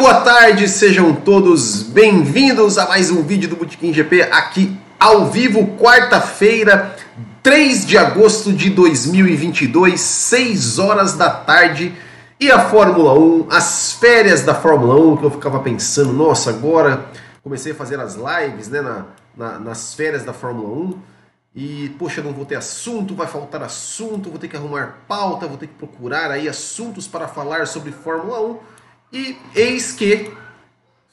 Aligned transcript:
Boa 0.00 0.22
tarde, 0.22 0.66
sejam 0.66 1.14
todos 1.14 1.82
bem-vindos 1.82 2.78
a 2.78 2.86
mais 2.86 3.10
um 3.10 3.22
vídeo 3.22 3.50
do 3.50 3.56
Botequim 3.56 3.92
GP 3.92 4.22
aqui 4.22 4.74
ao 4.98 5.26
vivo, 5.26 5.76
quarta-feira, 5.76 6.96
3 7.42 7.84
de 7.84 7.98
agosto 7.98 8.50
de 8.50 8.70
2022, 8.70 10.00
6 10.00 10.78
horas 10.78 11.18
da 11.18 11.28
tarde. 11.28 11.94
E 12.40 12.50
a 12.50 12.60
Fórmula 12.70 13.12
1, 13.12 13.48
as 13.50 13.92
férias 13.92 14.42
da 14.42 14.54
Fórmula 14.54 14.98
1, 14.98 15.18
que 15.18 15.24
eu 15.24 15.30
ficava 15.32 15.60
pensando, 15.60 16.14
nossa, 16.14 16.48
agora 16.48 17.04
comecei 17.42 17.72
a 17.72 17.74
fazer 17.74 18.00
as 18.00 18.14
lives 18.16 18.68
né, 18.68 18.80
na, 18.80 19.04
na, 19.36 19.58
nas 19.58 19.92
férias 19.92 20.24
da 20.24 20.32
Fórmula 20.32 20.70
1 20.70 20.98
e, 21.54 21.94
poxa, 21.98 22.22
não 22.22 22.32
vou 22.32 22.46
ter 22.46 22.54
assunto, 22.54 23.14
vai 23.14 23.26
faltar 23.26 23.62
assunto, 23.62 24.30
vou 24.30 24.38
ter 24.38 24.48
que 24.48 24.56
arrumar 24.56 25.00
pauta, 25.06 25.46
vou 25.46 25.58
ter 25.58 25.66
que 25.66 25.74
procurar 25.74 26.30
aí 26.30 26.48
assuntos 26.48 27.06
para 27.06 27.28
falar 27.28 27.66
sobre 27.66 27.92
Fórmula 27.92 28.40
1. 28.40 28.79
E 29.12 29.36
eis 29.54 29.92
que 29.92 30.30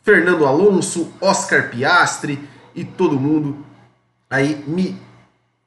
Fernando 0.04 0.46
Alonso, 0.46 1.12
Oscar 1.20 1.70
Piastri 1.70 2.40
e 2.76 2.84
todo 2.84 3.20
mundo 3.20 3.66
aí 4.30 4.64
me 4.68 5.00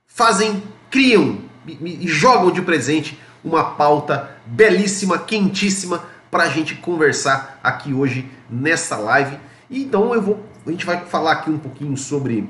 fazem, 0.07 0.63
criam, 0.91 1.39
me 1.65 2.07
jogam 2.07 2.51
de 2.51 2.63
presente 2.63 3.19
uma 3.43 3.65
pauta 3.65 4.31
belíssima, 4.47 5.19
quentíssima 5.19 6.05
para 6.31 6.45
a 6.45 6.49
gente 6.49 6.75
conversar 6.77 7.59
aqui 7.63 7.93
hoje 7.93 8.31
nessa 8.49 8.97
live. 8.97 9.39
Então 9.71 10.15
eu 10.15 10.23
vou, 10.23 10.45
a 10.67 10.71
gente 10.71 10.87
vai 10.87 11.05
falar 11.07 11.33
aqui 11.33 11.51
um 11.51 11.59
pouquinho 11.59 11.97
sobre 11.97 12.49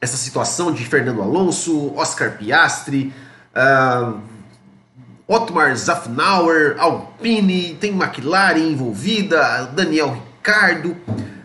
essa 0.00 0.16
situação 0.16 0.72
de 0.72 0.84
Fernando 0.84 1.22
Alonso, 1.22 1.94
Oscar 1.96 2.36
Piastri, 2.36 3.12
uh, 3.54 4.20
Otmar 5.32 5.74
Zafnauer, 5.74 6.76
Alpine, 6.78 7.74
tem 7.80 7.90
McLaren 7.90 8.58
envolvida, 8.58 9.64
Daniel 9.74 10.12
Ricardo, 10.12 10.94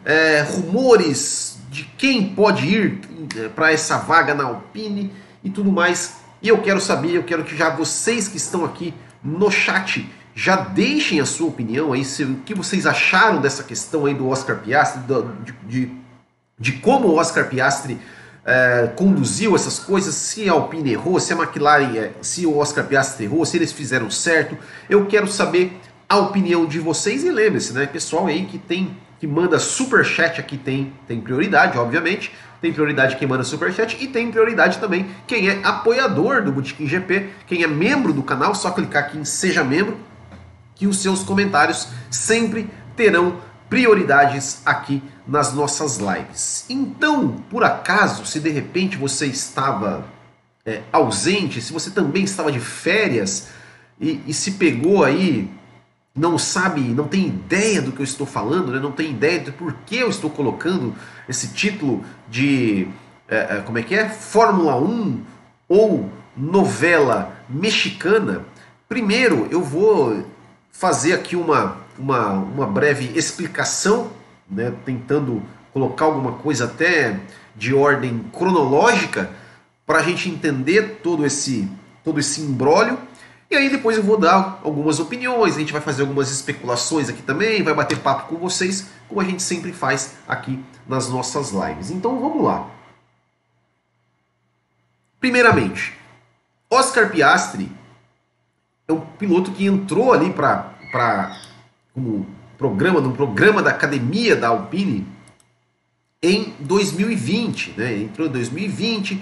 é, 0.03 0.41
rumores 0.41 1.57
de 1.69 1.85
quem 1.97 2.33
pode 2.35 2.67
ir 2.67 2.99
é, 3.37 3.47
para 3.47 3.71
essa 3.71 3.97
vaga 3.97 4.33
na 4.33 4.43
Alpine 4.43 5.13
e 5.41 5.49
tudo 5.49 5.71
mais. 5.71 6.17
E 6.41 6.49
eu 6.49 6.57
quero 6.57 6.81
saber, 6.81 7.11
eu 7.11 7.23
quero 7.23 7.45
que 7.45 7.55
já 7.55 7.69
vocês 7.69 8.27
que 8.27 8.35
estão 8.35 8.65
aqui 8.65 8.93
no 9.23 9.49
chat 9.49 10.05
já 10.35 10.57
deixem 10.57 11.21
a 11.21 11.25
sua 11.25 11.47
opinião 11.47 11.93
aí, 11.93 12.03
se, 12.03 12.23
o 12.23 12.35
que 12.45 12.53
vocês 12.53 12.85
acharam 12.85 13.39
dessa 13.39 13.63
questão 13.63 14.05
aí 14.05 14.13
do 14.13 14.27
Oscar 14.27 14.57
Piastri, 14.57 15.01
de, 15.43 15.53
de, 15.63 15.91
de 16.59 16.71
como 16.73 17.07
o 17.07 17.15
Oscar 17.15 17.47
Piastri 17.47 17.97
é, 18.47 18.89
conduziu 18.95 19.53
essas 19.55 19.77
coisas, 19.77 20.15
se 20.15 20.47
a 20.47 20.53
Alpine 20.53 20.93
errou, 20.93 21.19
se 21.19 21.33
a 21.33 21.35
McLaren, 21.35 21.97
é, 21.97 22.11
se 22.21 22.45
o 22.45 22.57
Oscar 22.57 22.85
Piastri 22.85 23.25
errou, 23.25 23.45
se 23.45 23.57
eles 23.57 23.73
fizeram 23.73 24.09
certo. 24.09 24.57
Eu 24.89 25.05
quero 25.05 25.27
saber 25.27 25.77
a 26.07 26.17
opinião 26.17 26.65
de 26.65 26.79
vocês 26.79 27.25
e 27.25 27.29
lembre-se, 27.29 27.73
né, 27.73 27.85
pessoal 27.85 28.27
aí 28.27 28.45
que 28.45 28.57
tem 28.57 28.95
que 29.19 29.25
manda 29.25 29.57
super 29.57 30.05
chat 30.05 30.39
aqui 30.39 30.57
tem 30.57 30.93
tem 31.07 31.19
prioridade, 31.19 31.77
obviamente. 31.77 32.31
Tem 32.61 32.73
prioridade 32.73 33.17
quem 33.17 33.27
manda 33.27 33.43
super 33.43 33.71
chat 33.71 33.97
e 34.01 34.07
tem 34.07 34.31
prioridade 34.31 34.79
também 34.79 35.07
quem 35.27 35.47
é 35.47 35.59
apoiador 35.63 36.41
do 36.41 36.51
Botequim 36.51 36.87
GP, 36.87 37.29
quem 37.45 37.61
é 37.61 37.67
membro 37.67 38.11
do 38.13 38.23
canal, 38.23 38.55
só 38.55 38.71
clicar 38.71 39.03
aqui 39.03 39.17
em 39.17 39.25
seja 39.25 39.63
membro 39.63 39.97
que 40.73 40.87
os 40.87 40.97
seus 40.97 41.23
comentários 41.23 41.89
sempre 42.09 42.67
terão 42.95 43.37
prioridades 43.69 44.61
aqui 44.65 45.01
nas 45.27 45.53
nossas 45.53 45.97
lives. 45.97 46.65
Então, 46.69 47.31
por 47.49 47.63
acaso, 47.63 48.25
se 48.25 48.39
de 48.39 48.49
repente 48.49 48.97
você 48.97 49.25
estava 49.25 50.05
é, 50.65 50.81
ausente, 50.91 51.61
se 51.61 51.73
você 51.73 51.91
também 51.91 52.23
estava 52.23 52.51
de 52.51 52.59
férias 52.59 53.49
e, 53.99 54.21
e, 54.27 54.33
se 54.33 54.51
pegou 54.51 55.03
aí, 55.03 55.49
não 56.15 56.37
sabe, 56.37 56.81
não 56.81 57.07
tem 57.07 57.27
ideia 57.27 57.81
do 57.81 57.91
que 57.91 57.99
eu 57.99 58.03
estou 58.03 58.27
falando, 58.27 58.71
né? 58.71 58.79
não 58.79 58.91
tem 58.91 59.11
ideia 59.11 59.39
do 59.39 59.51
porquê 59.53 59.97
eu 59.97 60.09
estou 60.09 60.29
colocando 60.29 60.95
esse 61.27 61.49
título 61.49 62.03
de, 62.29 62.87
é, 63.27 63.57
é 63.57 63.63
como 63.65 63.77
é 63.77 63.83
que 63.83 63.95
é? 63.95 64.09
Fórmula 64.09 64.75
1 64.75 65.21
ou 65.67 66.09
novela 66.35 67.35
mexicana. 67.49 68.45
Primeiro, 68.87 69.47
eu 69.51 69.61
vou 69.61 70.25
fazer 70.71 71.13
aqui 71.13 71.35
uma, 71.35 71.77
uma, 71.97 72.31
uma 72.31 72.65
breve 72.65 73.11
explicação, 73.17 74.11
né, 74.49 74.73
tentando 74.85 75.41
colocar 75.73 76.05
alguma 76.05 76.33
coisa 76.33 76.65
até 76.65 77.19
de 77.55 77.73
ordem 77.73 78.25
cronológica 78.31 79.29
para 79.85 79.99
a 79.99 80.03
gente 80.03 80.29
entender 80.29 80.99
todo 81.03 81.25
esse 81.25 81.69
todo 82.03 82.19
esse 82.19 82.41
imbróglio. 82.41 82.97
E 83.49 83.55
aí 83.55 83.69
depois 83.69 83.97
eu 83.97 84.03
vou 84.03 84.17
dar 84.17 84.59
algumas 84.63 84.99
opiniões, 84.99 85.55
a 85.55 85.59
gente 85.59 85.71
vai 85.71 85.81
fazer 85.81 86.01
algumas 86.01 86.31
especulações 86.31 87.09
aqui 87.09 87.21
também, 87.21 87.63
vai 87.63 87.73
bater 87.73 87.97
papo 87.99 88.27
com 88.27 88.35
vocês, 88.35 88.87
como 89.07 89.21
a 89.21 89.23
gente 89.23 89.41
sempre 89.41 89.71
faz 89.71 90.15
aqui 90.27 90.63
nas 90.87 91.09
nossas 91.09 91.51
lives. 91.51 91.91
Então 91.91 92.19
vamos 92.19 92.43
lá. 92.43 92.69
Primeiramente, 95.19 95.97
Oscar 96.69 97.09
Piastri 97.09 97.71
é 98.87 98.93
um 98.93 98.99
piloto 98.99 99.51
que 99.51 99.65
entrou 99.65 100.13
ali 100.13 100.31
para 100.31 101.37
como 101.97 102.27
programa, 102.59 103.01
no 103.01 103.11
programa 103.11 103.63
da 103.63 103.71
academia 103.71 104.35
da 104.35 104.49
Alpine 104.49 105.07
em 106.21 106.53
2020, 106.59 107.73
né? 107.75 107.97
Entrou 107.97 108.27
em 108.27 108.31
2020 108.31 109.19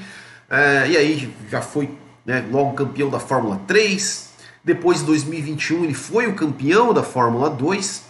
é, 0.50 0.90
e 0.90 0.98
aí 0.98 1.34
já 1.50 1.62
foi 1.62 1.90
né, 2.26 2.46
logo 2.52 2.74
campeão 2.74 3.10
da 3.10 3.18
Fórmula 3.18 3.62
3. 3.66 4.34
Depois 4.62 5.00
de 5.00 5.06
2021 5.06 5.86
ele 5.86 5.94
foi 5.94 6.28
o 6.28 6.36
campeão 6.36 6.94
da 6.94 7.02
Fórmula 7.02 7.50
2. 7.50 8.04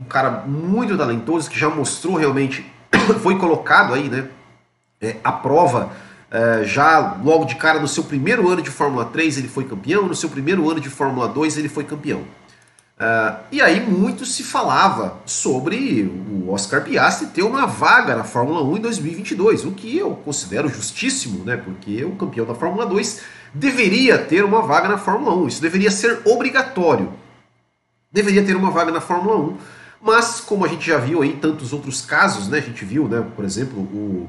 Um 0.00 0.04
cara 0.04 0.42
muito 0.44 0.98
talentoso 0.98 1.48
que 1.48 1.58
já 1.58 1.70
mostrou 1.70 2.16
realmente, 2.16 2.66
foi 3.22 3.38
colocado 3.38 3.94
aí, 3.94 4.08
né? 4.08 4.28
É, 5.00 5.16
a 5.22 5.30
prova 5.30 5.92
é, 6.32 6.64
já 6.64 7.16
logo 7.22 7.44
de 7.44 7.54
cara 7.54 7.78
no 7.78 7.86
seu 7.86 8.02
primeiro 8.02 8.48
ano 8.48 8.60
de 8.60 8.70
Fórmula 8.70 9.04
3 9.04 9.38
ele 9.38 9.48
foi 9.48 9.62
campeão, 9.62 10.08
no 10.08 10.16
seu 10.16 10.28
primeiro 10.28 10.68
ano 10.68 10.80
de 10.80 10.90
Fórmula 10.90 11.28
2 11.28 11.58
ele 11.58 11.68
foi 11.68 11.84
campeão. 11.84 12.24
Uh, 12.98 13.38
e 13.52 13.62
aí 13.62 13.78
muito 13.78 14.26
se 14.26 14.42
falava 14.42 15.20
sobre 15.24 16.02
o 16.02 16.50
Oscar 16.50 16.82
Piastri 16.82 17.28
ter 17.28 17.44
uma 17.44 17.64
vaga 17.64 18.16
na 18.16 18.24
Fórmula 18.24 18.60
1 18.60 18.76
em 18.78 18.80
2022, 18.80 19.64
o 19.66 19.70
que 19.70 19.96
eu 19.96 20.16
considero 20.16 20.68
justíssimo, 20.68 21.44
né? 21.44 21.56
Porque 21.56 22.04
o 22.04 22.16
campeão 22.16 22.44
da 22.44 22.56
Fórmula 22.56 22.84
2 22.86 23.20
deveria 23.54 24.18
ter 24.18 24.44
uma 24.44 24.62
vaga 24.62 24.88
na 24.88 24.98
Fórmula 24.98 25.32
1, 25.36 25.46
isso 25.46 25.62
deveria 25.62 25.92
ser 25.92 26.22
obrigatório. 26.24 27.12
Deveria 28.10 28.44
ter 28.44 28.56
uma 28.56 28.70
vaga 28.72 28.90
na 28.90 29.00
Fórmula 29.00 29.36
1, 29.36 29.56
mas 30.02 30.40
como 30.40 30.64
a 30.64 30.68
gente 30.68 30.84
já 30.84 30.98
viu 30.98 31.22
aí 31.22 31.34
tantos 31.34 31.72
outros 31.72 32.00
casos, 32.00 32.48
né? 32.48 32.58
A 32.58 32.62
gente 32.62 32.84
viu, 32.84 33.06
né, 33.06 33.24
por 33.36 33.44
exemplo, 33.44 33.78
o, 33.78 34.28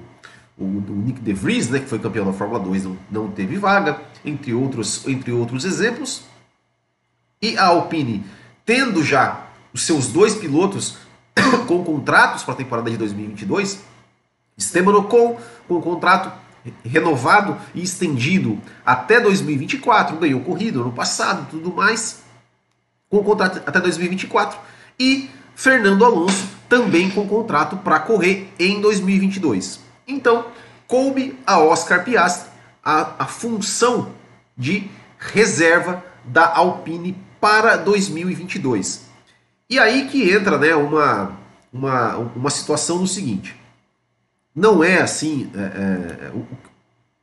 o, 0.56 0.64
o 0.64 1.04
Nick 1.06 1.22
De 1.22 1.34
Vries, 1.34 1.70
né, 1.70 1.80
que 1.80 1.88
foi 1.88 1.98
campeão 1.98 2.26
da 2.26 2.34
Fórmula 2.34 2.60
2, 2.60 2.84
não, 2.84 2.98
não 3.10 3.32
teve 3.32 3.58
vaga, 3.58 4.00
entre 4.24 4.54
outros, 4.54 5.08
entre 5.08 5.32
outros 5.32 5.66
exemplos. 5.66 6.22
E 7.42 7.58
a 7.58 7.68
Alpine 7.68 8.24
tendo 8.70 9.04
já 9.04 9.48
os 9.74 9.82
seus 9.82 10.10
dois 10.10 10.36
pilotos 10.36 10.98
com 11.66 11.84
contratos 11.84 12.44
para 12.44 12.54
a 12.54 12.58
temporada 12.58 12.92
de 12.92 12.98
2022, 12.98 13.80
Esteban 14.56 14.96
Ocon 14.96 15.40
com 15.68 15.78
o 15.78 15.82
contrato 15.82 16.32
renovado 16.86 17.58
e 17.74 17.82
estendido 17.82 18.60
até 18.86 19.20
2024, 19.20 20.18
ganhou 20.18 20.42
corrida 20.42 20.78
no 20.78 20.92
passado 20.92 21.48
tudo 21.50 21.74
mais, 21.74 22.22
com 23.10 23.24
contrato 23.24 23.60
até 23.66 23.80
2024, 23.80 24.60
e 25.00 25.32
Fernando 25.56 26.06
Alonso 26.06 26.48
também 26.70 27.10
com 27.10 27.28
contrato 27.28 27.76
para 27.78 28.00
correr 28.00 28.54
em 28.60 28.80
2022. 28.80 29.80
Então, 30.08 30.46
coube 30.86 31.40
a 31.44 31.58
Oscar 31.58 32.04
Piastri 32.04 32.52
a, 32.86 33.16
a 33.18 33.26
função 33.26 34.12
de 34.56 34.88
reserva 35.18 36.04
da 36.24 36.56
Alpine 36.56 37.29
para 37.40 37.76
2022. 37.78 39.08
E 39.70 39.78
aí 39.78 40.08
que 40.08 40.32
entra 40.32 40.58
né, 40.58 40.76
uma, 40.76 41.38
uma, 41.72 42.16
uma 42.18 42.50
situação 42.50 43.00
no 43.00 43.08
seguinte. 43.08 43.56
Não 44.56 44.84
é 44.84 45.02
assim 45.02 45.50
é, 45.56 45.60
é, 45.60 46.32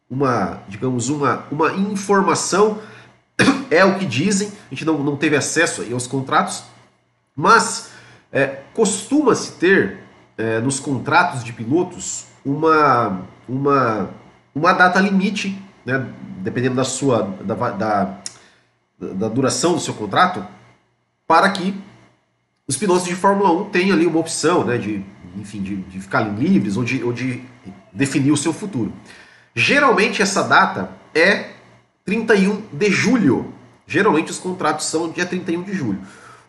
uma, 0.08 0.62
digamos, 0.68 1.08
uma, 1.08 1.44
uma 1.50 1.72
informação, 1.72 2.78
é 3.70 3.84
o 3.84 3.98
que 3.98 4.06
dizem, 4.06 4.52
a 4.70 4.74
gente 4.74 4.84
não, 4.84 5.02
não 5.02 5.16
teve 5.16 5.36
acesso 5.36 5.84
aos 5.92 6.06
contratos, 6.06 6.64
mas 7.34 7.90
é, 8.32 8.60
costuma-se 8.72 9.52
ter 9.52 9.98
é, 10.38 10.60
nos 10.60 10.78
contratos 10.78 11.42
de 11.42 11.52
pilotos 11.52 12.26
uma, 12.44 13.22
uma, 13.48 14.10
uma 14.54 14.72
data 14.72 15.00
limite, 15.00 15.60
né, 15.84 16.06
dependendo 16.38 16.76
da 16.76 16.84
sua 16.84 17.22
da, 17.42 17.54
da, 17.70 18.18
da 18.98 19.28
duração 19.28 19.74
do 19.74 19.80
seu 19.80 19.94
contrato, 19.94 20.46
para 21.26 21.50
que 21.50 21.74
os 22.66 22.76
pilotos 22.76 23.04
de 23.04 23.14
Fórmula 23.14 23.52
1 23.52 23.70
tenham 23.70 23.96
ali 23.96 24.06
uma 24.06 24.18
opção 24.18 24.64
né, 24.64 24.76
de, 24.78 25.04
enfim, 25.36 25.62
de, 25.62 25.76
de 25.76 26.00
livres 26.38 26.76
ou 26.76 26.84
de, 26.84 27.02
ou 27.04 27.12
de 27.12 27.42
definir 27.92 28.32
o 28.32 28.36
seu 28.36 28.52
futuro. 28.52 28.92
Geralmente 29.54 30.20
essa 30.20 30.42
data 30.42 30.90
é 31.14 31.50
31 32.04 32.62
de 32.72 32.90
julho. 32.90 33.52
Geralmente 33.86 34.30
os 34.30 34.38
contratos 34.38 34.86
são 34.86 35.10
dia 35.10 35.24
31 35.24 35.62
de 35.62 35.74
julho. 35.74 36.00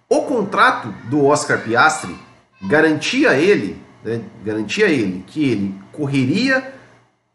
O 0.10 0.22
contrato 0.22 0.94
do 1.10 1.26
Oscar 1.26 1.62
Piastri 1.62 2.18
garantia 2.62 3.36
ele, 3.36 3.82
né, 4.04 4.22
garantia 4.44 4.88
ele 4.88 5.24
que 5.28 5.44
ele 5.44 5.76
correria 5.92 6.74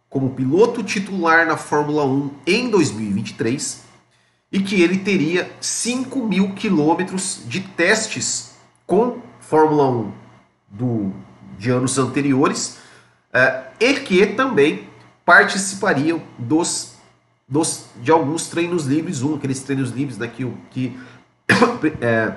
como 0.09 0.31
piloto 0.31 0.83
titular 0.83 1.47
na 1.47 1.57
Fórmula 1.57 2.05
1 2.05 2.31
em 2.47 2.71
2023 2.71 3.92
e 4.53 4.61
que 4.61 4.81
ele 4.83 4.99
teria 4.99 5.51
5 5.61 6.27
mil 6.27 6.53
quilômetros 6.53 7.43
de 7.47 7.61
testes 7.61 8.53
com 8.87 9.21
Fórmula 9.41 9.89
1 9.91 10.13
do, 10.69 11.13
de 11.59 11.71
anos 11.71 11.99
anteriores 11.99 12.79
uh, 13.33 13.65
e 13.81 13.95
que 13.95 14.27
também 14.27 14.89
participariam 15.25 16.23
dos, 16.39 16.95
dos, 17.49 17.87
de 18.03 18.11
alguns 18.11 18.49
treinos 18.49 18.85
livres, 18.85 19.23
um, 19.23 19.37
aqueles 19.37 19.61
treinos 19.63 19.91
livres 19.91 20.19
né, 20.19 20.27
que, 20.29 20.53
que 20.71 20.99
é, 22.01 22.35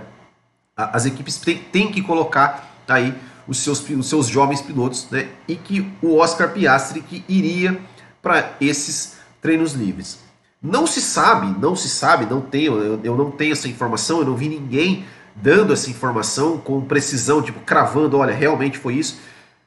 as 0.75 1.06
equipes 1.06 1.41
têm, 1.71 1.91
que 1.91 2.01
colocar 2.01 2.71
aí 2.88 3.13
os 3.47 3.57
seus, 3.59 3.88
os 3.89 4.07
seus 4.07 4.27
jovens 4.27 4.62
pilotos, 4.62 5.07
né? 5.12 5.29
E 5.47 5.56
que 5.56 5.91
o 6.01 6.17
Oscar 6.17 6.51
Piastri 6.51 7.01
que 7.01 7.23
iria 7.29 7.79
para 8.21 8.53
esses 8.59 9.17
treinos 9.41 9.73
livres. 9.73 10.25
Não 10.65 10.88
se 10.88 11.00
sabe, 11.00 11.56
não 11.59 11.75
se 11.75 11.88
sabe, 11.88 12.25
não 12.25 12.41
tenho, 12.41 12.79
eu, 12.79 13.00
eu, 13.03 13.15
não 13.15 13.29
tenho 13.29 13.51
essa 13.51 13.67
informação, 13.67 14.19
eu 14.19 14.25
não 14.25 14.35
vi 14.35 14.50
ninguém 14.50 15.06
dando 15.35 15.71
essa 15.71 15.91
informação 15.91 16.57
com 16.57 16.81
precisão, 16.81 17.39
tipo 17.39 17.59
cravando, 17.59 18.17
olha, 18.17 18.33
realmente 18.33 18.79
foi 18.79 18.95
isso. 18.95 19.19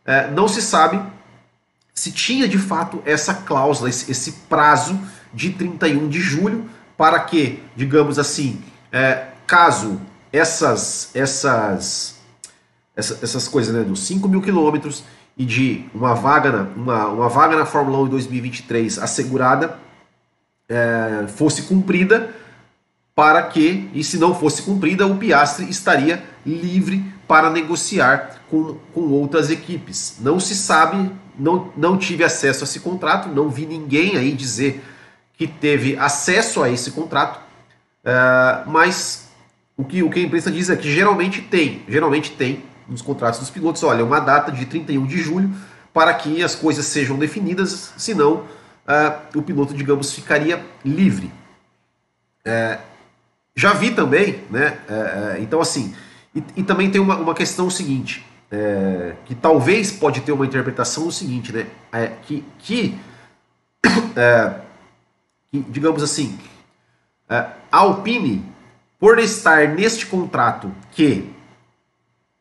É, 0.04 0.28
não 0.28 0.48
se 0.48 0.60
sabe 0.60 1.00
se 1.94 2.10
tinha 2.10 2.48
de 2.48 2.58
fato 2.58 3.00
essa 3.04 3.32
cláusula, 3.32 3.88
esse, 3.88 4.10
esse 4.10 4.32
prazo 4.48 4.98
de 5.32 5.50
31 5.50 6.08
de 6.08 6.20
julho 6.20 6.68
para 6.96 7.20
que, 7.20 7.62
digamos 7.76 8.18
assim, 8.18 8.60
é, 8.90 9.26
caso 9.46 10.00
essas 10.32 11.14
essas 11.14 12.16
essa, 12.96 13.20
essas 13.22 13.46
coisas, 13.46 13.72
né, 13.72 13.84
dos 13.84 14.00
5 14.00 14.28
mil 14.28 14.42
quilômetros 14.42 15.04
e 15.36 15.44
de 15.44 15.84
uma 15.94 16.14
vaga, 16.14 16.50
na, 16.50 16.62
uma, 16.74 17.06
uma 17.06 17.28
vaga 17.28 17.56
na 17.56 17.64
Fórmula 17.64 17.98
1 17.98 18.06
em 18.06 18.10
2023 18.10 18.98
assegurada 18.98 19.78
é, 20.68 21.26
fosse 21.28 21.62
cumprida, 21.62 22.30
para 23.14 23.42
que, 23.42 23.90
e 23.92 24.04
se 24.04 24.16
não 24.16 24.34
fosse 24.34 24.62
cumprida, 24.62 25.06
o 25.06 25.16
Piastri 25.16 25.68
estaria 25.68 26.22
livre 26.46 27.04
para 27.26 27.50
negociar 27.50 28.42
com, 28.48 28.76
com 28.94 29.00
outras 29.10 29.50
equipes. 29.50 30.18
Não 30.20 30.38
se 30.38 30.54
sabe, 30.54 31.10
não, 31.36 31.72
não 31.76 31.98
tive 31.98 32.22
acesso 32.22 32.62
a 32.62 32.64
esse 32.64 32.80
contrato, 32.80 33.28
não 33.28 33.48
vi 33.48 33.66
ninguém 33.66 34.16
aí 34.16 34.32
dizer 34.32 34.84
que 35.36 35.46
teve 35.46 35.96
acesso 35.96 36.62
a 36.62 36.70
esse 36.70 36.92
contrato, 36.92 37.40
é, 38.04 38.62
mas 38.66 39.28
o 39.76 39.84
que, 39.84 40.02
o 40.02 40.10
que 40.10 40.20
a 40.20 40.22
imprensa 40.22 40.50
diz 40.50 40.70
é 40.70 40.76
que 40.76 40.92
geralmente 40.92 41.40
tem, 41.40 41.82
geralmente 41.88 42.32
tem 42.32 42.64
nos 42.88 43.02
contratos 43.02 43.40
dos 43.40 43.50
pilotos, 43.50 43.82
olha, 43.82 44.04
uma 44.04 44.18
data 44.18 44.50
de 44.50 44.64
31 44.64 45.06
de 45.06 45.18
julho 45.18 45.50
para 45.92 46.14
que 46.14 46.42
as 46.42 46.54
coisas 46.54 46.86
sejam 46.86 47.18
definidas, 47.18 47.92
senão 47.96 48.44
uh, 48.88 49.38
o 49.38 49.42
piloto, 49.42 49.74
digamos, 49.74 50.12
ficaria 50.12 50.64
livre. 50.84 51.30
É, 52.44 52.78
já 53.54 53.74
vi 53.74 53.90
também, 53.90 54.42
né? 54.50 54.78
É, 54.88 55.36
então, 55.40 55.60
assim, 55.60 55.94
e, 56.34 56.42
e, 56.56 56.62
também 56.62 56.90
tem 56.90 57.00
uma, 57.00 57.16
uma 57.16 57.34
questão 57.34 57.68
seguinte, 57.68 58.24
que 59.26 59.34
talvez 59.34 59.92
pode 59.92 60.22
ter 60.22 60.32
uma 60.32 60.46
interpretação 60.46 61.08
o 61.08 61.12
seguinte, 61.12 61.52
né? 61.52 61.66
Que, 62.22 62.42
que, 62.58 62.98
que, 65.50 65.58
digamos 65.68 66.02
assim, 66.02 66.38
a 67.28 67.52
Alpine, 67.70 68.44
por 68.98 69.18
estar 69.18 69.68
neste 69.68 70.06
contrato 70.06 70.72
que 70.92 71.30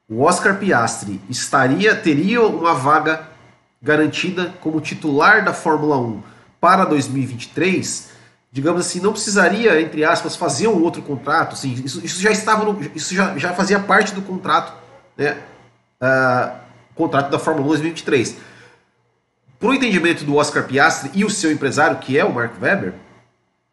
o 0.07 0.21
Oscar 0.21 0.57
Piastri 0.57 1.19
estaria 1.29 1.95
teria 1.95 2.41
uma 2.41 2.73
vaga 2.73 3.27
garantida 3.81 4.53
como 4.61 4.79
titular 4.79 5.43
da 5.43 5.53
Fórmula 5.53 5.97
1 5.97 6.36
para 6.59 6.85
2023, 6.85 8.09
digamos 8.51 8.85
assim, 8.85 8.99
não 8.99 9.11
precisaria, 9.11 9.81
entre 9.81 10.03
aspas, 10.03 10.35
fazer 10.35 10.67
um 10.67 10.81
outro 10.81 11.01
contrato. 11.01 11.53
Assim, 11.53 11.73
isso, 11.85 12.03
isso 12.05 12.21
já 12.21 12.31
estava 12.31 12.65
no, 12.65 12.79
isso 12.95 13.13
já, 13.13 13.37
já 13.37 13.53
fazia 13.53 13.79
parte 13.79 14.13
do 14.13 14.21
contrato, 14.21 14.73
né? 15.15 15.37
Uh, 16.01 16.57
contrato 16.95 17.29
da 17.29 17.39
Fórmula 17.39 17.65
1 17.65 17.69
2023. 17.69 18.37
Para 19.59 19.69
o 19.69 19.73
entendimento 19.73 20.23
do 20.23 20.35
Oscar 20.35 20.65
Piastri 20.65 21.11
e 21.13 21.25
o 21.25 21.29
seu 21.29 21.51
empresário, 21.51 21.97
que 21.97 22.17
é 22.17 22.23
o 22.23 22.33
Mark 22.33 22.53
Webber, 22.61 22.93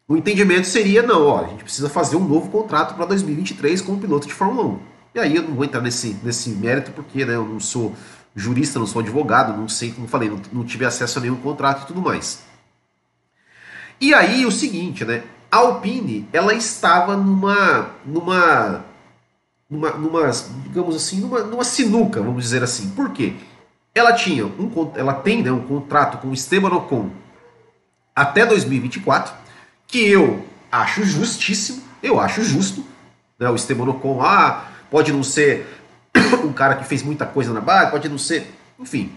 o 0.07 0.15
entendimento 0.15 0.67
seria: 0.67 1.01
não, 1.01 1.25
ó, 1.25 1.45
a 1.45 1.47
gente 1.47 1.63
precisa 1.63 1.89
fazer 1.89 2.15
um 2.15 2.27
novo 2.27 2.49
contrato 2.49 2.95
para 2.95 3.05
2023 3.05 3.81
com 3.81 3.93
o 3.93 3.99
piloto 3.99 4.27
de 4.27 4.33
Fórmula 4.33 4.67
1. 4.67 4.79
E 5.15 5.19
aí 5.19 5.35
eu 5.35 5.43
não 5.43 5.55
vou 5.55 5.63
entrar 5.63 5.81
nesse, 5.81 6.17
nesse 6.23 6.49
mérito 6.49 6.91
porque 6.91 7.23
né, 7.25 7.35
eu 7.35 7.45
não 7.45 7.59
sou 7.59 7.95
jurista, 8.35 8.77
não 8.77 8.85
sou 8.85 9.01
advogado, 9.01 9.55
não 9.55 9.69
sei, 9.69 9.91
como 9.91 10.07
falei, 10.07 10.29
não, 10.29 10.41
não 10.51 10.65
tive 10.65 10.85
acesso 10.85 11.19
a 11.19 11.21
nenhum 11.21 11.37
contrato 11.37 11.83
e 11.83 11.87
tudo 11.87 12.01
mais. 12.01 12.43
E 13.99 14.13
aí 14.13 14.45
o 14.45 14.51
seguinte, 14.51 15.05
né? 15.05 15.23
A 15.51 15.57
Alpine, 15.57 16.27
ela 16.33 16.53
estava 16.53 17.15
numa, 17.15 17.91
numa, 18.05 18.85
numa, 19.69 19.91
numa 19.91 20.31
digamos 20.63 20.95
assim, 20.95 21.21
numa, 21.21 21.41
numa 21.41 21.63
sinuca, 21.63 22.21
vamos 22.21 22.43
dizer 22.43 22.63
assim. 22.63 22.89
Por 22.89 23.11
quê? 23.11 23.33
Ela 23.93 24.11
tinha 24.13 24.45
um, 24.45 24.91
ela 24.95 25.13
tem 25.13 25.41
né, 25.41 25.51
um 25.51 25.61
contrato 25.61 26.17
com 26.17 26.27
o 26.27 26.33
Esteban 26.33 26.73
Ocon 26.73 27.09
até 28.13 28.45
2024, 28.45 29.33
que 29.87 30.05
eu 30.05 30.45
acho 30.71 31.05
justíssimo, 31.05 31.81
eu 32.03 32.19
acho 32.19 32.43
justo. 32.43 32.83
Né, 33.39 33.49
o 33.49 33.55
Esteban 33.55 33.89
Ocon, 33.89 34.21
ah, 34.21 34.65
pode 34.91 35.13
não 35.13 35.23
ser 35.23 35.67
um 36.43 36.51
cara 36.51 36.75
que 36.75 36.83
fez 36.83 37.01
muita 37.01 37.25
coisa 37.25 37.53
na 37.53 37.61
base, 37.61 37.91
pode 37.91 38.09
não 38.09 38.17
ser, 38.17 38.53
enfim. 38.77 39.13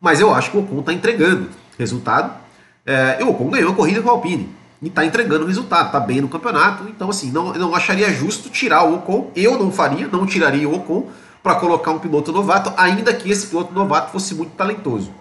Mas 0.00 0.20
eu 0.20 0.32
acho 0.32 0.50
que 0.50 0.56
o 0.56 0.60
Ocon 0.60 0.80
está 0.80 0.92
entregando 0.92 1.50
resultado. 1.78 2.43
É, 2.86 3.22
o 3.22 3.30
Ocon 3.30 3.50
ganhou 3.50 3.72
a 3.72 3.74
corrida 3.74 4.02
com 4.02 4.08
a 4.08 4.12
Alpine 4.12 4.48
e 4.82 4.88
está 4.88 5.04
entregando 5.04 5.44
o 5.44 5.46
resultado, 5.46 5.86
está 5.86 6.00
bem 6.00 6.20
no 6.20 6.28
campeonato. 6.28 6.88
Então, 6.88 7.08
assim, 7.10 7.30
não, 7.30 7.52
não 7.54 7.74
acharia 7.74 8.12
justo 8.12 8.50
tirar 8.50 8.84
o 8.84 8.96
Ocon. 8.96 9.30
Eu 9.34 9.58
não 9.58 9.72
faria, 9.72 10.06
não 10.08 10.26
tiraria 10.26 10.68
o 10.68 10.74
Ocon 10.74 11.08
para 11.42 11.56
colocar 11.56 11.90
um 11.90 11.98
piloto 11.98 12.32
novato, 12.32 12.72
ainda 12.76 13.12
que 13.12 13.30
esse 13.30 13.46
piloto 13.46 13.72
novato 13.72 14.10
fosse 14.10 14.34
muito 14.34 14.52
talentoso. 14.52 15.12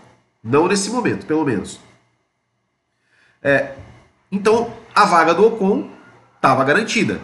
Não 0.44 0.68
nesse 0.68 0.90
momento, 0.90 1.26
pelo 1.26 1.46
menos. 1.46 1.80
É, 3.42 3.74
então, 4.32 4.74
a 4.96 5.06
vaga 5.06 5.34
do 5.34 5.46
Ocon 5.46 5.90
estava 6.36 6.64
garantida 6.64 7.20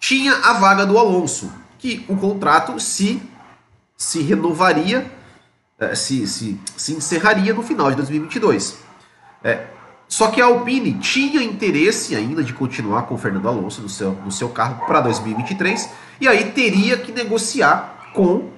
tinha 0.00 0.34
a 0.34 0.54
vaga 0.54 0.86
do 0.86 0.98
Alonso, 0.98 1.52
que 1.78 2.04
o 2.08 2.16
contrato 2.16 2.80
se, 2.80 3.22
se 3.96 4.22
renovaria, 4.22 5.12
é, 5.78 5.94
se, 5.94 6.26
se, 6.26 6.58
se 6.74 6.94
encerraria 6.94 7.52
no 7.52 7.62
final 7.62 7.90
de 7.90 7.96
2022. 7.96 8.78
É, 9.42 9.66
só 10.08 10.28
que 10.28 10.40
a 10.40 10.46
Alpine 10.46 10.94
tinha 10.94 11.42
interesse 11.42 12.16
ainda 12.16 12.42
de 12.42 12.52
continuar 12.52 13.02
com 13.02 13.14
o 13.14 13.18
Fernando 13.18 13.48
Alonso 13.48 13.80
no 13.80 13.88
seu, 13.88 14.12
no 14.12 14.32
seu 14.32 14.48
carro 14.48 14.84
para 14.86 15.00
2023, 15.00 15.88
e 16.20 16.26
aí 16.26 16.50
teria 16.50 16.96
que 16.98 17.12
negociar 17.12 18.10
com 18.12 18.50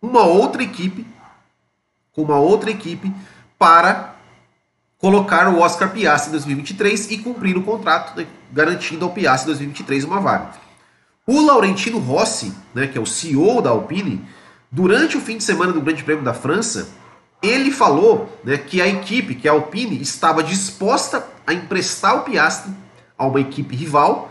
uma 0.00 0.22
outra 0.22 0.62
equipe, 0.62 1.06
com 2.12 2.22
uma 2.22 2.36
outra 2.36 2.70
equipe 2.70 3.12
para 3.58 4.16
colocar 4.98 5.48
o 5.48 5.60
Oscar 5.60 5.90
Piastri 5.90 6.28
em 6.28 6.32
2023 6.32 7.10
e 7.10 7.18
cumprir 7.18 7.56
o 7.56 7.62
contrato, 7.62 8.16
né, 8.16 8.26
garantindo 8.52 9.04
ao 9.04 9.12
Piastri 9.12 9.50
em 9.50 9.54
2023 9.54 10.04
uma 10.04 10.20
vaga. 10.20 10.50
O 11.26 11.40
Laurentino 11.40 11.98
Rossi, 11.98 12.52
né, 12.74 12.86
que 12.86 12.98
é 12.98 13.00
o 13.00 13.06
CEO 13.06 13.62
da 13.62 13.70
Alpine, 13.70 14.24
durante 14.70 15.16
o 15.16 15.20
fim 15.20 15.38
de 15.38 15.44
semana 15.44 15.72
do 15.72 15.80
Grande 15.80 16.04
Prêmio 16.04 16.22
da 16.22 16.34
França, 16.34 16.88
ele 17.46 17.70
falou 17.70 18.28
né, 18.44 18.56
que 18.56 18.80
a 18.80 18.86
equipe, 18.86 19.34
que 19.34 19.48
a 19.48 19.52
Alpine, 19.52 20.00
estava 20.00 20.42
disposta 20.42 21.26
a 21.46 21.52
emprestar 21.52 22.16
o 22.16 22.22
Piastri 22.22 22.72
a 23.16 23.26
uma 23.26 23.40
equipe 23.40 23.74
rival, 23.74 24.30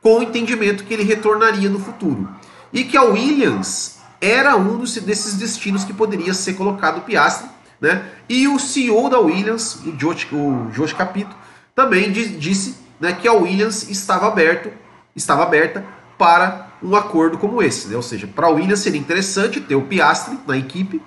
com 0.00 0.18
o 0.18 0.22
entendimento 0.22 0.84
que 0.84 0.92
ele 0.92 1.04
retornaria 1.04 1.68
no 1.68 1.78
futuro. 1.78 2.28
E 2.72 2.84
que 2.84 2.96
a 2.96 3.02
Williams 3.02 3.98
era 4.20 4.56
um 4.56 4.78
desses 4.78 5.34
destinos 5.34 5.84
que 5.84 5.92
poderia 5.92 6.32
ser 6.32 6.54
colocado 6.54 6.98
o 6.98 7.00
Piastri, 7.02 7.48
né? 7.80 8.04
E 8.28 8.46
o 8.46 8.58
CEO 8.58 9.10
da 9.10 9.18
Williams, 9.18 9.76
o 9.84 9.92
Josh, 9.92 10.28
o 10.32 10.96
Capito, 10.96 11.34
também 11.74 12.12
disse 12.12 12.76
né, 13.00 13.12
que 13.12 13.26
a 13.26 13.32
Williams 13.32 13.90
estava 13.90 14.28
aberto, 14.28 14.70
estava 15.16 15.42
aberta 15.42 15.84
para 16.16 16.68
um 16.80 16.94
acordo 16.94 17.38
como 17.38 17.62
esse, 17.62 17.88
né? 17.88 17.96
Ou 17.96 18.02
seja, 18.02 18.26
para 18.26 18.46
a 18.46 18.50
Williams 18.50 18.80
seria 18.80 19.00
interessante 19.00 19.60
ter 19.60 19.74
o 19.74 19.82
Piastri 19.82 20.38
na 20.46 20.56
equipe, 20.56 21.02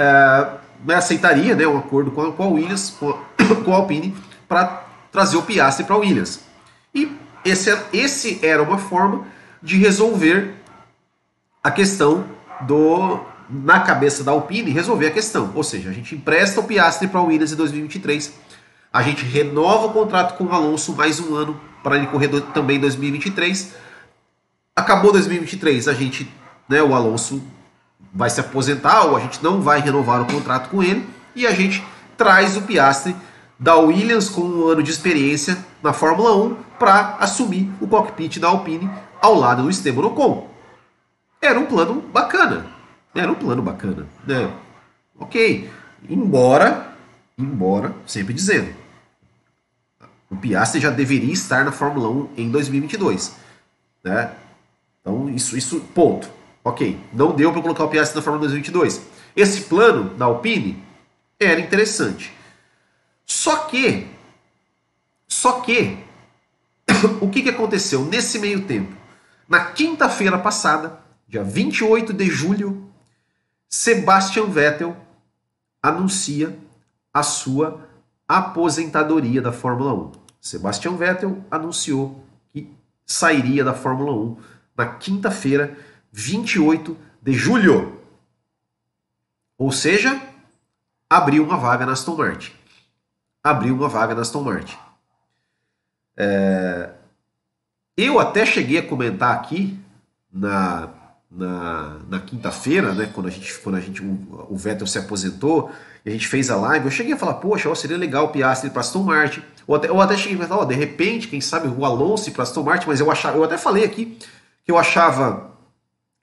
é, 0.00 0.50
né, 0.84 0.94
aceitaria 0.94 1.54
né, 1.54 1.66
um 1.66 1.78
acordo 1.78 2.10
com 2.10 2.22
a, 2.22 2.32
com 2.32 2.42
a 2.42 2.46
Williams, 2.46 2.96
com 2.98 3.10
a, 3.10 3.14
com 3.64 3.72
a 3.72 3.76
Alpine, 3.76 4.16
para 4.48 4.84
trazer 5.12 5.36
o 5.36 5.42
Piastri 5.42 5.84
para 5.84 5.94
a 5.94 5.98
Williams. 5.98 6.40
E 6.94 7.14
esse, 7.44 7.76
esse 7.92 8.44
era 8.44 8.62
uma 8.62 8.78
forma 8.78 9.26
de 9.62 9.76
resolver 9.76 10.54
a 11.62 11.70
questão 11.70 12.24
do 12.62 13.20
na 13.52 13.80
cabeça 13.80 14.22
da 14.22 14.30
Alpine 14.30 14.70
resolver 14.70 15.08
a 15.08 15.10
questão. 15.10 15.52
Ou 15.54 15.64
seja, 15.64 15.90
a 15.90 15.92
gente 15.92 16.14
empresta 16.14 16.60
o 16.60 16.64
Piastri 16.64 17.08
para 17.08 17.20
o 17.20 17.26
Williams 17.26 17.52
em 17.52 17.56
2023, 17.56 18.32
a 18.92 19.02
gente 19.02 19.24
renova 19.24 19.86
o 19.86 19.92
contrato 19.92 20.36
com 20.38 20.44
o 20.44 20.52
Alonso 20.52 20.94
mais 20.94 21.18
um 21.20 21.34
ano 21.34 21.60
para 21.82 21.96
ele 21.96 22.06
correr 22.06 22.28
do, 22.28 22.40
também 22.40 22.76
em 22.76 22.80
2023. 22.80 23.74
Acabou 24.74 25.12
2023, 25.12 25.88
a 25.88 25.92
gente, 25.92 26.32
né, 26.68 26.80
o 26.80 26.94
Alonso 26.94 27.42
vai 28.12 28.30
se 28.30 28.40
aposentar 28.40 29.04
ou 29.04 29.16
a 29.16 29.20
gente 29.20 29.42
não 29.42 29.60
vai 29.60 29.80
renovar 29.80 30.20
o 30.22 30.26
contrato 30.26 30.68
com 30.68 30.82
ele 30.82 31.08
e 31.34 31.46
a 31.46 31.52
gente 31.52 31.84
traz 32.16 32.56
o 32.56 32.62
Piastri 32.62 33.14
da 33.58 33.76
Williams 33.76 34.28
com 34.28 34.40
um 34.40 34.66
ano 34.68 34.82
de 34.82 34.90
experiência 34.90 35.56
na 35.82 35.92
Fórmula 35.92 36.34
1 36.36 36.56
para 36.78 37.16
assumir 37.20 37.70
o 37.80 37.86
cockpit 37.86 38.38
da 38.38 38.48
Alpine 38.48 38.90
ao 39.20 39.34
lado 39.34 39.62
do 39.62 39.70
Esteban 39.70 40.06
Ocon. 40.06 40.48
Era 41.40 41.58
um 41.58 41.66
plano 41.66 42.00
bacana. 42.00 42.66
Era 43.14 43.30
um 43.30 43.34
plano 43.34 43.62
bacana. 43.62 44.06
Né? 44.26 44.50
Ok. 45.18 45.70
Embora, 46.08 46.94
embora, 47.36 47.94
sempre 48.06 48.32
dizendo, 48.32 48.74
o 50.30 50.36
Piastri 50.36 50.80
já 50.80 50.90
deveria 50.90 51.32
estar 51.32 51.64
na 51.64 51.72
Fórmula 51.72 52.08
1 52.08 52.28
em 52.36 52.50
2022. 52.50 53.34
Né? 54.04 54.32
Então, 55.00 55.28
isso, 55.28 55.56
isso, 55.56 55.80
ponto. 55.94 56.30
Ok, 56.62 56.98
não 57.12 57.34
deu 57.34 57.52
para 57.52 57.62
colocar 57.62 57.84
o 57.84 57.88
Piastri 57.88 58.16
na 58.16 58.22
Fórmula 58.22 58.46
2022. 58.46 59.00
Esse 59.34 59.62
plano 59.62 60.14
da 60.14 60.26
Alpine 60.26 60.82
era 61.38 61.60
interessante. 61.60 62.32
Só 63.24 63.64
que, 63.64 64.08
só 65.26 65.60
que, 65.60 65.98
o 67.20 67.28
que, 67.30 67.42
que 67.42 67.48
aconteceu 67.48 68.04
nesse 68.04 68.38
meio 68.38 68.66
tempo? 68.66 68.94
Na 69.48 69.66
quinta-feira 69.66 70.38
passada, 70.38 71.00
dia 71.26 71.42
28 71.42 72.12
de 72.12 72.26
julho, 72.26 72.90
Sebastian 73.68 74.46
Vettel 74.46 74.96
anuncia 75.82 76.58
a 77.14 77.22
sua 77.22 77.88
aposentadoria 78.28 79.40
da 79.40 79.52
Fórmula 79.52 79.94
1. 79.94 80.12
Sebastian 80.40 80.96
Vettel 80.96 81.44
anunciou 81.50 82.24
que 82.52 82.72
sairia 83.06 83.64
da 83.64 83.74
Fórmula 83.74 84.12
1 84.12 84.36
na 84.76 84.86
quinta-feira, 84.86 85.76
28 86.12 86.96
de 87.22 87.32
julho. 87.32 88.00
Ou 89.56 89.70
seja, 89.70 90.20
abriu 91.08 91.44
uma 91.44 91.56
vaga 91.56 91.84
na 91.84 91.92
Aston 91.92 92.16
Martin. 92.16 92.52
Abriu 93.42 93.74
uma 93.74 93.88
vaga 93.88 94.14
na 94.14 94.22
Aston 94.22 94.42
Martin. 94.42 94.76
É... 96.16 96.90
Eu 97.96 98.18
até 98.18 98.46
cheguei 98.46 98.78
a 98.78 98.86
comentar 98.86 99.34
aqui 99.34 99.78
na, 100.32 100.88
na, 101.30 101.98
na 102.08 102.20
quinta-feira, 102.20 102.94
né, 102.94 103.10
quando 103.12 103.26
a 103.26 103.30
gente, 103.30 103.58
quando 103.58 103.76
a 103.76 103.80
gente 103.80 104.02
o, 104.02 104.46
o 104.48 104.56
Vettel 104.56 104.86
se 104.86 104.98
aposentou, 104.98 105.70
e 106.04 106.08
a 106.08 106.12
gente 106.12 106.26
fez 106.26 106.50
a 106.50 106.56
live, 106.56 106.86
eu 106.86 106.90
cheguei 106.90 107.12
a 107.12 107.16
falar, 107.16 107.34
poxa, 107.34 107.68
ó, 107.68 107.74
seria 107.74 107.98
legal 107.98 108.26
o 108.26 108.28
Piastri 108.28 108.70
para 108.70 108.80
Aston 108.80 109.02
Martin. 109.02 109.42
Ou 109.66 109.76
até, 109.76 109.90
ou 109.90 110.00
até 110.00 110.16
cheguei 110.16 110.42
a 110.42 110.48
falar, 110.48 110.62
ó, 110.62 110.64
de 110.64 110.74
repente, 110.74 111.28
quem 111.28 111.40
sabe 111.40 111.68
o 111.68 111.84
Alonso 111.84 112.32
para 112.32 112.42
Aston 112.42 112.62
Martin, 112.62 112.86
mas 112.88 113.00
eu 113.00 113.10
achava, 113.10 113.36
eu 113.36 113.44
até 113.44 113.58
falei 113.58 113.84
aqui 113.84 114.18
que 114.64 114.72
eu 114.72 114.78
achava 114.78 115.49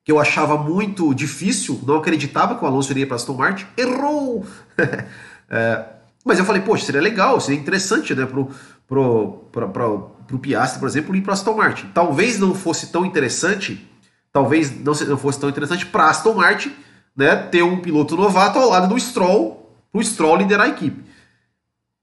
que 0.08 0.12
eu 0.14 0.22
achava 0.22 0.58
muito 0.58 1.14
difícil, 1.14 1.82
não 1.86 1.98
acreditava 1.98 2.56
que 2.56 2.64
o 2.64 2.66
Alonso 2.66 2.94
iria 2.94 3.06
para 3.06 3.18
Aston 3.18 3.34
Martin. 3.34 3.66
Errou! 3.76 4.46
é, 5.52 5.86
mas 6.24 6.40
eu 6.40 6.46
falei, 6.46 6.62
poxa, 6.62 6.86
seria 6.86 7.02
legal, 7.02 7.42
seria 7.42 7.60
interessante, 7.60 8.16
né, 8.16 8.26
pro, 8.26 8.50
pro, 8.88 9.50
pro, 9.52 9.68
pro, 9.68 10.00
pro 10.26 10.40
Piastri, 10.40 10.80
por 10.80 10.88
exemplo, 10.88 11.14
ir 11.14 11.22
para 11.22 11.34
Aston 11.34 11.58
Martin. 11.58 11.92
Talvez 11.94 12.40
não 12.40 12.56
fosse 12.56 12.90
tão 12.90 13.06
interessante, 13.06 13.86
talvez 14.32 14.72
não, 14.80 14.94
não 14.94 15.18
fosse 15.18 15.42
tão 15.42 15.50
interessante 15.50 15.86
para 15.86 16.10
Aston 16.10 16.36
Martin, 16.36 16.74
né, 17.14 17.36
ter 17.36 17.64
um 17.64 17.82
piloto 17.82 18.16
novato 18.16 18.58
ao 18.60 18.70
lado 18.70 18.88
do 18.88 18.98
Stroll, 18.98 19.70
o 19.92 20.02
Stroll 20.02 20.38
liderar 20.38 20.68
a 20.68 20.70
equipe. 20.70 21.04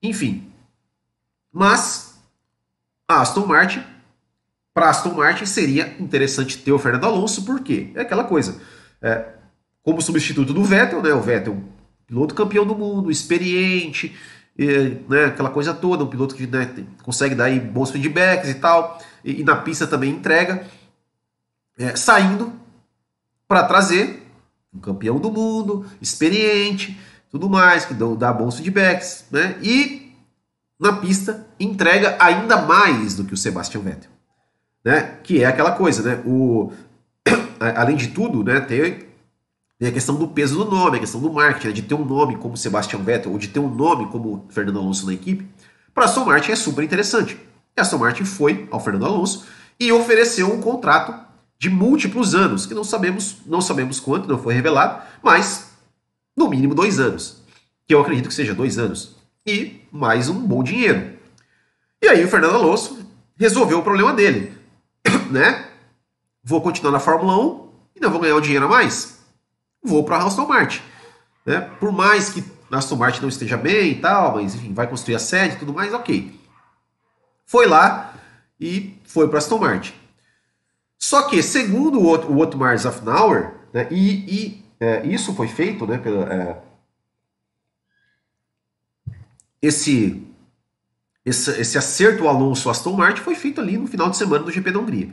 Enfim. 0.02 0.52
Mas 1.50 2.20
a 3.08 3.22
Aston 3.22 3.46
Martin 3.46 3.82
para 4.74 4.90
Aston 4.90 5.14
Martin 5.14 5.46
seria 5.46 5.94
interessante 6.00 6.58
ter 6.58 6.72
o 6.72 6.78
Fernando 6.80 7.04
Alonso, 7.04 7.44
porque 7.44 7.92
é 7.94 8.00
aquela 8.00 8.24
coisa. 8.24 8.60
É, 9.00 9.24
como 9.84 10.02
substituto 10.02 10.52
do 10.52 10.64
Vettel, 10.64 11.00
né? 11.00 11.14
O 11.14 11.20
Vettel, 11.20 11.62
piloto 12.06 12.34
campeão 12.34 12.66
do 12.66 12.74
mundo, 12.74 13.10
experiente, 13.10 14.16
e, 14.58 14.98
né, 15.08 15.26
aquela 15.26 15.50
coisa 15.50 15.72
toda, 15.72 16.02
um 16.02 16.08
piloto 16.08 16.34
que 16.34 16.46
né, 16.46 16.68
consegue 17.02 17.34
dar 17.34 17.50
bons 17.60 17.90
feedbacks 17.90 18.50
e 18.50 18.54
tal, 18.54 19.00
e, 19.24 19.40
e 19.40 19.44
na 19.44 19.56
pista 19.56 19.86
também 19.86 20.10
entrega, 20.10 20.66
é, 21.78 21.94
saindo 21.94 22.52
para 23.46 23.64
trazer 23.64 24.22
um 24.72 24.80
campeão 24.80 25.18
do 25.18 25.30
mundo, 25.30 25.86
experiente, 26.00 26.98
tudo 27.30 27.48
mais, 27.48 27.84
que 27.84 27.94
dá 27.94 28.32
bons 28.32 28.56
feedbacks, 28.56 29.26
né? 29.30 29.56
E 29.62 30.12
na 30.78 30.94
pista 30.94 31.46
entrega 31.58 32.16
ainda 32.18 32.56
mais 32.56 33.14
do 33.14 33.24
que 33.24 33.34
o 33.34 33.36
Sebastian 33.36 33.80
Vettel 33.80 34.13
né? 34.84 35.18
Que 35.22 35.42
é 35.42 35.46
aquela 35.46 35.72
coisa, 35.72 36.02
né? 36.02 36.22
O, 36.26 36.70
além 37.58 37.96
de 37.96 38.08
tudo, 38.08 38.44
né? 38.44 38.60
Tem, 38.60 39.06
tem 39.78 39.88
a 39.88 39.92
questão 39.92 40.14
do 40.16 40.28
peso 40.28 40.62
do 40.62 40.70
nome, 40.70 40.98
a 40.98 41.00
questão 41.00 41.20
do 41.20 41.32
marketing, 41.32 41.68
né, 41.68 41.72
de 41.72 41.82
ter 41.82 41.94
um 41.94 42.04
nome 42.04 42.36
como 42.36 42.56
Sebastian 42.56 43.00
Vettel 43.00 43.32
ou 43.32 43.38
de 43.38 43.48
ter 43.48 43.58
um 43.58 43.72
nome 43.72 44.06
como 44.08 44.46
Fernando 44.50 44.78
Alonso 44.78 45.06
na 45.06 45.14
equipe. 45.14 45.48
Para 45.92 46.04
a 46.04 46.06
Aston 46.06 46.24
Martin 46.24 46.52
é 46.52 46.56
super 46.56 46.84
interessante. 46.84 47.38
E 47.76 47.80
a 47.80 47.82
Aston 47.82 47.98
Martin 47.98 48.24
foi 48.24 48.68
ao 48.70 48.80
Fernando 48.80 49.06
Alonso 49.06 49.46
e 49.80 49.90
ofereceu 49.90 50.52
um 50.52 50.60
contrato 50.60 51.14
de 51.58 51.70
múltiplos 51.70 52.34
anos, 52.34 52.66
que 52.66 52.74
não 52.74 52.84
sabemos, 52.84 53.38
não 53.46 53.60
sabemos 53.60 53.98
quanto, 53.98 54.28
não 54.28 54.38
foi 54.38 54.54
revelado, 54.54 55.02
mas 55.22 55.70
no 56.36 56.48
mínimo 56.48 56.74
dois 56.74 57.00
anos, 57.00 57.42
que 57.86 57.94
eu 57.94 58.00
acredito 58.00 58.28
que 58.28 58.34
seja 58.34 58.54
dois 58.54 58.76
anos, 58.76 59.16
e 59.46 59.80
mais 59.90 60.28
um 60.28 60.46
bom 60.46 60.62
dinheiro. 60.62 61.14
E 62.02 62.08
aí 62.08 62.24
o 62.24 62.28
Fernando 62.28 62.56
Alonso 62.56 62.98
resolveu 63.36 63.78
o 63.78 63.82
problema 63.82 64.12
dele 64.12 64.52
né? 65.30 65.68
Vou 66.42 66.60
continuar 66.60 66.92
na 66.92 67.00
Fórmula 67.00 67.38
1 67.38 67.70
e 67.96 68.00
não 68.00 68.10
vou 68.10 68.20
ganhar 68.20 68.36
o 68.36 68.40
dinheiro 68.40 68.66
a 68.66 68.68
mais. 68.68 69.18
Vou 69.82 70.04
para 70.04 70.16
a 70.16 70.26
Aston 70.26 70.46
Martin. 70.46 70.82
Né? 71.44 71.60
Por 71.78 71.92
mais 71.92 72.30
que 72.30 72.44
a 72.70 72.78
Aston 72.78 72.96
Martin 72.96 73.22
não 73.22 73.28
esteja 73.28 73.56
bem 73.56 73.92
e 73.92 74.00
tal, 74.00 74.34
mas 74.34 74.54
enfim, 74.54 74.72
vai 74.72 74.86
construir 74.86 75.14
a 75.14 75.18
sede 75.18 75.54
e 75.54 75.58
tudo 75.58 75.72
mais, 75.72 75.92
ok. 75.92 76.38
Foi 77.46 77.66
lá 77.66 78.14
e 78.60 78.98
foi 79.04 79.28
para 79.28 79.38
Aston 79.38 79.58
Martin. 79.58 79.94
Só 80.98 81.28
que, 81.28 81.42
segundo 81.42 82.00
o, 82.00 82.04
outro, 82.04 82.32
o 82.32 82.38
Otmar 82.38 82.76
Zafnauer, 82.78 83.52
né, 83.72 83.86
e, 83.90 84.10
e 84.26 84.64
é, 84.80 85.06
isso 85.06 85.34
foi 85.34 85.48
feito, 85.48 85.86
né, 85.86 85.98
pela, 85.98 86.32
é, 86.32 86.56
esse 89.60 90.26
esse, 91.24 91.50
esse 91.60 91.78
acerto 91.78 92.28
Alonso-Aston 92.28 92.92
Martin 92.92 93.22
foi 93.22 93.34
feito 93.34 93.60
ali 93.60 93.78
no 93.78 93.86
final 93.86 94.10
de 94.10 94.16
semana 94.16 94.44
do 94.44 94.50
GP 94.50 94.70
da 94.70 94.78
Hungria. 94.78 95.10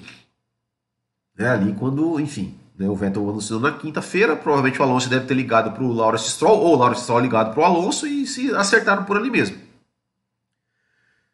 É 1.38 1.48
ali 1.48 1.74
quando, 1.74 2.20
enfim, 2.20 2.53
né, 2.77 2.89
o 2.89 2.96
Vettel 2.96 3.30
anunciou 3.30 3.60
na 3.60 3.72
quinta-feira, 3.72 4.36
provavelmente 4.36 4.80
o 4.80 4.84
Alonso 4.84 5.10
deve 5.10 5.25
ter 5.25 5.34
ligado 5.34 5.72
para 5.72 5.84
o 5.84 5.94
Lawrence 5.94 6.30
Stroll, 6.30 6.60
ou 6.60 6.75
o 6.75 6.77
Lawrence 6.77 7.03
Stroll 7.03 7.22
ligado 7.22 7.53
para 7.53 7.62
o 7.62 7.65
Alonso 7.65 8.06
e 8.06 8.27
se 8.27 8.53
acertaram 8.53 9.06
por 9.06 9.15
ali 9.15 9.30
mesmo. 9.30 9.58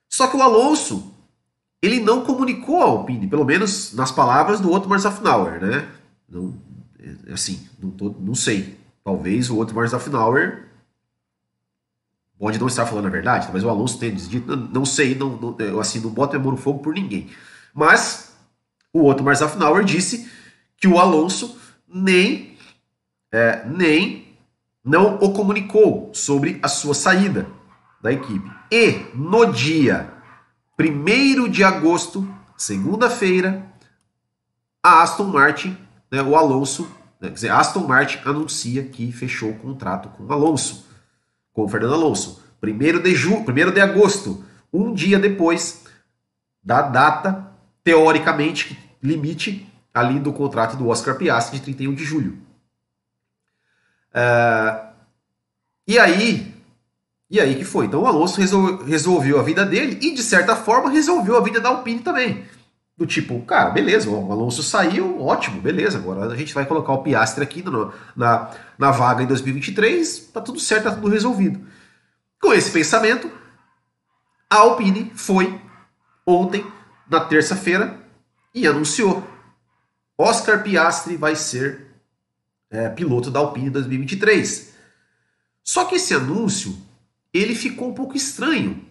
Só 0.07 0.27
que 0.27 0.37
o 0.37 0.41
Alonso, 0.41 1.11
ele 1.81 1.99
não 1.99 2.23
comunicou 2.23 2.81
a 2.81 2.85
Alpine, 2.85 3.27
pelo 3.27 3.45
menos 3.45 3.93
nas 3.93 4.11
palavras 4.11 4.59
do 4.59 4.71
Otmar 4.71 4.99
Zafnauer, 4.99 5.59
né? 5.59 5.87
Não, 6.29 6.53
é, 6.99 7.33
assim, 7.33 7.67
não, 7.81 7.91
tô, 7.91 8.15
não 8.19 8.35
sei. 8.35 8.77
Talvez 9.03 9.49
o 9.49 9.59
Otmar 9.59 9.87
Zafnauer 9.87 10.66
pode 12.39 12.59
não 12.59 12.67
estar 12.67 12.85
falando 12.85 13.07
a 13.07 13.09
verdade, 13.09 13.45
talvez 13.45 13.63
o 13.63 13.69
Alonso 13.69 13.99
tenha 13.99 14.11
dito, 14.11 14.55
não, 14.55 14.67
não 14.67 14.85
sei, 14.85 15.15
não, 15.15 15.29
não, 15.37 15.55
eu 15.59 15.79
assim, 15.79 15.99
não 15.99 16.09
boto 16.09 16.35
a 16.35 16.39
mão 16.39 16.55
fogo 16.55 16.79
por 16.79 16.93
ninguém. 16.93 17.29
Mas 17.73 18.33
o 18.93 19.01
outro 19.01 19.23
Marzafnauer 19.23 19.83
disse 19.83 20.29
que 20.77 20.87
o 20.87 20.99
Alonso 20.99 21.57
nem, 21.87 22.57
é, 23.31 23.65
nem 23.65 24.37
não 24.83 25.15
o 25.15 25.33
comunicou 25.33 26.11
sobre 26.13 26.59
a 26.61 26.67
sua 26.67 26.93
saída 26.93 27.47
da 28.01 28.11
equipe. 28.11 28.49
E 28.71 29.05
no 29.13 29.45
dia 29.51 30.13
1 30.79 31.49
de 31.49 31.63
agosto, 31.63 32.27
segunda-feira, 32.55 33.65
a 34.81 35.01
Aston 35.01 35.25
Martin, 35.25 35.77
né, 36.11 36.21
o 36.21 36.35
Alonso, 36.35 36.83
né, 37.19 37.29
quer 37.29 37.33
dizer, 37.33 37.51
Aston 37.51 37.87
Martin 37.87 38.19
anuncia 38.23 38.83
que 38.83 39.11
fechou 39.11 39.49
o 39.49 39.57
contrato 39.59 40.09
com 40.09 40.23
o 40.23 40.31
Alonso 40.31 40.86
com 41.57 41.67
Fernando 41.67 41.95
Alonso. 41.95 42.43
1 42.61 43.01
de, 43.01 43.15
ju... 43.15 43.37
1 43.37 43.71
de 43.71 43.81
agosto, 43.81 44.45
um 44.71 44.93
dia 44.93 45.17
depois 45.17 45.85
da 46.61 46.83
data, 46.83 47.51
teoricamente, 47.83 48.77
limite 49.01 49.67
ali 49.91 50.19
do 50.19 50.31
contrato 50.31 50.77
do 50.77 50.87
Oscar 50.87 51.17
Piastri 51.17 51.57
de 51.57 51.65
31 51.65 51.95
de 51.95 52.03
julho. 52.03 52.37
Uh, 54.13 54.87
e 55.87 55.97
aí, 55.97 56.53
e 57.27 57.39
aí 57.39 57.55
que 57.55 57.65
foi? 57.65 57.87
Então 57.87 58.03
o 58.03 58.05
Alonso 58.05 58.39
resol... 58.39 58.83
resolveu 58.83 59.39
a 59.39 59.43
vida 59.43 59.65
dele 59.65 59.97
e, 59.99 60.13
de 60.13 60.21
certa 60.21 60.55
forma, 60.55 60.91
resolveu 60.91 61.37
a 61.37 61.41
vida 61.41 61.59
da 61.59 61.69
Alpine 61.69 62.01
também. 62.01 62.45
Do 62.97 63.05
tipo, 63.05 63.39
cara, 63.41 63.69
beleza, 63.69 64.09
o 64.09 64.31
Alonso 64.31 64.63
saiu, 64.63 65.21
ótimo, 65.21 65.61
beleza, 65.61 65.99
agora 65.99 66.25
a 66.25 66.35
gente 66.35 66.53
vai 66.53 66.65
colocar 66.65 66.93
o 66.93 67.03
Piastre 67.03 67.43
aqui 67.43 67.61
no, 67.61 67.93
na, 68.15 68.49
na 68.75 68.89
vaga 68.89 69.21
em 69.21 69.27
2023, 69.27 70.31
tá 70.33 70.41
tudo 70.41 70.59
certo, 70.59 70.85
tá 70.85 70.95
tudo 70.95 71.07
resolvido. 71.07 71.63
Com 72.41 72.53
esse 72.53 72.71
pensamento, 72.71 73.29
a 74.49 74.55
Alpine 74.57 75.11
foi 75.13 75.61
ontem, 76.25 76.65
na 77.07 77.19
terça-feira, 77.19 77.99
e 78.53 78.65
anunciou 78.65 79.23
Oscar 80.17 80.63
Piastri 80.63 81.15
vai 81.15 81.35
ser 81.35 81.85
é, 82.71 82.89
piloto 82.89 83.29
da 83.29 83.39
Alpine 83.39 83.69
2023. 83.69 84.73
Só 85.63 85.85
que 85.85 85.95
esse 85.95 86.13
anúncio 86.15 86.75
ele 87.31 87.53
ficou 87.53 87.89
um 87.89 87.93
pouco 87.93 88.17
estranho, 88.17 88.83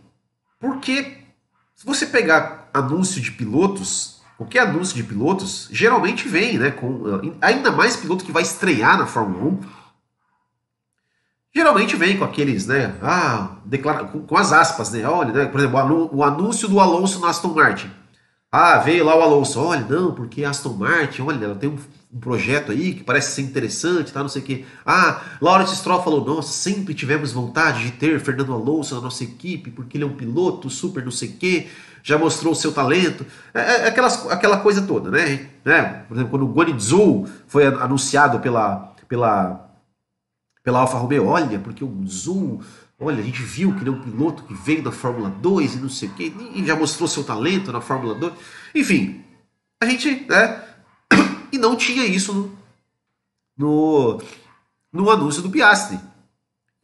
porque 0.61 1.19
se 1.75 1.85
você 1.85 2.07
pegar 2.07 2.66
anúncio 2.77 3.21
de 3.21 3.31
pilotos, 3.31 4.21
qualquer 4.37 4.61
anúncio 4.61 4.95
de 4.95 5.03
pilotos 5.03 5.69
geralmente 5.73 6.29
vem, 6.29 6.59
né, 6.59 6.71
com 6.71 7.05
ainda 7.41 7.71
mais 7.71 7.97
piloto 7.97 8.25
que 8.25 8.33
vai 8.33 8.43
estrear 8.43 8.99
na 8.99 9.07
Fórmula 9.07 9.45
1, 9.45 9.61
geralmente 11.55 11.97
vem 11.97 12.19
com 12.19 12.25
aqueles, 12.25 12.67
né, 12.67 12.95
ah, 13.03 13.57
declara, 13.65 14.05
com, 14.05 14.21
com 14.21 14.37
as 14.37 14.53
aspas, 14.53 14.93
né, 14.93 15.07
olha, 15.09 15.33
né, 15.33 15.47
por 15.47 15.59
exemplo, 15.61 16.11
o 16.13 16.23
anúncio 16.23 16.69
do 16.69 16.81
Alonso 16.81 17.19
no 17.21 17.27
Aston 17.27 17.55
Martin. 17.55 17.91
Ah, 18.51 18.79
veio 18.79 19.05
lá 19.05 19.17
o 19.17 19.23
Alonso, 19.23 19.61
olha, 19.61 19.85
não, 19.89 20.15
porque 20.15 20.45
Aston 20.45 20.75
Martin, 20.75 21.23
olha, 21.23 21.45
ela 21.45 21.55
tem 21.55 21.69
um, 21.69 21.79
um 22.17 22.21
projeto 22.21 22.73
aí 22.73 22.95
que 22.95 23.05
parece 23.05 23.33
ser 23.33 23.43
interessante, 23.43 24.11
tá, 24.11 24.21
não 24.21 24.29
sei 24.29 24.41
o 24.41 24.45
quê. 24.45 24.65
Ah, 24.85 25.21
Lawrence 25.41 25.77
Stroll 25.77 26.03
falou, 26.03 26.25
nossa, 26.25 26.51
sempre 26.51 26.95
tivemos 26.95 27.31
vontade 27.31 27.85
de 27.85 27.93
ter 27.93 28.19
Fernando 28.21 28.55
Alonso 28.55 28.95
na 28.95 29.03
nossa 29.03 29.23
equipe, 29.23 29.71
porque 29.71 29.99
ele 29.99 30.05
é 30.05 30.07
um 30.07 30.17
piloto 30.17 30.71
super 30.71 31.05
não 31.05 31.11
sei 31.11 31.29
o 31.29 31.33
quê, 31.37 31.67
já 32.03 32.17
mostrou 32.17 32.55
o 32.55 32.57
seu 32.57 32.73
talento. 32.73 33.27
É, 33.53 33.61
é 33.61 33.89
aquelas, 33.89 34.27
aquela 34.31 34.57
coisa 34.59 34.81
toda, 34.81 35.11
né? 35.11 35.51
né? 35.63 36.05
Por 36.09 36.15
exemplo, 36.15 36.31
quando 36.31 36.47
o 36.47 36.53
Guanizhou 36.53 37.29
foi 37.47 37.67
anunciado 37.67 38.41
pela, 38.41 38.95
pela, 39.07 39.69
pela 40.65 40.81
Alfa 40.81 40.97
Romeo, 40.97 41.27
olha, 41.27 41.59
porque 41.59 41.85
o 41.85 42.07
Zul 42.07 42.63
Olha, 42.99 43.19
a 43.19 43.23
gente 43.23 43.43
viu 43.43 43.75
que 43.75 43.83
ele 43.83 43.91
é 43.91 43.93
um 43.93 44.01
piloto 44.01 44.43
que 44.45 44.55
veio 44.55 44.83
da 44.83 44.91
Fórmula 44.91 45.29
2 45.29 45.75
e 45.75 45.79
não 45.81 45.89
sei 45.91 46.09
o 46.09 46.13
quê, 46.13 46.33
e 46.55 46.65
já 46.65 46.75
mostrou 46.75 47.07
seu 47.07 47.23
talento 47.23 47.71
na 47.71 47.83
Fórmula 47.83 48.15
2. 48.15 48.33
Enfim, 48.75 49.23
a 49.83 49.85
gente, 49.85 50.25
né? 50.27 50.65
E 51.57 51.59
não 51.59 51.75
tinha 51.75 52.05
isso 52.05 52.55
no, 53.57 54.21
no, 54.93 55.11
anúncio 55.11 55.41
do 55.41 55.49
Piastri. 55.49 55.99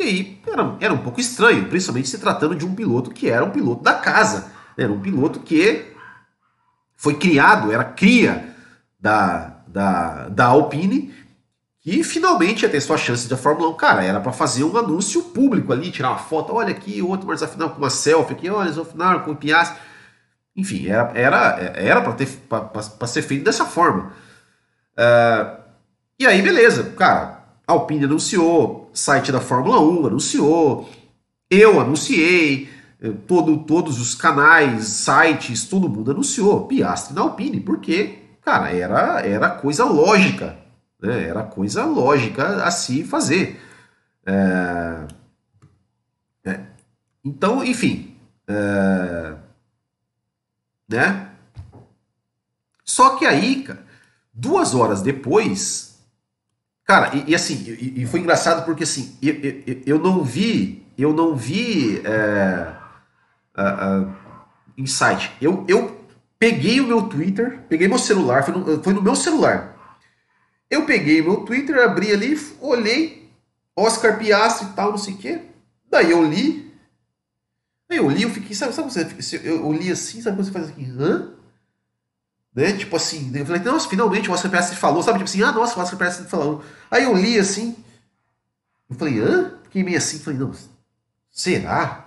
E 0.01 0.03
aí 0.03 0.43
era, 0.47 0.77
era 0.81 0.95
um 0.95 0.99
pouco 0.99 1.21
estranho, 1.21 1.69
principalmente 1.69 2.09
se 2.09 2.19
tratando 2.19 2.57
de 2.57 2.65
um 2.65 2.75
piloto 2.75 3.11
que 3.11 3.29
era 3.29 3.45
um 3.45 3.51
piloto 3.51 3.83
da 3.83 3.93
casa. 3.93 4.51
Era 4.77 4.91
um 4.91 4.99
piloto 4.99 5.41
que 5.41 5.93
foi 6.97 7.15
criado, 7.19 7.71
era 7.71 7.85
cria 7.85 8.57
da, 8.99 9.63
da, 9.69 10.29
da 10.31 10.47
Alpine 10.47 11.15
que 11.83 12.03
finalmente 12.03 12.63
ia 12.63 12.71
ter 12.71 12.81
sua 12.81 12.97
chance 12.97 13.29
da 13.29 13.37
Fórmula 13.37 13.69
1. 13.71 13.75
Cara, 13.75 14.05
era 14.05 14.21
para 14.21 14.33
fazer 14.33 14.65
um 14.65 14.75
anúncio 14.77 15.23
público 15.25 15.73
ali, 15.73 15.91
tirar 15.91 16.11
uma 16.11 16.19
foto, 16.19 16.55
olha 16.55 16.71
aqui, 16.71 17.03
outro 17.03 17.27
mas 17.27 17.43
afinal 17.43 17.71
com 17.71 17.79
uma 17.79 17.91
selfie 17.91 18.33
aqui, 18.33 18.49
olha, 18.49 18.71
afinal 18.71 19.21
com 19.21 19.33
o 19.33 19.37
Piastri. 19.37 19.79
Enfim, 20.57 20.89
era 20.89 21.11
era 21.15 21.39
era 21.75 22.01
para 22.01 23.07
ser 23.07 23.21
feito 23.21 23.45
dessa 23.45 23.67
forma. 23.67 24.13
Uh, 24.97 25.61
e 26.19 26.27
aí, 26.27 26.41
beleza, 26.43 26.85
cara, 26.93 27.45
Alpine 27.67 28.05
anunciou, 28.05 28.91
site 28.93 29.33
da 29.33 29.41
Fórmula 29.41 29.81
1 29.81 30.07
anunciou, 30.07 30.89
eu 31.51 31.81
anunciei, 31.81 32.69
eh, 33.01 33.13
todo, 33.27 33.59
todos 33.65 34.01
os 34.01 34.15
canais, 34.15 34.85
sites, 34.85 35.65
todo 35.65 35.89
mundo 35.89 36.13
anunciou 36.13 36.67
Piastri 36.67 37.15
na 37.15 37.23
Alpine, 37.23 37.61
porque, 37.61 38.19
cara, 38.43 38.71
era, 38.71 39.21
era 39.21 39.51
coisa 39.51 39.85
lógica 39.85 40.63
né? 41.03 41.25
Era 41.25 41.43
coisa 41.43 41.85
lógica 41.85 42.65
a 42.65 42.71
se 42.71 43.03
fazer. 43.03 43.61
É... 44.25 45.09
É. 46.45 46.61
Então, 47.25 47.65
enfim. 47.65 48.17
É... 48.47 49.35
Né? 50.89 51.29
Só 52.85 53.17
que 53.17 53.27
aí, 53.27 53.65
cara, 53.65 53.85
duas 54.33 54.75
horas 54.75 55.03
depois. 55.03 55.99
Cara, 56.85 57.15
e, 57.17 57.31
e 57.31 57.35
assim, 57.35 57.55
e, 57.69 58.03
e, 58.03 58.07
foi 58.07 58.21
engraçado 58.21 58.65
porque 58.65 58.83
assim, 58.83 59.17
eu, 59.23 59.35
eu, 59.35 59.83
eu 59.87 59.99
não 59.99 60.23
vi. 60.23 60.87
Eu 60.97 61.13
não 61.13 61.37
vi. 61.37 62.01
É, 62.05 62.83
insight. 64.77 65.33
Eu, 65.41 65.65
eu 65.69 66.01
peguei 66.39 66.81
o 66.81 66.87
meu 66.87 67.03
Twitter, 67.03 67.61
peguei 67.69 67.89
meu 67.89 67.99
celular, 67.99 68.45
foi 68.45 68.55
no, 68.55 68.83
foi 68.83 68.93
no 68.93 69.03
meu 69.03 69.15
celular. 69.15 69.77
Eu 70.71 70.87
peguei 70.87 71.23
meu 71.23 71.45
Twitter, 71.45 71.79
abri 71.79 72.13
ali, 72.13 72.39
olhei, 72.61 73.31
Oscar 73.77 74.19
Piastri 74.19 74.69
e 74.69 74.73
tal, 74.73 74.91
não 74.91 74.99
sei 74.99 75.15
o 75.15 75.19
quê. 75.19 75.43
Daí 75.91 76.11
eu 76.11 76.25
li. 76.25 76.73
Eu 77.91 78.09
li, 78.09 78.23
eu 78.23 78.31
fiquei, 78.31 78.57
sabe, 78.57 78.73
sabe 78.73 78.91
você, 78.91 79.37
eu, 79.45 79.57
eu 79.57 79.73
li 79.73 79.91
assim, 79.91 80.23
sabe 80.23 80.37
quando 80.37 80.47
você 80.47 80.53
faz 80.53 80.69
aqui, 80.71 80.91
hã? 80.99 81.32
Né? 82.55 82.73
Tipo 82.73 82.97
assim, 82.97 83.33
eu 83.35 83.47
falei, 83.47 83.63
nossa, 83.63 83.89
finalmente 83.89 84.31
o 84.31 84.51
Piastri 84.51 84.77
falou, 84.77 85.03
sabe? 85.03 85.19
Tipo 85.19 85.31
assim, 85.31 85.43
ah, 85.43 85.53
nossa, 85.53 85.95
o 85.95 85.99
Piastri 85.99 86.27
falou. 86.27 86.63
Aí 86.91 87.05
eu 87.05 87.17
li 87.17 87.39
assim, 87.39 87.77
eu 88.91 88.97
falei, 88.97 89.21
hã? 89.21 89.55
Fiquei 89.65 89.83
meio 89.83 89.97
assim, 89.97 90.19
falei, 90.19 90.39
não, 90.39 90.53
será? 91.31 92.07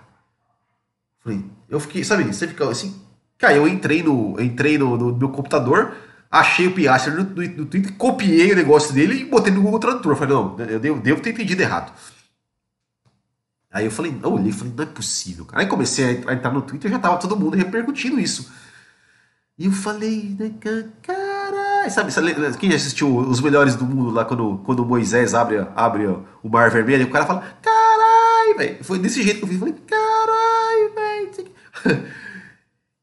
Falei, 1.19 1.43
eu 1.67 1.79
fiquei, 1.79 2.03
sabe, 2.03 2.23
você 2.23 2.47
fica 2.47 2.69
assim, 2.69 3.01
cara, 3.39 3.55
eu 3.55 3.67
entrei 3.67 4.03
no, 4.03 4.39
entrei 4.39 4.77
no, 4.77 4.95
no 4.95 5.15
meu 5.15 5.29
computador, 5.29 5.95
achei 6.29 6.67
o 6.67 6.75
Piastri 6.75 7.13
no, 7.13 7.23
no, 7.23 7.41
no, 7.41 7.65
Twitter, 7.65 7.93
copiei 7.93 8.51
o 8.51 8.55
negócio 8.55 8.93
dele 8.93 9.21
e 9.21 9.25
botei 9.25 9.51
no 9.51 9.63
Google 9.63 9.79
Tradutor. 9.79 10.11
Eu 10.11 10.17
falei, 10.17 10.35
não, 10.35 10.59
eu 10.59 10.79
devo, 10.79 11.01
devo 11.01 11.21
ter 11.21 11.31
entendido 11.31 11.63
errado. 11.63 11.91
Aí 13.71 13.85
eu 13.85 13.91
falei, 13.91 14.11
não, 14.11 14.35
olhei 14.35 14.51
falei, 14.51 14.73
não 14.77 14.83
é 14.83 14.87
possível, 14.87 15.43
cara. 15.43 15.63
Aí 15.63 15.67
comecei 15.67 16.05
a 16.05 16.33
entrar 16.33 16.53
no 16.53 16.61
Twitter 16.61 16.89
e 16.89 16.93
já 16.93 16.99
tava 16.99 17.17
todo 17.17 17.35
mundo 17.35 17.57
repercutindo 17.57 18.19
isso. 18.19 18.49
E 19.57 19.65
eu 19.65 19.71
falei, 19.71 20.35
né, 20.37 20.53
caralho, 21.01 21.89
sabe, 21.89 22.11
sabe, 22.11 22.57
quem 22.57 22.73
assistiu 22.73 23.15
Os 23.17 23.39
Melhores 23.39 23.75
do 23.75 23.85
Mundo 23.85 24.11
lá 24.11 24.25
quando, 24.25 24.57
quando 24.65 24.85
Moisés 24.85 25.33
abre, 25.33 25.65
abre 25.75 26.07
o 26.07 26.49
Mar 26.49 26.69
Vermelho 26.69 27.03
e 27.03 27.05
o 27.05 27.11
cara 27.11 27.25
fala, 27.25 27.57
caralho, 27.61 28.57
velho. 28.57 28.83
Foi 28.83 28.99
desse 28.99 29.23
jeito 29.23 29.39
que 29.39 29.45
eu 29.45 29.49
fiz, 29.49 29.59
falei, 29.59 29.75
caralho, 29.87 30.93
velho. 30.95 32.05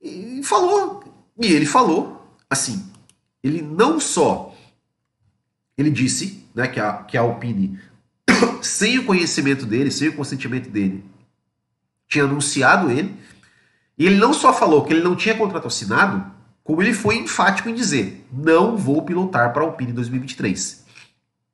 E 0.04 0.42
falou, 0.42 1.04
e 1.38 1.46
ele 1.46 1.64
falou, 1.64 2.36
assim, 2.50 2.90
ele 3.40 3.62
não 3.62 4.00
só 4.00 4.52
ele 5.76 5.90
disse 5.90 6.46
né, 6.54 6.66
que, 6.68 6.80
a, 6.80 6.94
que 6.94 7.16
a 7.16 7.22
Alpine, 7.22 7.78
sem 8.62 8.98
o 8.98 9.04
conhecimento 9.04 9.66
dele, 9.66 9.90
sem 9.90 10.08
o 10.08 10.16
consentimento 10.16 10.68
dele, 10.68 11.04
tinha 12.08 12.24
anunciado 12.24 12.90
ele, 12.90 13.14
e 13.98 14.06
ele 14.06 14.16
não 14.16 14.32
só 14.32 14.52
falou 14.52 14.84
que 14.84 14.92
ele 14.92 15.02
não 15.02 15.16
tinha 15.16 15.36
contrato 15.36 15.66
assinado, 15.66 16.30
como 16.64 16.82
ele 16.82 16.94
foi 16.94 17.16
enfático 17.16 17.68
em 17.68 17.74
dizer: 17.74 18.26
não 18.32 18.76
vou 18.76 19.02
pilotar 19.02 19.52
para 19.52 19.62
a 19.62 19.66
Alpine 19.66 19.90
em 19.90 19.94
2023. 19.94 20.82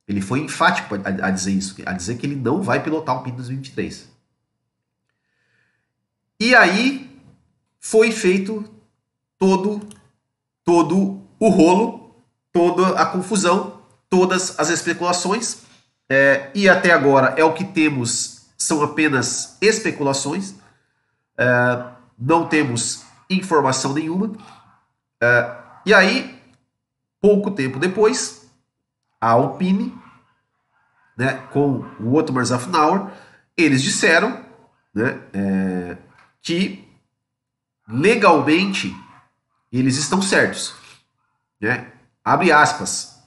Ele 0.07 0.21
foi 0.21 0.41
enfático 0.41 0.95
a, 0.95 1.27
a, 1.27 1.31
dizer 1.31 1.53
isso, 1.53 1.77
a 1.85 1.93
dizer 1.93 2.17
que 2.17 2.27
ele 2.27 2.37
não 2.37 2.63
vai 2.63 2.83
pilotar 2.83 3.15
a 3.15 3.19
Alpine 3.19 3.35
em 3.35 3.37
2023. 3.37 4.09
E 6.41 6.55
aí 6.55 7.11
foi 7.81 8.13
feito 8.13 8.65
todo 9.39 9.81
todo 10.69 11.23
o 11.41 11.49
rolo, 11.49 12.15
toda 12.53 13.01
a 13.01 13.07
confusão, 13.07 13.81
todas 14.11 14.61
as 14.61 14.69
especulações. 14.69 15.63
É, 16.11 16.51
e 16.55 16.69
até 16.69 16.91
agora 16.91 17.35
é 17.39 17.45
o 17.45 17.55
que 17.55 17.65
temos, 17.65 18.49
são 18.59 18.83
apenas 18.83 19.57
especulações. 19.63 20.57
É, 21.39 21.85
não 22.19 22.47
temos 22.47 23.03
informação 23.31 23.95
nenhuma. 23.95 24.33
É, 25.21 25.57
e 25.87 25.95
aí, 25.95 26.41
pouco 27.21 27.51
tempo 27.51 27.79
depois, 27.79 28.49
a 29.21 29.31
Alpine, 29.31 29.97
né, 31.17 31.35
com 31.53 31.85
o 32.01 32.15
Otmar 32.15 32.45
Zafnauer, 32.45 33.11
eles 33.57 33.83
disseram 33.83 34.45
né, 34.95 35.21
é, 35.33 35.97
que 36.41 36.89
legalmente 37.89 38.95
eles 39.73 39.97
estão 39.97 40.23
certos. 40.23 40.75
Né? 41.61 41.91
Abre 42.25 42.53
aspas. 42.53 43.19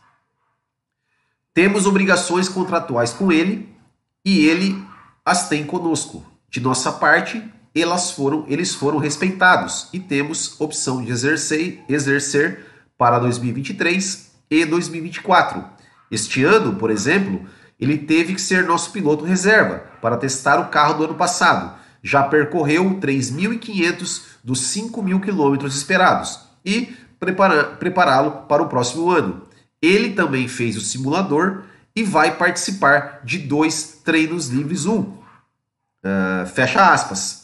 Temos 1.54 1.86
obrigações 1.86 2.48
contratuais 2.48 3.12
com 3.12 3.32
ele 3.32 3.76
e 4.24 4.46
ele 4.46 4.82
as 5.26 5.50
tem 5.50 5.66
conosco. 5.66 6.26
De 6.48 6.60
nossa 6.60 6.92
parte, 6.92 7.44
elas 7.74 8.12
foram, 8.12 8.46
eles 8.48 8.74
foram 8.74 8.98
respeitados 8.98 9.88
e 9.94 10.00
temos 10.00 10.60
opção 10.60 11.04
de 11.04 11.12
exercer, 11.12 11.84
exercer 11.88 12.66
para 12.98 13.20
2023 13.20 14.32
e 14.50 14.66
2024. 14.66 15.64
Este 16.12 16.44
ano, 16.44 16.76
por 16.76 16.92
exemplo, 16.92 17.46
ele 17.80 17.98
teve 17.98 18.36
que 18.36 18.42
ser 18.42 18.66
nosso 18.66 18.92
piloto 18.92 19.24
reserva 19.24 19.84
para 20.02 20.18
testar 20.18 20.60
o 20.60 20.70
carro 20.70 20.96
do 20.96 21.06
ano 21.06 21.16
passado. 21.16 21.80
Já 22.04 22.24
percorreu 22.24 22.84
3.500 23.00 24.22
dos 24.44 24.60
5.000 24.76 25.22
quilômetros 25.22 25.76
esperados 25.76 26.40
e 26.66 26.94
prepará-lo 27.20 28.48
para 28.48 28.62
o 28.62 28.68
próximo 28.68 29.10
ano. 29.10 29.44
Ele 29.82 30.12
também 30.12 30.48
fez 30.48 30.76
o 30.76 30.82
simulador 30.82 31.64
e 31.96 32.04
vai 32.04 32.36
participar 32.36 33.22
de 33.24 33.40
dois 33.40 34.02
treinos 34.04 34.50
livres 34.50 34.86
1. 34.86 34.94
Um. 34.94 35.00
Uh, 35.00 36.46
fecha 36.54 36.92
aspas. 36.92 37.41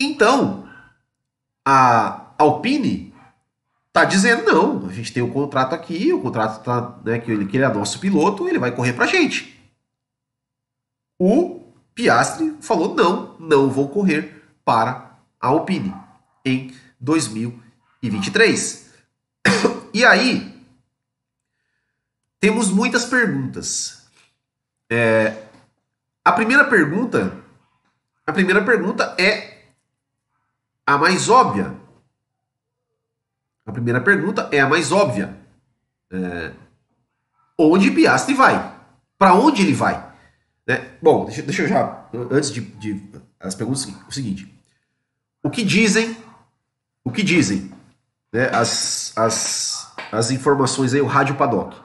Então, 0.00 0.66
a 1.64 2.32
Alpine 2.38 3.14
está 3.88 4.04
dizendo, 4.04 4.44
não, 4.44 4.86
a 4.86 4.92
gente 4.92 5.12
tem 5.12 5.22
o 5.22 5.26
um 5.26 5.30
contrato 5.30 5.74
aqui, 5.74 6.10
o 6.10 6.22
contrato 6.22 6.64
tá, 6.64 6.98
né, 7.04 7.18
que, 7.18 7.30
ele, 7.30 7.44
que 7.46 7.56
ele 7.56 7.64
é 7.64 7.68
nosso 7.68 8.00
piloto, 8.00 8.48
ele 8.48 8.58
vai 8.58 8.74
correr 8.74 8.94
para 8.94 9.04
a 9.04 9.08
gente. 9.08 9.60
O 11.18 11.60
Piastri 11.94 12.56
falou, 12.62 12.94
não, 12.94 13.36
não 13.38 13.68
vou 13.68 13.90
correr 13.90 14.42
para 14.64 15.18
a 15.38 15.48
Alpine 15.48 15.94
em 16.44 16.74
2023. 16.98 18.88
E 19.92 20.04
aí, 20.04 20.64
temos 22.38 22.70
muitas 22.70 23.04
perguntas. 23.04 24.08
É, 24.88 25.46
a 26.24 26.30
primeira 26.30 26.64
pergunta, 26.64 27.36
a 28.24 28.32
primeira 28.32 28.64
pergunta 28.64 29.16
é 29.18 29.59
a 30.90 30.98
mais 30.98 31.28
óbvia. 31.28 31.74
A 33.66 33.72
primeira 33.72 34.00
pergunta 34.00 34.48
é 34.52 34.60
a 34.60 34.68
mais 34.68 34.90
óbvia. 34.92 35.36
É, 36.10 36.52
onde 37.58 37.90
Piastri 37.90 38.34
vai? 38.34 38.74
Para 39.18 39.34
onde 39.34 39.62
ele 39.62 39.74
vai? 39.74 40.10
Né? 40.66 40.90
Bom, 41.00 41.24
deixa, 41.24 41.42
deixa, 41.42 41.62
eu 41.62 41.68
já, 41.68 42.04
antes 42.30 42.50
de, 42.50 42.60
de 42.60 43.02
as 43.38 43.54
perguntas, 43.54 43.86
o 44.08 44.12
seguinte: 44.12 44.52
o 45.42 45.50
que 45.50 45.62
dizem, 45.62 46.16
o 47.04 47.10
que 47.10 47.22
dizem, 47.22 47.72
né, 48.32 48.50
as, 48.52 49.16
as, 49.16 49.92
as 50.12 50.30
informações 50.30 50.94
aí, 50.94 51.00
o 51.00 51.06
rádio 51.06 51.36
paddock, 51.36 51.76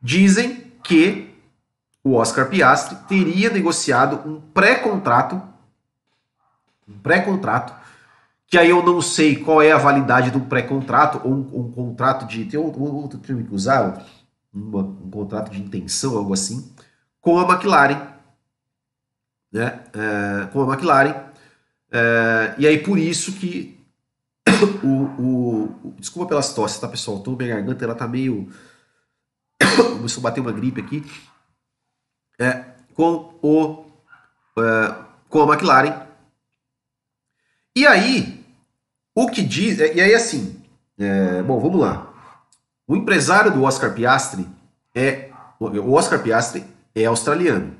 dizem 0.00 0.72
que 0.82 1.32
o 2.02 2.14
Oscar 2.14 2.48
Piastri 2.48 2.96
teria 3.08 3.50
negociado 3.50 4.28
um 4.28 4.40
pré-contrato, 4.40 5.40
um 6.88 6.98
pré-contrato, 6.98 7.81
que 8.52 8.58
aí 8.58 8.68
eu 8.68 8.82
não 8.82 9.00
sei 9.00 9.42
qual 9.42 9.62
é 9.62 9.72
a 9.72 9.78
validade 9.78 10.30
do 10.30 10.38
pré-contrato 10.38 11.22
ou 11.24 11.32
um, 11.32 11.60
um, 11.60 11.72
contrato 11.72 12.26
de 12.26 12.44
tem 12.44 12.60
outro 12.60 13.18
termo 13.18 13.42
que 13.42 13.54
usar, 13.54 14.06
um 14.54 15.10
contrato 15.10 15.50
de 15.50 15.58
intenção, 15.58 16.18
algo 16.18 16.34
assim, 16.34 16.70
com 17.18 17.38
a 17.38 17.50
McLaren, 17.50 18.12
né? 19.50 19.82
É, 19.94 20.46
com 20.52 20.70
a 20.70 20.74
McLaren, 20.74 21.14
é, 21.90 22.54
e 22.58 22.66
aí 22.66 22.76
por 22.76 22.98
isso 22.98 23.32
que 23.32 23.82
o, 24.84 24.86
o, 25.18 25.88
o, 25.88 25.94
desculpa 25.96 26.28
pelas 26.28 26.52
tosses, 26.52 26.78
tá 26.78 26.86
pessoal? 26.86 27.20
Tô 27.20 27.34
minha 27.34 27.54
garganta, 27.54 27.82
ela 27.82 27.94
tá 27.94 28.06
meio 28.06 28.52
começou 29.96 30.20
a 30.20 30.24
bater 30.24 30.42
uma 30.42 30.52
gripe 30.52 30.78
aqui. 30.78 31.02
É, 32.38 32.66
com 32.92 33.34
o 33.40 33.86
é, 34.58 34.94
com 35.30 35.40
a 35.40 35.54
McLaren. 35.54 36.06
E 37.74 37.86
aí 37.86 38.41
o 39.14 39.28
que 39.28 39.42
diz 39.42 39.78
e 39.78 40.00
aí 40.00 40.14
assim, 40.14 40.62
é, 40.98 41.42
bom, 41.42 41.60
vamos 41.60 41.80
lá. 41.80 42.12
O 42.86 42.96
empresário 42.96 43.50
do 43.52 43.62
Oscar 43.62 43.94
Piastri 43.94 44.46
é 44.94 45.30
o 45.58 45.92
Oscar 45.92 46.22
Piastri 46.22 46.64
é 46.94 47.04
australiano. 47.04 47.76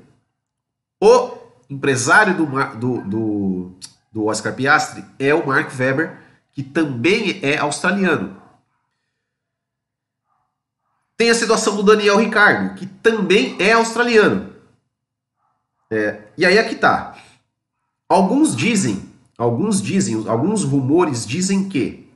O 1.01 1.37
empresário 1.69 2.35
do, 2.35 2.45
do, 2.75 3.01
do, 3.01 3.79
do 4.11 4.25
Oscar 4.25 4.53
Piastri 4.53 5.03
é 5.19 5.33
o 5.33 5.45
Mark 5.45 5.69
Webber, 5.77 6.17
que 6.51 6.63
também 6.63 7.39
é 7.43 7.57
australiano. 7.57 8.41
Tem 11.17 11.29
a 11.29 11.35
situação 11.35 11.75
do 11.75 11.83
Daniel 11.83 12.17
Ricardo, 12.17 12.75
que 12.75 12.85
também 12.85 13.55
é 13.59 13.73
australiano. 13.73 14.53
É, 15.91 16.21
e 16.37 16.45
aí 16.45 16.57
aqui 16.57 16.75
tá. 16.75 17.15
Alguns 18.09 18.55
dizem, 18.55 19.12
alguns 19.43 19.81
dizem, 19.81 20.27
alguns 20.27 20.63
rumores 20.63 21.25
dizem 21.25 21.67
que 21.67 22.09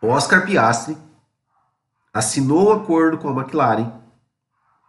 Oscar 0.00 0.46
Piastri 0.46 0.96
assinou 2.14 2.68
um 2.68 2.72
acordo 2.72 3.18
com 3.18 3.28
a 3.28 3.32
McLaren 3.32 3.92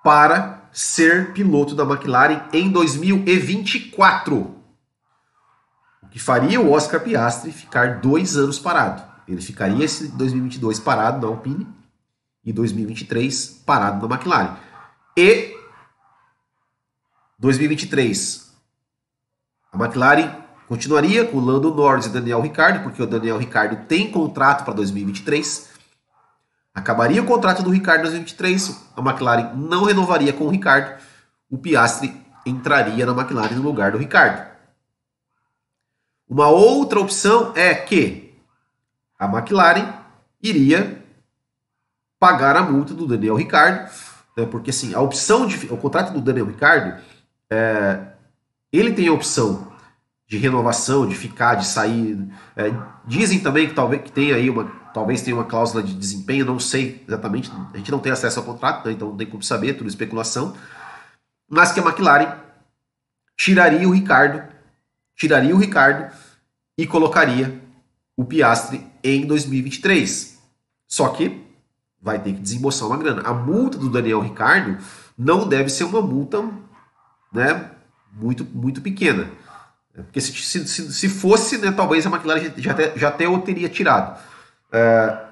para 0.04 0.70
ser 0.72 1.34
piloto 1.34 1.74
da 1.74 1.84
McLaren 1.84 2.48
em 2.54 2.72
2024. 2.72 4.56
O 6.04 6.08
que 6.10 6.20
faria 6.20 6.62
o 6.62 6.72
Oscar 6.72 7.02
Piastri 7.02 7.52
ficar 7.52 8.00
dois 8.00 8.38
anos 8.38 8.60
parado. 8.60 9.04
Ele 9.28 9.42
ficaria 9.42 9.84
esse 9.84 10.10
2022 10.10 10.80
parado 10.80 11.26
na 11.26 11.34
Alpine 11.34 11.68
e 12.46 12.54
2023 12.54 13.64
parado 13.66 14.08
na 14.08 14.16
McLaren. 14.16 14.56
E 15.18 15.58
2023 17.40 18.47
a 19.72 19.78
McLaren 19.78 20.32
continuaria 20.68 21.26
com 21.26 21.40
Lando 21.40 21.74
Norris 21.74 22.06
e 22.06 22.10
Daniel 22.10 22.42
Ricciardo, 22.42 22.82
porque 22.82 23.02
o 23.02 23.08
Daniel 23.08 23.38
Ricciardo 23.38 23.86
tem 23.88 24.12
contrato 24.12 24.66
para 24.66 24.74
2023. 24.74 25.70
Acabaria 26.76 27.22
o 27.22 27.26
contrato 27.26 27.64
do 27.64 27.72
Ricardo 27.72 28.02
em 28.02 28.04
2023, 28.04 28.92
a 28.96 29.02
McLaren 29.02 29.54
não 29.56 29.84
renovaria 29.84 30.32
com 30.32 30.46
o 30.46 30.50
Ricardo, 30.50 31.02
o 31.50 31.58
Piastri 31.58 32.16
entraria 32.46 33.06
na 33.06 33.14
McLaren 33.14 33.56
no 33.56 33.64
lugar 33.64 33.92
do 33.92 33.98
Ricardo. 33.98 34.46
Uma 36.30 36.50
outra 36.50 37.00
opção 37.00 37.54
é 37.56 37.74
que 37.74 38.36
a 39.18 39.26
McLaren 39.26 39.92
iria 40.42 41.04
pagar 42.20 42.56
a 42.56 42.62
multa 42.62 42.94
do 42.94 43.08
Daniel 43.08 43.36
Ricardo, 43.36 43.90
né, 44.36 44.46
porque 44.46 44.70
assim, 44.70 44.94
a 44.94 45.00
opção 45.00 45.48
de 45.48 45.66
o 45.74 45.78
contrato 45.78 46.14
do 46.14 46.22
Daniel 46.22 46.46
Ricardo, 46.46 47.02
é, 47.50 48.00
ele 48.72 48.94
tem 48.94 49.08
a 49.08 49.14
opção 49.14 49.72
de 50.28 50.38
renovação, 50.38 51.08
de 51.08 51.16
ficar, 51.16 51.56
de 51.56 51.66
sair. 51.66 52.18
É, 52.56 52.72
dizem 53.06 53.40
também 53.40 53.68
que 53.68 53.74
talvez 53.74 54.02
que 54.02 54.12
tenha 54.12 54.36
aí 54.36 54.50
uma, 54.50 54.66
talvez 54.94 55.22
tenha 55.22 55.36
uma 55.36 55.46
cláusula 55.46 55.82
de 55.82 55.94
desempenho, 55.94 56.46
não 56.46 56.60
sei 56.60 57.04
exatamente, 57.08 57.52
a 57.74 57.78
gente 57.78 57.92
não 57.92 58.00
tem 58.00 58.12
acesso 58.12 58.40
ao 58.40 58.46
contrato, 58.46 58.86
né, 58.86 58.92
então 58.92 59.10
não 59.10 59.18
tem 59.18 59.28
como 59.28 59.42
saber, 59.42 59.74
tudo 59.74 59.88
especulação. 59.88 60.56
Mas 61.50 61.72
que 61.72 61.80
a 61.80 61.84
McLaren 61.84 62.36
tiraria 63.38 63.88
o 63.88 63.92
Ricardo, 63.94 64.44
tiraria 65.16 65.56
o 65.56 65.60
Ricardo 65.60 66.14
e 66.78 66.86
colocaria 66.86 67.62
o 68.18 68.26
Piastre 68.26 68.86
em 69.02 69.26
2023. 69.26 70.38
Só 70.88 71.10
que 71.10 71.46
vai 72.02 72.20
ter 72.20 72.34
que 72.34 72.42
desembolsar 72.42 72.88
uma 72.88 72.98
grana. 72.98 73.22
A 73.22 73.34
multa 73.34 73.78
do 73.78 73.90
Daniel 73.90 74.20
Ricardo 74.20 74.78
não 75.18 75.48
deve 75.48 75.70
ser 75.70 75.86
uma 75.86 76.02
multa, 76.02 76.44
né, 77.32 77.72
muito 78.14 78.46
muito 78.46 78.82
pequena. 78.82 79.30
Porque 79.94 80.22
se, 80.22 80.32
se, 80.34 80.94
se 80.94 81.10
fosse, 81.10 81.58
né, 81.58 81.72
talvez 81.72 82.06
a 82.06 82.10
McLaren 82.10 82.52
já 82.58 82.72
até, 82.72 82.98
já 82.98 83.08
até 83.08 83.28
o 83.28 83.42
teria 83.42 83.68
tirado. 83.68 84.20
É, 84.72 85.26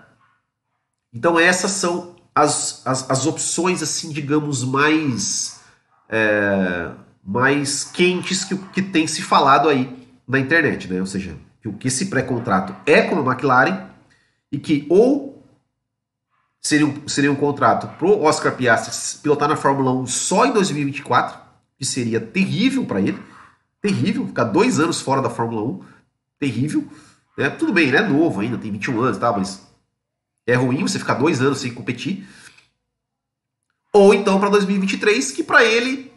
então 1.13 1.39
essas 1.39 1.71
são 1.71 2.15
as, 2.33 2.81
as, 2.85 3.09
as, 3.09 3.25
opções, 3.25 3.81
assim, 3.81 4.11
digamos, 4.11 4.63
mais, 4.63 5.61
é, 6.09 6.91
mais 7.23 7.83
quentes 7.83 8.43
que, 8.43 8.57
que 8.57 8.81
tem 8.81 9.07
se 9.07 9.21
falado 9.21 9.69
aí 9.69 10.07
na 10.27 10.39
internet, 10.39 10.91
né? 10.91 10.99
Ou 10.99 11.05
seja, 11.05 11.37
que, 11.61 11.71
que 11.73 11.87
esse 11.87 12.07
pré-contrato 12.07 12.75
é 12.85 13.03
com 13.03 13.19
a 13.19 13.33
McLaren 13.33 13.87
e 14.51 14.57
que 14.57 14.85
ou 14.89 15.45
seria 16.59 16.87
um, 16.87 17.07
seria 17.07 17.31
um 17.31 17.35
contrato 17.35 17.87
pro 17.99 18.21
Oscar 18.23 18.55
Piastri 18.55 19.21
pilotar 19.21 19.47
na 19.47 19.55
Fórmula 19.55 19.91
1 19.91 20.07
só 20.07 20.45
em 20.45 20.51
2024, 20.51 21.37
que 21.77 21.85
seria 21.85 22.19
terrível 22.19 22.85
para 22.85 23.01
ele, 23.01 23.21
terrível, 23.81 24.27
ficar 24.27 24.45
dois 24.45 24.79
anos 24.79 25.01
fora 25.01 25.21
da 25.21 25.29
Fórmula 25.29 25.61
1, 25.63 25.83
terrível. 26.39 26.87
Né? 27.37 27.49
Tudo 27.49 27.73
bem, 27.73 27.87
ele 27.87 27.97
é 27.97 28.07
novo 28.07 28.41
ainda, 28.41 28.57
tem 28.57 28.71
21 28.71 29.01
anos, 29.01 29.17
tá? 29.17 29.31
mas 29.31 29.61
é 30.47 30.55
ruim 30.55 30.81
você 30.81 30.99
ficar 30.99 31.15
dois 31.15 31.41
anos 31.41 31.59
sem 31.59 31.73
competir. 31.73 32.27
Ou 33.91 34.13
então 34.13 34.39
para 34.39 34.49
2023, 34.49 35.31
que 35.31 35.43
para 35.43 35.63
ele, 35.63 36.11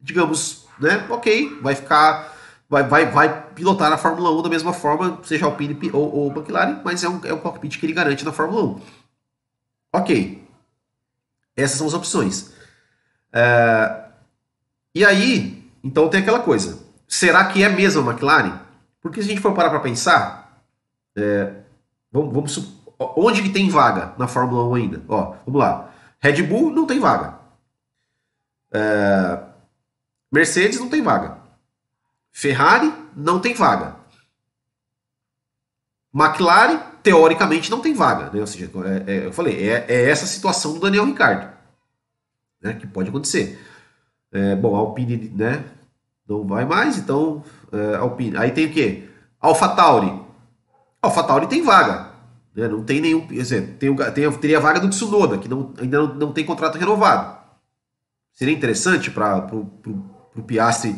digamos, 0.00 0.66
né, 0.78 1.06
ok, 1.08 1.58
vai 1.62 1.74
ficar, 1.74 2.36
vai, 2.68 2.84
vai, 2.84 3.06
vai 3.10 3.50
pilotar 3.54 3.90
na 3.90 3.96
Fórmula 3.96 4.30
1 4.38 4.42
da 4.42 4.48
mesma 4.48 4.72
forma, 4.72 5.18
seja 5.24 5.46
Alpine 5.46 5.90
ou, 5.92 6.14
ou 6.14 6.30
McLaren, 6.30 6.80
mas 6.84 7.02
é 7.02 7.08
um, 7.08 7.20
é 7.24 7.32
um 7.32 7.38
cockpit 7.38 7.78
que 7.78 7.86
ele 7.86 7.94
garante 7.94 8.24
na 8.24 8.32
Fórmula 8.32 8.62
1. 8.62 8.80
Ok. 9.94 10.46
Essas 11.56 11.78
são 11.78 11.86
as 11.86 11.94
opções. 11.94 12.52
É, 13.32 14.07
e 14.98 15.04
aí, 15.04 15.70
então 15.82 16.08
tem 16.08 16.20
aquela 16.20 16.40
coisa 16.40 16.88
será 17.08 17.46
que 17.46 17.64
é 17.64 17.68
mesmo 17.70 18.02
a 18.02 18.12
McLaren? 18.12 18.60
Porque 19.00 19.22
se 19.22 19.28
a 19.28 19.30
gente 19.30 19.40
for 19.40 19.54
parar 19.54 19.70
para 19.70 19.80
pensar, 19.80 20.62
é, 21.16 21.54
vamos, 22.12 22.34
vamos 22.34 22.78
onde 23.16 23.42
que 23.42 23.48
tem 23.48 23.70
vaga 23.70 24.12
na 24.18 24.28
Fórmula 24.28 24.64
1 24.68 24.74
ainda? 24.74 25.02
Ó, 25.08 25.34
vamos 25.46 25.58
lá. 25.58 25.90
Red 26.20 26.42
Bull 26.42 26.70
não 26.70 26.86
tem 26.86 27.00
vaga. 27.00 27.38
É, 28.70 29.40
Mercedes 30.30 30.78
não 30.78 30.90
tem 30.90 31.00
vaga. 31.00 31.38
Ferrari 32.30 32.92
não 33.16 33.40
tem 33.40 33.54
vaga. 33.54 33.96
McLaren, 36.14 36.78
teoricamente, 37.02 37.70
não 37.70 37.80
tem 37.80 37.94
vaga. 37.94 38.30
Né? 38.30 38.40
Ou 38.40 38.46
seja, 38.46 38.70
é, 38.84 39.12
é, 39.12 39.26
eu 39.26 39.32
falei, 39.32 39.68
é, 39.68 39.86
é, 39.88 40.10
essa 40.10 40.26
situação 40.26 40.74
do 40.74 40.80
Daniel 40.80 41.06
Ricardo. 41.06 41.56
Né? 42.60 42.74
Que 42.74 42.86
pode 42.86 43.08
acontecer. 43.08 43.58
É, 44.32 44.54
bom, 44.56 44.76
a 44.76 44.78
Alpine 44.78 45.32
né, 45.34 45.64
não 46.28 46.46
vai 46.46 46.64
mais, 46.64 46.98
então 46.98 47.42
é, 47.72 47.96
Alpine. 47.96 48.36
Aí 48.36 48.50
tem 48.50 48.66
o 48.66 48.72
quê? 48.72 49.08
AlphaTauri. 49.40 50.22
AlphaTauri 51.00 51.46
tem 51.46 51.62
vaga. 51.62 52.12
Né? 52.54 52.68
Não 52.68 52.82
tem 52.82 53.00
nenhum. 53.00 53.26
Quer 53.26 53.34
dizer, 53.34 53.76
tem, 53.78 53.94
tem, 54.12 54.32
teria 54.38 54.58
a 54.58 54.60
vaga 54.60 54.80
do 54.80 54.90
Tsunoda, 54.90 55.38
que 55.38 55.48
não, 55.48 55.72
ainda 55.80 55.98
não, 55.98 56.14
não 56.14 56.32
tem 56.32 56.44
contrato 56.44 56.76
renovado. 56.76 57.38
Seria 58.32 58.54
interessante 58.54 59.10
para 59.10 59.46
o 59.52 60.42
Piastri, 60.46 60.96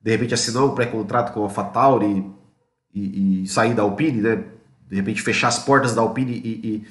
de 0.00 0.10
repente, 0.10 0.34
assinar 0.34 0.64
um 0.64 0.74
pré-contrato 0.74 1.32
com 1.32 1.40
a 1.40 1.42
AlphaTauri 1.44 2.30
e, 2.94 3.42
e, 3.42 3.46
sair 3.46 3.74
da 3.74 3.82
Alpine, 3.82 4.20
né? 4.20 4.44
De 4.88 4.96
repente, 4.96 5.22
fechar 5.22 5.48
as 5.48 5.58
portas 5.58 5.94
da 5.94 6.02
Alpine 6.02 6.32
e. 6.32 6.48
e... 6.68 6.86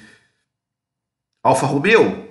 Alfa 1.42 1.66
Romeo 1.66 2.28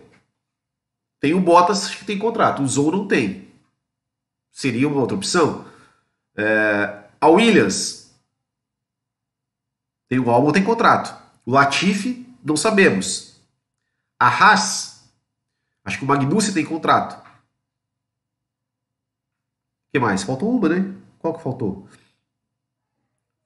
tem 1.19 1.33
o 1.33 1.41
Bottas 1.41 1.93
que 1.93 2.05
tem 2.05 2.17
contrato, 2.17 2.61
o 2.61 2.67
Zou 2.67 2.91
não 2.91 3.07
tem. 3.07 3.48
Seria 4.51 4.87
uma 4.87 4.99
outra 4.99 5.15
opção. 5.15 5.65
É, 6.35 7.03
a 7.19 7.27
Williams 7.27 7.99
tem 10.09 10.19
o 10.19 10.29
Albon 10.31 10.51
tem 10.51 10.63
contrato. 10.63 11.15
O 11.45 11.51
Latifi 11.51 12.27
não 12.43 12.57
sabemos. 12.57 13.39
A 14.19 14.27
Haas, 14.27 15.07
acho 15.85 15.99
que 15.99 16.03
o 16.03 16.07
Magnussen 16.07 16.53
tem 16.53 16.65
contrato. 16.65 17.15
O 19.87 19.91
que 19.91 19.99
mais? 19.99 20.23
Faltou 20.23 20.49
uma, 20.49 20.67
né? 20.67 20.93
Qual 21.19 21.33
que 21.33 21.43
faltou? 21.43 21.87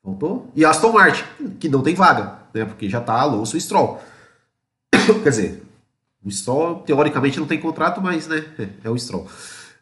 Faltou? 0.01 0.51
E 0.55 0.65
Aston 0.65 0.91
Martin, 0.91 1.23
que 1.59 1.69
não 1.69 1.83
tem 1.83 1.95
vaga, 1.95 2.39
né? 2.53 2.65
Porque 2.65 2.89
já 2.89 3.01
tá 3.01 3.13
Alonso 3.13 3.57
e 3.57 3.61
Stroll. 3.61 4.01
Quer 5.23 5.29
dizer, 5.29 5.63
o 6.23 6.31
Stroll, 6.31 6.81
teoricamente, 6.81 7.39
não 7.39 7.47
tem 7.47 7.59
contrato, 7.59 8.01
mas 8.01 8.27
né, 8.27 8.37
é 8.83 8.89
o 8.89 8.97
Stroll. 8.97 9.29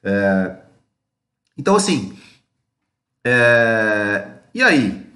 É, 0.04 0.58
então, 1.58 1.76
assim, 1.76 2.18
é, 3.26 4.28
e 4.54 4.62
aí? 4.62 5.08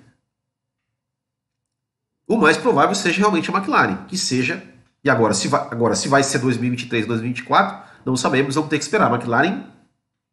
O 2.28 2.38
mais 2.38 2.58
provável 2.58 2.96
seja 2.96 3.20
realmente 3.20 3.50
a 3.50 3.54
McLaren, 3.54 4.06
que 4.08 4.18
seja. 4.18 4.64
E 5.04 5.10
agora, 5.10 5.34
se 5.34 5.48
vai, 5.48 5.62
agora, 5.70 5.96
se 5.96 6.08
vai 6.08 6.24
ser 6.24 6.40
2023, 6.40 7.06
2024, 7.06 7.88
não 8.06 8.18
sabemos, 8.18 8.56
vamos 8.56 8.70
ter 8.70 8.78
que 8.78 8.84
esperar. 8.84 9.12
A 9.12 9.16
McLaren 9.16 9.64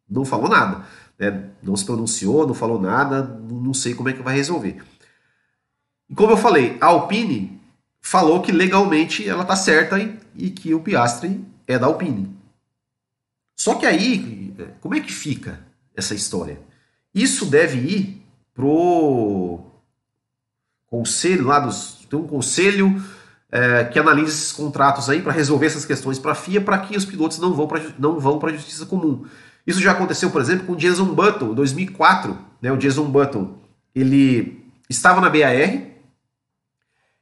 não 0.09 0.25
falou 0.25 0.49
nada, 0.49 0.85
né? 1.19 1.49
não 1.61 1.75
se 1.75 1.85
pronunciou, 1.85 2.47
não 2.47 2.53
falou 2.53 2.81
nada, 2.81 3.21
não 3.23 3.73
sei 3.73 3.93
como 3.93 4.09
é 4.09 4.13
que 4.13 4.23
vai 4.23 4.35
resolver. 4.35 4.83
E 6.09 6.15
como 6.15 6.31
eu 6.31 6.37
falei, 6.37 6.77
a 6.81 6.87
Alpine 6.87 7.61
falou 8.01 8.41
que 8.41 8.51
legalmente 8.51 9.27
ela 9.27 9.45
tá 9.45 9.55
certa 9.55 9.99
e, 9.99 10.19
e 10.35 10.49
que 10.49 10.73
o 10.73 10.79
Piastri 10.79 11.43
é 11.67 11.77
da 11.77 11.85
Alpine. 11.85 12.35
Só 13.55 13.75
que 13.75 13.85
aí, 13.85 14.53
como 14.81 14.95
é 14.95 14.99
que 14.99 15.13
fica 15.13 15.59
essa 15.95 16.15
história? 16.15 16.59
Isso 17.13 17.45
deve 17.45 17.77
ir 17.77 18.25
pro 18.53 19.59
conselho 20.87 21.45
lá 21.45 21.59
dos. 21.59 22.05
Tem 22.09 22.19
um 22.19 22.27
conselho 22.27 23.03
é, 23.51 23.83
que 23.85 23.99
analisa 23.99 24.29
esses 24.29 24.51
contratos 24.51 25.09
aí 25.09 25.21
para 25.21 25.31
resolver 25.31 25.65
essas 25.65 25.85
questões 25.85 26.19
para 26.19 26.31
a 26.31 26.35
FIA 26.35 26.61
para 26.61 26.77
que 26.79 26.97
os 26.97 27.05
pilotos 27.05 27.39
não 27.39 27.53
vão 27.53 27.67
para 28.39 28.49
a 28.49 28.53
justiça 28.53 28.85
comum. 28.85 29.25
Isso 29.65 29.81
já 29.81 29.91
aconteceu, 29.91 30.29
por 30.29 30.41
exemplo, 30.41 30.65
com 30.65 30.73
o 30.73 30.75
Jason 30.75 31.05
Button, 31.05 31.51
em 31.51 31.55
2004. 31.55 32.37
Né, 32.61 32.71
o 32.71 32.77
Jason 32.77 33.05
Button 33.05 33.55
ele 33.95 34.63
estava 34.89 35.21
na 35.21 35.29
BAR, 35.29 35.81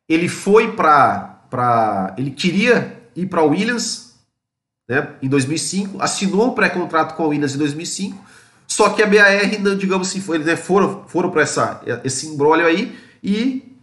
ele 0.07 0.27
foi 0.27 0.73
para. 0.73 2.15
Ele 2.17 2.31
queria 2.31 3.01
ir 3.15 3.27
para 3.27 3.41
a 3.41 3.45
Williams 3.45 4.15
né, 4.87 5.15
em 5.21 5.27
2005, 5.27 6.01
assinou 6.01 6.51
um 6.51 6.53
pré-contrato 6.53 7.15
com 7.15 7.23
a 7.23 7.27
Williams 7.27 7.55
em 7.55 7.57
2005, 7.57 8.17
só 8.71 8.91
que 8.91 9.03
a 9.03 9.05
BAR, 9.05 9.75
digamos 9.77 10.07
assim, 10.07 10.21
foi, 10.21 10.39
né, 10.39 10.55
foram, 10.55 11.03
foram 11.05 11.29
para 11.29 11.43
esse 12.05 12.27
embrólio 12.27 12.65
aí 12.65 12.97
e 13.21 13.77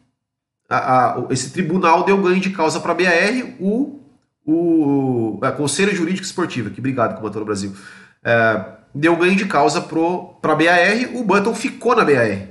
a, 0.66 1.18
a, 1.18 1.27
esse 1.29 1.51
tribunal 1.51 2.05
deu 2.05 2.16
ganho 2.16 2.40
de 2.40 2.48
causa 2.48 2.81
para 2.81 2.92
a 2.92 2.94
BAR, 2.94 3.55
o, 3.61 4.01
o 4.46 5.38
a 5.42 5.53
Conselho 5.53 5.94
Jurídico 5.94 6.24
Esportivo, 6.24 6.70
que 6.70 6.81
obrigado, 6.81 7.16
Comandante 7.16 7.38
do 7.38 7.44
Brasil, 7.44 7.77
é, 8.24 8.64
deu 8.94 9.14
ganho 9.14 9.37
de 9.37 9.44
causa 9.44 9.83
para 9.83 10.53
a 10.53 10.57
BAR, 10.57 11.14
o 11.14 11.22
Button 11.22 11.55
ficou 11.55 11.94
na 11.94 12.03
BAR. 12.03 12.48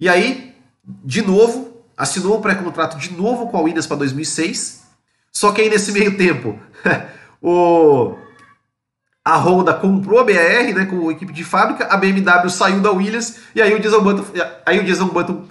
E 0.00 0.08
aí, 0.08 0.56
de 0.84 1.22
novo, 1.22 1.84
assinou 1.96 2.38
um 2.38 2.42
pré-contrato 2.42 2.98
de 2.98 3.12
novo 3.12 3.46
com 3.48 3.56
a 3.56 3.60
Williams 3.60 3.86
para 3.86 3.98
2006. 3.98 4.82
Só 5.30 5.52
que 5.52 5.60
aí 5.60 5.70
nesse 5.70 5.92
meio 5.92 6.16
tempo, 6.16 6.58
o, 7.40 8.16
a 9.24 9.36
Honda 9.36 9.72
comprou 9.72 10.18
a 10.18 10.24
BR, 10.24 10.74
né, 10.74 10.86
com 10.86 11.08
a 11.08 11.12
equipe 11.12 11.32
de 11.32 11.44
fábrica, 11.44 11.86
a 11.86 11.96
BMW 11.96 12.50
saiu 12.50 12.80
da 12.80 12.90
Williams 12.90 13.38
e 13.54 13.62
aí 13.62 13.72
o 13.74 13.80
Jason 13.80 14.00
Button, 14.00 14.24
aí 14.66 14.80
o 14.80 14.84
Jason 14.84 15.06
Button 15.06 15.44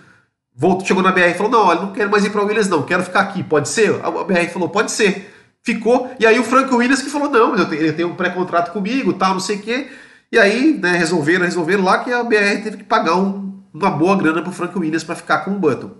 voltou, 0.53 0.85
chegou 0.85 1.01
na 1.01 1.11
BR 1.11 1.21
e 1.21 1.33
falou: 1.33 1.51
"Não, 1.51 1.65
olha, 1.65 1.81
não 1.81 1.93
quero 1.93 2.11
mais 2.11 2.25
ir 2.25 2.29
para 2.31 2.41
a 2.41 2.43
Williams 2.43 2.67
não, 2.67 2.83
quero 2.83 3.03
ficar 3.03 3.21
aqui, 3.21 3.43
pode 3.43 3.69
ser?" 3.69 3.99
A 4.03 4.11
BR 4.11 4.49
falou: 4.51 4.69
"Pode 4.69 4.91
ser." 4.91 5.33
Ficou, 5.63 6.11
e 6.19 6.25
aí 6.25 6.39
o 6.39 6.43
Frank 6.43 6.73
Williams 6.73 7.01
que 7.01 7.09
falou: 7.09 7.29
"Não, 7.29 7.55
ele 7.71 7.93
tem 7.93 8.03
um 8.03 8.15
pré-contrato 8.15 8.71
comigo, 8.71 9.13
tal, 9.13 9.33
não 9.33 9.39
sei 9.39 9.57
o 9.57 9.61
quê." 9.61 9.89
E 10.31 10.39
aí, 10.39 10.77
né, 10.77 10.97
resolveram, 10.97 11.45
resolveram 11.45 11.83
lá 11.83 11.99
que 12.03 12.11
a 12.11 12.23
BR 12.23 12.63
teve 12.63 12.77
que 12.77 12.83
pagar 12.83 13.15
um, 13.17 13.61
uma 13.73 13.91
boa 13.91 14.15
grana 14.15 14.41
pro 14.41 14.51
Frank 14.51 14.77
Williams 14.77 15.03
para 15.03 15.15
ficar 15.15 15.39
com 15.39 15.51
o 15.51 15.59
Button. 15.59 15.91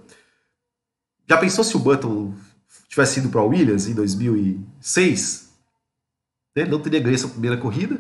Já 1.30 1.38
pensou 1.38 1.64
se 1.64 1.76
o 1.76 1.80
Button 1.80 2.34
tivesse 2.90 3.20
ido 3.20 3.30
para 3.30 3.42
a 3.42 3.44
Williams 3.44 3.88
em 3.88 3.94
2006? 3.94 5.41
Ele 6.56 6.70
não 6.70 6.80
teria 6.80 7.00
ganho 7.00 7.16
essa 7.16 7.28
primeira 7.28 7.58
corrida 7.58 8.00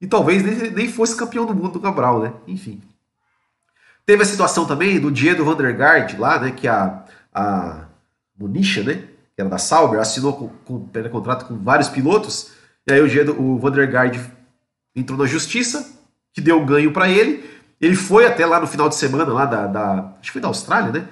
e 0.00 0.06
talvez 0.06 0.42
nem, 0.42 0.70
nem 0.70 0.92
fosse 0.92 1.16
campeão 1.16 1.44
do 1.44 1.54
mundo 1.54 1.72
do 1.72 1.80
Cabral, 1.80 2.20
né? 2.20 2.32
Enfim. 2.46 2.80
Teve 4.06 4.22
a 4.22 4.26
situação 4.26 4.66
também 4.66 4.98
do 4.98 5.10
Diego 5.10 5.44
Vandergaard 5.44 6.16
lá, 6.18 6.40
né? 6.40 6.50
Que 6.50 6.66
a, 6.66 7.04
a 7.32 7.84
Monisha, 8.38 8.82
né? 8.82 9.04
Que 9.34 9.40
era 9.40 9.48
da 9.48 9.58
Sauber, 9.58 10.00
assinou 10.00 10.32
com, 10.32 10.48
com 10.64 11.10
contrato 11.10 11.46
com 11.46 11.56
vários 11.58 11.88
pilotos. 11.88 12.52
E 12.86 12.92
aí 12.92 13.00
o, 13.00 13.08
Diego, 13.08 13.40
o 13.40 13.58
Vandergaard 13.58 14.18
entrou 14.96 15.18
na 15.18 15.26
justiça, 15.26 15.92
que 16.32 16.40
deu 16.40 16.64
ganho 16.64 16.92
para 16.92 17.08
ele. 17.08 17.48
Ele 17.80 17.94
foi 17.94 18.26
até 18.26 18.44
lá 18.44 18.60
no 18.60 18.66
final 18.66 18.88
de 18.88 18.96
semana, 18.96 19.32
lá 19.32 19.44
da, 19.44 19.66
da 19.66 20.14
acho 20.20 20.22
que 20.22 20.32
foi 20.32 20.42
da 20.42 20.48
Austrália, 20.48 20.92
né? 20.92 21.08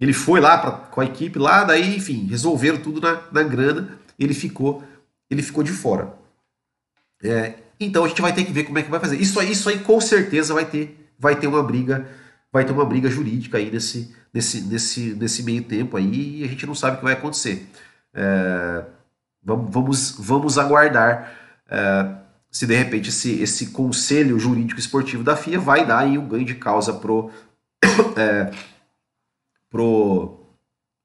Ele 0.00 0.12
foi 0.12 0.40
lá 0.40 0.56
pra, 0.58 0.70
com 0.70 1.00
a 1.00 1.04
equipe 1.04 1.38
lá, 1.38 1.64
daí, 1.64 1.96
enfim, 1.96 2.26
resolveram 2.26 2.78
tudo 2.78 3.00
na, 3.00 3.20
na 3.30 3.42
grana, 3.42 3.98
ele 4.18 4.32
ficou, 4.32 4.82
ele 5.30 5.42
ficou 5.42 5.62
de 5.62 5.72
fora. 5.72 6.14
É, 7.22 7.54
então 7.78 8.04
a 8.04 8.08
gente 8.08 8.20
vai 8.20 8.32
ter 8.32 8.44
que 8.44 8.52
ver 8.52 8.64
como 8.64 8.78
é 8.78 8.82
que 8.82 8.90
vai 8.90 9.00
fazer. 9.00 9.16
Isso 9.16 9.38
aí, 9.38 9.52
isso 9.52 9.68
aí 9.68 9.78
com 9.78 10.00
certeza 10.00 10.52
vai 10.52 10.64
ter, 10.64 11.10
vai 11.18 11.36
ter 11.36 11.46
uma 11.46 11.62
briga, 11.62 12.06
vai 12.52 12.64
ter 12.64 12.72
uma 12.72 12.84
briga 12.84 13.08
jurídica 13.08 13.58
aí 13.58 13.70
nesse, 13.70 14.14
nesse, 14.32 14.62
nesse, 14.62 15.14
nesse 15.14 15.42
meio 15.42 15.62
tempo 15.62 15.96
aí 15.96 16.40
e 16.40 16.44
a 16.44 16.48
gente 16.48 16.66
não 16.66 16.74
sabe 16.74 16.96
o 16.96 16.98
que 16.98 17.04
vai 17.04 17.14
acontecer. 17.14 17.66
É, 18.12 18.84
vamos, 19.42 19.72
vamos, 19.72 20.10
vamos 20.18 20.58
aguardar 20.58 21.32
é, 21.68 22.20
se 22.50 22.66
de 22.66 22.74
repente 22.74 23.10
esse, 23.10 23.40
esse 23.40 23.66
conselho 23.66 24.38
jurídico 24.38 24.80
esportivo 24.80 25.22
da 25.22 25.36
FIA 25.36 25.58
vai 25.60 25.86
dar 25.86 26.00
aí 26.00 26.18
um 26.18 26.26
ganho 26.26 26.44
de 26.44 26.56
causa 26.56 26.92
pro 26.92 27.30
é, 28.16 28.50
pro, 29.70 30.40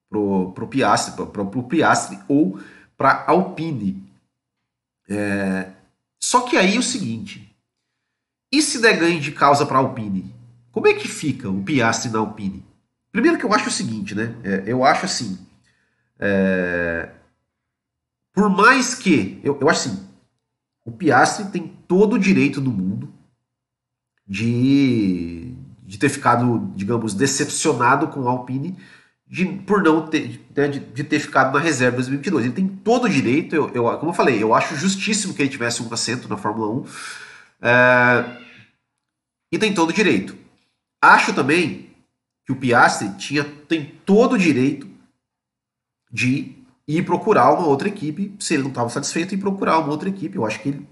pro, 0.09 0.51
pro 0.53 0.67
Piastri, 0.67 1.13
pro, 1.13 1.45
pro 1.45 1.63
Piastri 1.63 2.17
ou 2.27 2.59
para 2.97 3.23
Alpine. 3.27 4.04
É, 5.09 5.71
só 6.19 6.41
que 6.41 6.57
aí 6.57 6.75
é 6.75 6.79
o 6.79 6.83
seguinte, 6.83 7.55
e 8.51 8.61
se 8.61 8.81
der 8.81 8.97
ganho 8.97 9.19
de 9.19 9.31
causa 9.31 9.65
para 9.65 9.77
Alpine? 9.77 10.33
Como 10.71 10.87
é 10.87 10.93
que 10.93 11.07
fica 11.07 11.49
o 11.49 11.63
Piastri 11.63 12.11
na 12.11 12.19
Alpine? 12.19 12.65
Primeiro 13.11 13.37
que 13.37 13.45
eu 13.45 13.53
acho 13.53 13.69
o 13.69 13.71
seguinte, 13.71 14.13
né? 14.13 14.35
É, 14.43 14.63
eu 14.65 14.83
acho 14.83 15.05
assim, 15.05 15.39
é, 16.19 17.11
por 18.33 18.49
mais 18.49 18.95
que, 18.95 19.39
eu, 19.43 19.57
eu 19.59 19.69
acho 19.69 19.89
assim, 19.89 20.07
o 20.83 20.91
Piastri 20.91 21.49
tem 21.49 21.67
todo 21.87 22.13
o 22.13 22.19
direito 22.19 22.59
do 22.59 22.71
mundo 22.71 23.13
de 24.27 25.55
de 25.85 25.99
ter 25.99 26.09
ficado, 26.09 26.71
digamos, 26.75 27.13
decepcionado 27.13 28.07
com 28.07 28.21
o 28.21 28.27
Alpine 28.27 28.75
de, 29.27 29.45
por 29.45 29.81
não 29.81 30.07
ter, 30.07 30.45
né, 30.55 30.67
de, 30.67 30.79
de, 30.79 31.03
ter 31.03 31.19
ficado 31.19 31.53
na 31.53 31.59
reserva 31.59 31.95
em 31.95 31.97
2022. 31.97 32.45
Ele 32.45 32.53
tem 32.53 32.67
todo 32.67 33.05
o 33.05 33.09
direito, 33.09 33.55
eu, 33.55 33.69
eu, 33.69 33.97
como 33.97 34.11
eu 34.11 34.15
falei, 34.15 34.41
eu 34.41 34.53
acho 34.53 34.75
justíssimo 34.75 35.33
que 35.33 35.41
ele 35.41 35.49
tivesse 35.49 35.81
um 35.81 35.93
assento 35.93 36.27
na 36.27 36.37
Fórmula 36.37 36.69
1 36.71 36.85
é, 37.61 38.37
e 39.51 39.57
tem 39.57 39.73
todo 39.73 39.89
o 39.89 39.93
direito. 39.93 40.37
Acho 41.01 41.33
também 41.33 41.89
que 42.45 42.51
o 42.51 42.55
Piastri 42.55 43.09
tinha, 43.17 43.43
tem 43.43 43.85
todo 44.05 44.33
o 44.33 44.37
direito 44.37 44.87
de 46.11 46.55
ir 46.87 47.03
procurar 47.03 47.51
uma 47.51 47.67
outra 47.67 47.87
equipe, 47.87 48.35
se 48.39 48.53
ele 48.53 48.63
não 48.63 48.69
estava 48.69 48.89
satisfeito, 48.89 49.33
e 49.33 49.37
procurar 49.37 49.79
uma 49.79 49.89
outra 49.89 50.07
equipe. 50.07 50.37
Eu 50.37 50.45
acho 50.45 50.59
que 50.59 50.69
ele 50.69 50.87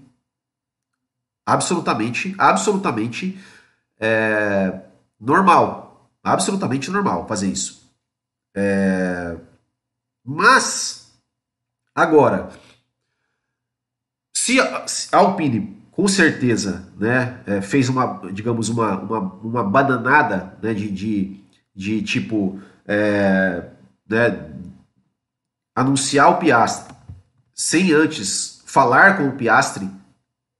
absolutamente, 1.46 2.34
absolutamente 2.36 3.38
é, 4.00 4.80
normal, 5.20 6.10
absolutamente 6.22 6.90
normal 6.90 7.28
fazer 7.28 7.48
isso. 7.48 7.83
É, 8.54 9.36
mas, 10.24 11.12
agora, 11.94 12.50
se 14.34 14.60
a, 14.60 14.86
Alpine 15.12 15.76
com 15.90 16.06
certeza 16.08 16.88
né, 16.96 17.42
é, 17.46 17.60
fez 17.60 17.88
uma, 17.88 18.30
digamos, 18.32 18.68
uma, 18.68 19.00
uma, 19.00 19.18
uma 19.18 19.64
bananada 19.64 20.56
né, 20.62 20.72
de, 20.72 20.90
de, 20.90 21.40
de 21.74 22.02
tipo 22.02 22.60
é, 22.86 23.70
né, 24.08 24.52
anunciar 25.74 26.30
o 26.30 26.38
Piastri 26.38 26.94
sem 27.52 27.92
antes 27.92 28.62
falar 28.66 29.16
com 29.16 29.28
o 29.28 29.36
Piastri, 29.36 29.88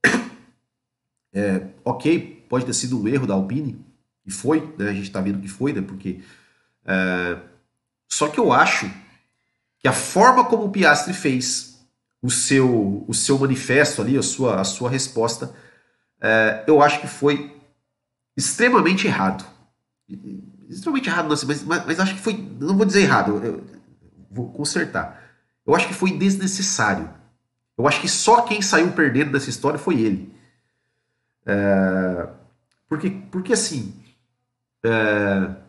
é, 1.33 1.66
ok, 1.85 2.46
pode 2.48 2.64
ter 2.64 2.72
sido 2.72 3.00
um 3.00 3.09
erro 3.09 3.26
da 3.26 3.35
Alpine, 3.35 3.85
e 4.24 4.30
foi, 4.30 4.72
né, 4.78 4.88
a 4.88 4.92
gente 4.92 5.04
está 5.04 5.20
vendo 5.20 5.40
que 5.40 5.48
foi, 5.48 5.72
né, 5.72 5.83
porque... 5.83 6.22
É, 6.85 7.53
só 8.14 8.29
que 8.29 8.38
eu 8.38 8.53
acho 8.53 8.88
que 9.81 9.88
a 9.88 9.92
forma 9.92 10.44
como 10.44 10.66
o 10.66 10.70
Piastri 10.70 11.12
fez 11.12 11.85
o 12.22 12.31
seu, 12.31 13.05
o 13.09 13.12
seu 13.12 13.37
manifesto 13.37 14.00
ali, 14.00 14.16
a 14.16 14.22
sua, 14.22 14.61
a 14.61 14.64
sua 14.64 14.88
resposta, 14.88 15.53
é, 16.20 16.62
eu 16.68 16.81
acho 16.81 17.00
que 17.00 17.09
foi 17.09 17.61
extremamente 18.37 19.09
errado. 19.09 19.44
Extremamente 20.68 21.09
errado, 21.09 21.24
não, 21.24 21.31
mas, 21.31 21.64
mas, 21.64 21.87
mas 21.87 21.98
acho 21.98 22.14
que 22.14 22.20
foi. 22.20 22.35
Não 22.61 22.77
vou 22.77 22.87
dizer 22.87 23.03
errado, 23.03 23.44
eu, 23.44 23.64
vou 24.31 24.48
consertar. 24.53 25.20
Eu 25.66 25.74
acho 25.74 25.88
que 25.88 25.94
foi 25.94 26.16
desnecessário. 26.16 27.12
Eu 27.77 27.88
acho 27.88 28.00
que 28.00 28.09
só 28.09 28.42
quem 28.42 28.62
saiu 28.62 28.92
perdendo 28.92 29.33
dessa 29.33 29.50
história 29.50 29.77
foi 29.79 30.00
ele. 30.00 30.33
É, 31.44 32.29
porque, 32.88 33.11
porque 33.11 33.55
assim. 33.55 33.92
É, 34.85 35.63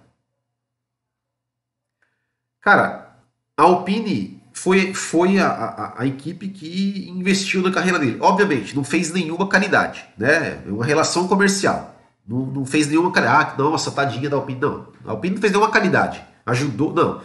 cara, 2.66 3.16
a 3.56 3.64
Alpine 3.64 4.42
foi, 4.52 4.94
foi 4.94 5.38
a, 5.38 5.48
a, 5.48 6.02
a, 6.02 6.08
equipe 6.08 6.50
que 6.50 7.08
investiu 7.10 7.62
na 7.62 7.72
carreira 7.72 8.00
dele. 8.00 8.18
Obviamente, 8.20 8.76
não 8.76 8.84
fez 8.84 9.14
nenhuma 9.14 9.48
caridade, 9.48 10.04
né? 10.18 10.64
É 10.66 10.72
uma 10.72 10.84
relação 10.84 11.28
comercial. 11.28 11.96
Não, 12.28 12.40
não 12.40 12.66
fez 12.66 12.88
nenhuma 12.88 13.12
caridade. 13.12 13.52
Ah, 13.54 13.62
nossa, 13.62 13.92
tadinha 13.92 14.30
da 14.30 14.38
Alpine. 14.38 14.60
Não. 14.60 14.88
A 15.06 15.12
Alpine 15.12 15.36
não 15.36 15.42
fez 15.42 15.54
nenhuma 15.54 15.70
caridade. 15.70 16.26
Ajudou, 16.44 16.92
não. 16.92 17.22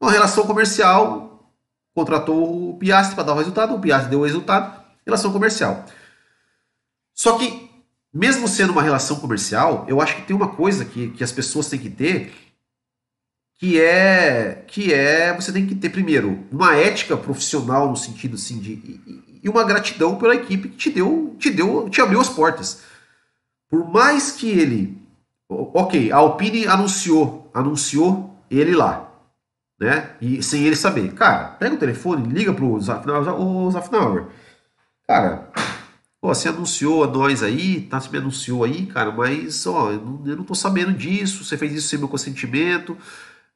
Uma 0.00 0.10
relação 0.10 0.44
comercial, 0.44 1.54
contratou 1.94 2.70
o 2.70 2.78
Piastri 2.78 3.14
para 3.14 3.24
dar 3.24 3.34
o 3.34 3.38
resultado, 3.38 3.74
o 3.74 3.80
Piastri 3.80 4.10
deu 4.10 4.20
o 4.20 4.24
resultado, 4.24 4.82
relação 5.04 5.32
comercial. 5.32 5.84
Só 7.14 7.38
que, 7.38 7.70
mesmo 8.12 8.48
sendo 8.48 8.72
uma 8.72 8.82
relação 8.82 9.20
comercial, 9.20 9.84
eu 9.86 10.00
acho 10.00 10.16
que 10.16 10.22
tem 10.22 10.34
uma 10.34 10.48
coisa 10.48 10.84
que, 10.84 11.10
que 11.10 11.22
as 11.22 11.30
pessoas 11.30 11.68
têm 11.68 11.78
que 11.78 11.90
ter, 11.90 12.49
que 13.60 13.80
é 13.80 14.64
que 14.66 14.92
é 14.92 15.32
você 15.32 15.52
tem 15.52 15.66
que 15.66 15.76
ter 15.76 15.90
primeiro 15.90 16.40
uma 16.50 16.74
ética 16.74 17.16
profissional 17.16 17.88
no 17.88 17.96
sentido 17.96 18.34
assim 18.34 18.58
de 18.58 18.98
e, 19.42 19.48
uma 19.48 19.62
gratidão 19.64 20.16
pela 20.16 20.34
equipe 20.34 20.70
que 20.70 20.76
te 20.76 20.90
deu 20.90 21.36
te 21.38 21.50
deu 21.50 21.88
te 21.88 22.00
abriu 22.00 22.20
as 22.20 22.28
portas 22.28 22.82
por 23.70 23.88
mais 23.88 24.32
que 24.32 24.50
ele. 24.50 25.00
Ok, 25.48 26.12
a 26.12 26.16
Alpine 26.16 26.66
anunciou, 26.66 27.50
anunciou 27.54 28.36
ele 28.50 28.74
lá, 28.74 29.10
né? 29.80 30.10
E 30.20 30.42
sem 30.42 30.64
ele 30.64 30.76
saber. 30.76 31.14
Cara, 31.14 31.48
pega 31.50 31.76
o 31.76 31.78
telefone, 31.78 32.32
liga 32.32 32.52
pro 32.52 32.80
Zafnauer, 32.80 33.70
Zafnauer, 33.72 34.26
cara, 35.06 35.50
pô, 36.20 36.28
você 36.34 36.48
anunciou 36.48 37.04
a 37.04 37.06
nós 37.06 37.42
aí, 37.42 37.82
tá? 37.82 38.00
Você 38.00 38.10
me 38.10 38.18
anunciou 38.18 38.64
aí, 38.64 38.86
cara, 38.86 39.10
mas 39.10 39.66
ó, 39.66 39.90
eu 39.90 40.00
não, 40.00 40.26
eu 40.26 40.36
não 40.36 40.44
tô 40.44 40.54
sabendo 40.54 40.92
disso, 40.92 41.44
você 41.44 41.56
fez 41.56 41.72
isso 41.72 41.88
sem 41.88 41.98
meu 41.98 42.08
consentimento. 42.08 42.96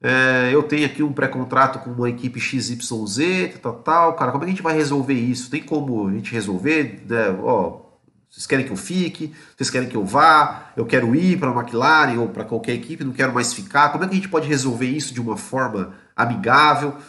É, 0.01 0.53
eu 0.53 0.63
tenho 0.63 0.85
aqui 0.85 1.01
um 1.01 1.13
pré-contrato 1.13 1.79
com 1.79 1.91
uma 1.91 2.09
equipe 2.09 2.39
XYZ, 2.39 3.59
tal, 3.61 3.73
tal, 3.81 4.15
cara, 4.15 4.31
como 4.31 4.43
é 4.43 4.45
que 4.45 4.51
a 4.51 4.55
gente 4.55 4.63
vai 4.63 4.75
resolver 4.75 5.13
isso? 5.13 5.49
Tem 5.49 5.63
como 5.63 6.07
a 6.07 6.11
gente 6.11 6.31
resolver? 6.31 7.03
Né? 7.07 7.29
Ó, 7.41 7.81
vocês 8.29 8.45
querem 8.45 8.65
que 8.65 8.71
eu 8.71 8.77
fique? 8.77 9.33
Vocês 9.55 9.69
querem 9.69 9.87
que 9.87 9.95
eu 9.95 10.05
vá? 10.05 10.73
Eu 10.75 10.85
quero 10.85 11.15
ir 11.15 11.39
para 11.39 11.49
a 11.49 11.53
McLaren 11.57 12.19
ou 12.19 12.27
para 12.27 12.43
qualquer 12.43 12.73
equipe, 12.73 13.03
não 13.03 13.13
quero 13.13 13.33
mais 13.33 13.53
ficar. 13.53 13.91
Como 13.91 14.03
é 14.03 14.07
que 14.07 14.13
a 14.13 14.15
gente 14.17 14.29
pode 14.29 14.47
resolver 14.47 14.87
isso 14.87 15.13
de 15.13 15.21
uma 15.21 15.37
forma 15.37 15.95
amigável? 16.15 16.91
Quer 16.91 17.01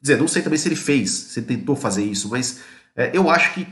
dizer, 0.00 0.18
não 0.18 0.28
sei 0.28 0.42
também 0.42 0.58
se 0.58 0.68
ele 0.68 0.76
fez, 0.76 1.10
se 1.10 1.40
ele 1.40 1.46
tentou 1.46 1.76
fazer 1.76 2.04
isso, 2.04 2.28
mas 2.30 2.62
é, 2.96 3.16
eu 3.16 3.28
acho 3.28 3.52
que 3.52 3.68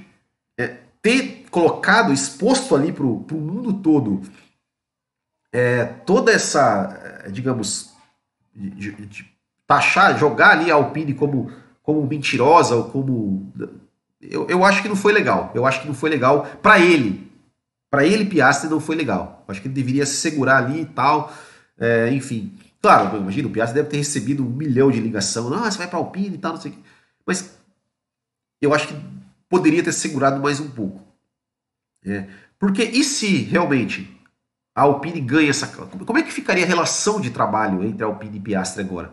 é, 0.59 0.77
ter 1.01 1.47
colocado, 1.51 2.13
exposto 2.13 2.77
ali 2.77 2.93
para 2.93 3.07
o 3.07 3.25
mundo 3.33 3.73
todo 3.73 4.23
é, 5.55 5.85
toda 5.85 6.33
essa, 6.33 7.23
é, 7.25 7.31
digamos, 7.31 7.95
de, 8.53 8.91
de, 8.91 9.33
taxar, 9.69 10.19
jogar 10.19 10.51
ali 10.51 10.69
a 10.69 10.75
Alpine 10.75 11.15
como, 11.15 11.51
como 11.81 12.05
mentirosa 12.05 12.75
ou 12.75 12.91
como 12.91 13.53
eu, 14.21 14.49
eu 14.49 14.65
acho 14.65 14.83
que 14.83 14.89
não 14.89 14.97
foi 14.97 15.13
legal. 15.13 15.53
Eu 15.55 15.65
acho 15.65 15.81
que 15.81 15.87
não 15.87 15.95
foi 15.95 16.11
legal 16.11 16.45
para 16.61 16.81
ele. 16.81 17.31
Para 17.89 18.05
ele, 18.05 18.25
Piastri, 18.25 18.69
não 18.69 18.81
foi 18.81 18.97
legal. 18.97 19.45
Eu 19.47 19.53
acho 19.53 19.63
que 19.63 19.69
ele 19.69 19.75
deveria 19.75 20.05
se 20.05 20.17
segurar 20.17 20.57
ali 20.65 20.81
e 20.81 20.87
tal. 20.87 21.33
É, 21.79 22.11
enfim. 22.13 22.53
Claro, 22.83 23.17
imagina, 23.17 23.47
o 23.47 23.51
Piastri 23.51 23.77
deve 23.77 23.91
ter 23.91 23.99
recebido 23.99 24.45
um 24.45 24.51
milhão 24.51 24.91
de 24.91 24.99
ligação. 24.99 25.49
Não, 25.49 25.63
você 25.63 25.79
vai 25.79 25.87
para 25.87 25.99
Alpine 25.99 26.35
e 26.35 26.39
tal, 26.39 26.55
não 26.55 26.61
sei 26.61 26.73
o 26.73 26.75
quê. 26.75 26.81
Mas 27.25 27.57
eu 28.61 28.75
acho 28.75 28.89
que 28.89 28.95
poderia 29.49 29.85
ter 29.85 29.93
segurado 29.93 30.43
mais 30.43 30.59
um 30.59 30.69
pouco. 30.69 31.01
É, 32.05 32.27
porque 32.59 32.83
e 32.83 33.05
se 33.05 33.37
realmente 33.45 34.15
a 34.75 34.83
Alpine 34.83 35.21
ganha 35.21 35.51
essa. 35.51 35.67
Como 35.67 36.19
é 36.19 36.23
que 36.23 36.33
ficaria 36.33 36.65
a 36.65 36.67
relação 36.67 37.21
de 37.21 37.31
trabalho 37.31 37.85
entre 37.85 38.03
a 38.03 38.07
Alpine 38.07 38.39
e 38.39 38.41
Piastri 38.41 38.83
agora? 38.83 39.13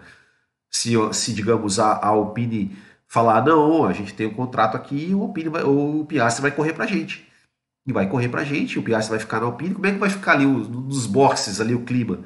Se, 0.70 0.94
se 1.14 1.34
digamos, 1.34 1.80
a, 1.80 1.94
a 1.94 2.08
Alpine 2.08 2.76
falar, 3.08 3.46
não, 3.46 3.86
a 3.86 3.94
gente 3.94 4.14
tem 4.14 4.28
um 4.28 4.34
contrato 4.34 4.76
aqui 4.76 5.10
e 5.10 5.16
o, 5.16 5.22
Alpine 5.22 5.50
vai, 5.50 5.64
o 5.64 6.06
Piastri 6.08 6.42
vai 6.42 6.52
correr 6.52 6.74
pra 6.74 6.88
gente. 6.88 7.28
E 7.86 7.94
vai 7.94 8.08
correr 8.10 8.30
pra 8.30 8.44
gente, 8.44 8.80
o 8.80 8.84
Piastri 8.84 9.12
vai 9.12 9.20
ficar 9.20 9.40
na 9.40 9.48
Alpine, 9.48 9.76
como 9.76 9.86
é 9.86 9.92
que 9.92 9.98
vai 9.98 10.10
ficar 10.10 10.34
ali 10.34 10.46
os, 10.46 10.68
nos 10.68 11.06
boxes, 11.08 11.60
ali 11.62 11.76
o 11.76 11.84
clima? 11.84 12.20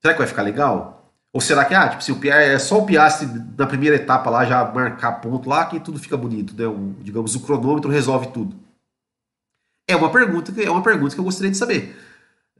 Será 0.00 0.14
que 0.14 0.18
vai 0.18 0.26
ficar 0.26 0.42
legal? 0.42 1.12
Ou 1.32 1.40
será 1.40 1.64
que, 1.64 1.74
ah, 1.74 1.88
tipo, 1.88 2.02
se 2.02 2.10
o 2.10 2.18
Piastri, 2.18 2.52
é 2.52 2.58
só 2.58 2.78
o 2.78 2.86
Piastri 2.86 3.28
na 3.56 3.66
primeira 3.66 3.96
etapa 3.96 4.28
lá 4.30 4.44
já 4.44 4.64
marcar 4.72 5.12
ponto 5.20 5.48
lá 5.48 5.66
que 5.66 5.78
tudo 5.78 5.98
fica 5.98 6.16
bonito, 6.16 6.54
né? 6.56 6.66
O, 6.66 6.94
digamos, 7.00 7.34
o 7.34 7.40
cronômetro 7.40 7.90
resolve 7.90 8.28
tudo. 8.28 8.56
É 9.88 9.96
uma 9.96 10.12
pergunta 10.12 10.52
que 10.52 10.62
é 10.62 10.70
uma 10.70 10.82
pergunta 10.82 11.14
que 11.14 11.20
eu 11.20 11.24
gostaria 11.24 11.50
de 11.50 11.56
saber. 11.56 11.98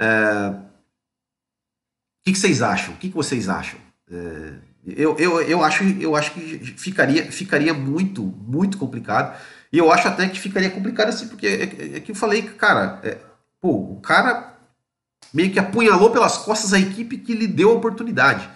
É... 0.00 0.48
O 0.50 2.24
que, 2.24 2.34
vocês 2.34 2.62
acham? 2.62 2.94
O 2.94 2.96
que, 2.96 3.10
vocês 3.10 3.48
acham? 3.48 3.78
É... 4.10 4.54
Eu, 4.86 5.16
eu, 5.18 5.42
eu, 5.42 5.62
acho, 5.62 5.84
eu 5.84 6.16
acho 6.16 6.32
que 6.32 6.58
ficaria, 6.78 7.30
ficaria 7.30 7.74
muito, 7.74 8.22
muito 8.22 8.78
complicado. 8.78 9.38
E 9.70 9.76
eu 9.76 9.92
acho 9.92 10.08
até 10.08 10.26
que 10.26 10.40
ficaria 10.40 10.70
complicado 10.70 11.08
assim, 11.08 11.28
porque 11.28 11.46
é, 11.46 11.62
é, 11.62 11.96
é 11.96 12.00
que 12.00 12.10
eu 12.10 12.16
falei 12.16 12.40
que, 12.40 12.54
cara, 12.54 12.98
é, 13.02 13.18
pô, 13.60 13.70
o 13.70 14.00
cara 14.00 14.56
meio 15.32 15.52
que 15.52 15.58
apunhalou 15.58 16.10
pelas 16.10 16.38
costas 16.38 16.72
a 16.72 16.80
equipe 16.80 17.18
que 17.18 17.34
lhe 17.34 17.46
deu 17.46 17.70
a 17.70 17.74
oportunidade. 17.74 18.48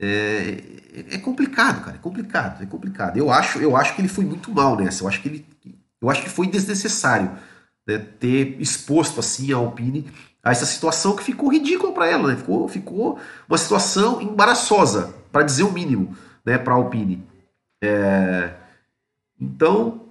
É, 0.00 0.62
é, 1.10 1.18
complicado, 1.18 1.84
cara, 1.84 1.96
é 1.96 2.00
complicado, 2.00 2.62
é 2.62 2.66
complicado. 2.66 3.16
Eu 3.16 3.30
acho, 3.30 3.58
eu 3.60 3.76
acho 3.76 3.94
que 3.94 4.00
ele 4.00 4.08
foi 4.08 4.24
muito 4.24 4.52
mal 4.52 4.76
nessa. 4.76 5.02
Eu 5.02 5.08
acho 5.08 5.20
que 5.20 5.28
ele, 5.28 5.46
eu 6.02 6.10
acho 6.10 6.22
que 6.22 6.28
foi 6.28 6.48
desnecessário 6.48 7.30
né, 7.86 7.98
ter 7.98 8.60
exposto 8.60 9.20
assim 9.20 9.52
a 9.52 9.56
Alpine 9.56 10.10
a 10.42 10.50
essa 10.50 10.66
situação 10.66 11.14
que 11.14 11.22
ficou 11.22 11.52
ridícula 11.52 11.92
para 11.92 12.08
ela, 12.08 12.28
né? 12.28 12.36
ficou, 12.36 12.66
ficou 12.68 13.18
uma 13.48 13.56
situação 13.56 14.20
embaraçosa, 14.20 15.14
para 15.30 15.44
dizer 15.44 15.62
o 15.62 15.70
mínimo, 15.70 16.16
né, 16.44 16.58
para 16.58 16.74
a 16.74 16.76
Alpine. 16.76 17.24
É... 17.82 18.52
Então, 19.40 20.02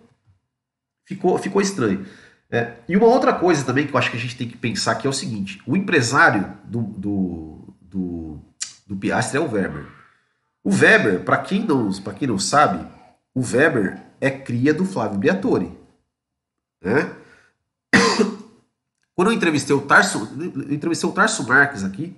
ficou, 1.05 1.37
ficou 1.37 1.61
estranho. 1.61 2.05
É... 2.49 2.75
E 2.87 2.95
uma 2.95 3.07
outra 3.07 3.33
coisa 3.33 3.65
também 3.65 3.85
que 3.85 3.93
eu 3.93 3.97
acho 3.97 4.09
que 4.09 4.15
a 4.15 4.19
gente 4.19 4.37
tem 4.37 4.47
que 4.47 4.57
pensar 4.57 4.95
que 4.95 5.05
é 5.05 5.09
o 5.09 5.13
seguinte: 5.13 5.61
o 5.67 5.75
empresário 5.75 6.57
do, 6.63 6.81
do, 6.81 7.73
do, 7.81 8.39
do 8.87 8.99
é 9.07 9.39
o 9.39 9.51
Weber. 9.51 9.85
O 10.63 10.69
Weber, 10.69 11.23
para 11.25 11.37
quem, 11.37 11.65
não, 11.65 11.91
quem 11.91 12.27
não 12.27 12.39
sabe, 12.39 12.85
o 13.35 13.41
Weber 13.41 13.99
é 14.21 14.29
cria 14.29 14.73
do 14.73 14.85
Flávio 14.85 15.19
Briatore. 15.19 15.80
Né? 16.81 17.15
Quando 19.15 19.31
eu 19.31 19.33
entrevistei 19.33 19.75
o 19.75 19.81
Tarso, 19.81 20.29
entrevistei 20.69 21.09
o 21.09 21.13
Tarso 21.13 21.47
Marques 21.47 21.83
aqui, 21.83 22.15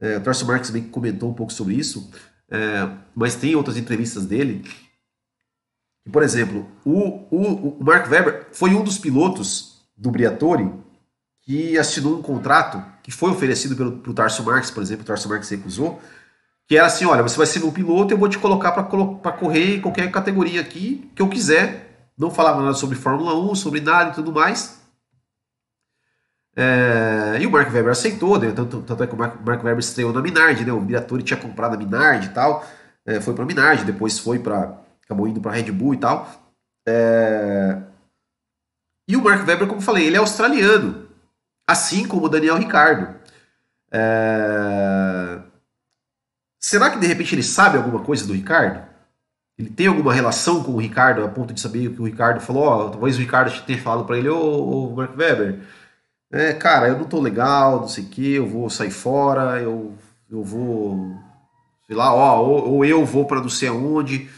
é, 0.00 0.16
o 0.16 0.20
Tarso 0.20 0.46
Marques 0.46 0.70
também 0.70 0.88
comentou 0.88 1.30
um 1.30 1.34
pouco 1.34 1.52
sobre 1.52 1.74
isso, 1.74 2.10
é, 2.50 2.88
mas 3.14 3.34
tem 3.34 3.54
outras 3.54 3.76
entrevistas 3.76 4.24
dele. 4.24 4.64
Por 6.10 6.22
exemplo, 6.22 6.66
o, 6.84 7.26
o, 7.30 7.78
o 7.78 7.84
Mark 7.84 8.10
Webber 8.10 8.48
foi 8.52 8.70
um 8.74 8.82
dos 8.82 8.98
pilotos 8.98 9.82
do 9.96 10.10
Briatore 10.10 10.72
que 11.42 11.78
assinou 11.78 12.18
um 12.18 12.22
contrato 12.22 12.82
que 13.02 13.10
foi 13.10 13.30
oferecido 13.30 13.76
pelo 13.76 13.98
pro 13.98 14.14
Tarso 14.14 14.42
Marques, 14.42 14.70
por 14.70 14.82
exemplo, 14.82 15.02
o 15.02 15.06
Tarso 15.06 15.28
Marques 15.28 15.48
recusou, 15.48 16.00
que 16.66 16.76
era 16.76 16.86
assim, 16.86 17.04
olha, 17.04 17.22
você 17.22 17.36
vai 17.36 17.46
ser 17.46 17.58
meu 17.60 17.72
piloto, 17.72 18.14
eu 18.14 18.18
vou 18.18 18.28
te 18.28 18.38
colocar 18.38 18.72
para 18.72 19.32
correr 19.32 19.76
em 19.76 19.80
qualquer 19.80 20.10
categoria 20.10 20.60
aqui 20.60 21.10
que 21.14 21.20
eu 21.20 21.28
quiser. 21.28 21.89
Não 22.20 22.30
falava 22.30 22.60
nada 22.60 22.74
sobre 22.74 22.96
Fórmula 22.96 23.34
1, 23.34 23.54
sobre 23.54 23.80
nada 23.80 24.10
e 24.10 24.14
tudo 24.14 24.30
mais. 24.30 24.78
É, 26.54 27.38
e 27.40 27.46
o 27.46 27.50
Mark 27.50 27.72
Webber 27.72 27.92
aceitou, 27.92 28.38
né? 28.38 28.52
tanto, 28.52 28.82
tanto, 28.82 29.02
é 29.02 29.06
que 29.06 29.14
o 29.14 29.16
Mark, 29.16 29.40
Mark 29.40 29.64
Webber 29.64 29.78
estreou 29.78 30.12
na 30.12 30.20
Minardi, 30.20 30.62
né? 30.62 30.72
o 30.72 30.80
Miratori 30.82 31.22
tinha 31.22 31.40
comprado 31.40 31.74
a 31.74 31.78
Minardi 31.78 32.26
e 32.26 32.30
tal, 32.30 32.68
é, 33.06 33.22
foi 33.22 33.32
para 33.32 33.44
a 33.44 33.46
Minardi, 33.46 33.84
depois 33.84 34.18
foi 34.18 34.38
para 34.38 34.78
acabou 35.02 35.26
indo 35.26 35.40
para 35.40 35.52
Red 35.52 35.72
Bull 35.72 35.94
e 35.94 35.96
tal. 35.96 36.30
É, 36.86 37.78
e 39.08 39.16
o 39.16 39.22
Mark 39.22 39.48
Webber, 39.48 39.66
como 39.66 39.80
falei, 39.80 40.06
ele 40.06 40.16
é 40.16 40.18
australiano, 40.18 41.08
assim 41.66 42.06
como 42.06 42.26
o 42.26 42.28
Daniel 42.28 42.58
Ricardo. 42.58 43.14
É... 43.90 45.40
Será 46.60 46.90
que 46.90 46.98
de 46.98 47.06
repente 47.06 47.34
ele 47.34 47.42
sabe 47.42 47.78
alguma 47.78 48.04
coisa 48.04 48.26
do 48.26 48.34
Ricardo? 48.34 48.89
Ele 49.60 49.68
tem 49.68 49.88
alguma 49.88 50.14
relação 50.14 50.62
com 50.62 50.72
o 50.72 50.80
Ricardo 50.80 51.22
a 51.22 51.28
ponto 51.28 51.52
de 51.52 51.60
saber 51.60 51.88
o 51.88 51.92
que 51.92 52.00
o 52.00 52.06
Ricardo 52.06 52.40
falou? 52.40 52.88
Talvez 52.88 53.16
o 53.16 53.20
Ricardo 53.20 53.52
tenha 53.66 53.78
falado 53.78 54.06
para 54.06 54.16
ele, 54.16 54.30
ô, 54.30 54.94
Mark 54.96 55.14
Webber, 55.14 55.58
é, 56.32 56.54
cara, 56.54 56.88
eu 56.88 56.96
não 56.96 57.04
tô 57.04 57.20
legal, 57.20 57.80
não 57.80 57.88
sei 57.88 58.04
o 58.04 58.06
que, 58.06 58.32
eu 58.32 58.46
vou 58.46 58.70
sair 58.70 58.90
fora, 58.90 59.60
eu, 59.60 59.92
eu 60.30 60.42
vou, 60.42 61.14
sei 61.86 61.94
lá, 61.94 62.10
ó, 62.10 62.40
ou, 62.40 62.70
ou 62.70 62.84
eu 62.86 63.04
vou 63.04 63.26
para 63.26 63.42
não 63.42 63.50
sei 63.50 63.68
aonde, 63.68 64.30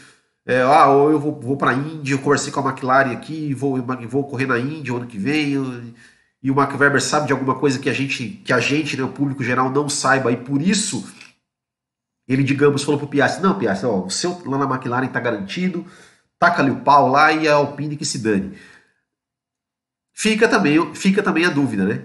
é, 0.45 0.61
ah, 0.61 0.87
ou 0.87 1.09
eu 1.09 1.19
vou, 1.19 1.39
vou 1.39 1.55
para 1.55 1.73
Índia, 1.73 2.15
eu 2.15 2.19
conversei 2.19 2.51
com 2.51 2.59
a 2.59 2.69
McLaren 2.69 3.13
aqui, 3.13 3.53
vou, 3.53 3.81
vou 4.09 4.25
correr 4.25 4.45
na 4.45 4.59
Índia 4.59 4.93
ano 4.93 5.07
que 5.07 5.17
vem, 5.17 5.51
eu, 5.51 5.83
e 6.41 6.51
o 6.51 6.55
Mark 6.55 6.77
Webber 6.77 7.01
sabe 7.01 7.27
de 7.27 7.31
alguma 7.31 7.55
coisa 7.55 7.79
que 7.79 7.89
a 7.89 7.93
gente, 7.93 8.27
que 8.27 8.51
a 8.51 8.59
gente, 8.59 8.97
né, 8.97 9.03
o 9.03 9.07
público 9.07 9.41
geral, 9.41 9.69
não 9.69 9.87
saiba, 9.87 10.33
e 10.33 10.35
por 10.35 10.61
isso 10.61 11.07
ele, 12.27 12.43
digamos, 12.43 12.83
falou 12.83 12.99
pro 12.99 13.07
Piastri, 13.07 13.43
não, 13.43 13.57
Piastri, 13.57 13.87
ó, 13.87 14.05
o 14.05 14.09
seu 14.09 14.41
lá 14.45 14.57
na 14.57 14.75
McLaren 14.75 15.07
tá 15.07 15.19
garantido, 15.19 15.85
taca 16.39 16.61
ali 16.61 16.71
o 16.71 16.81
pau 16.81 17.09
lá 17.09 17.31
e 17.31 17.47
a 17.47 17.55
Alpine 17.55 17.97
que 17.97 18.05
se 18.05 18.19
dane. 18.19 18.57
Fica 20.13 20.47
também, 20.47 20.93
fica 20.95 21.21
também 21.21 21.45
a 21.45 21.49
dúvida, 21.49 21.85
né? 21.85 22.03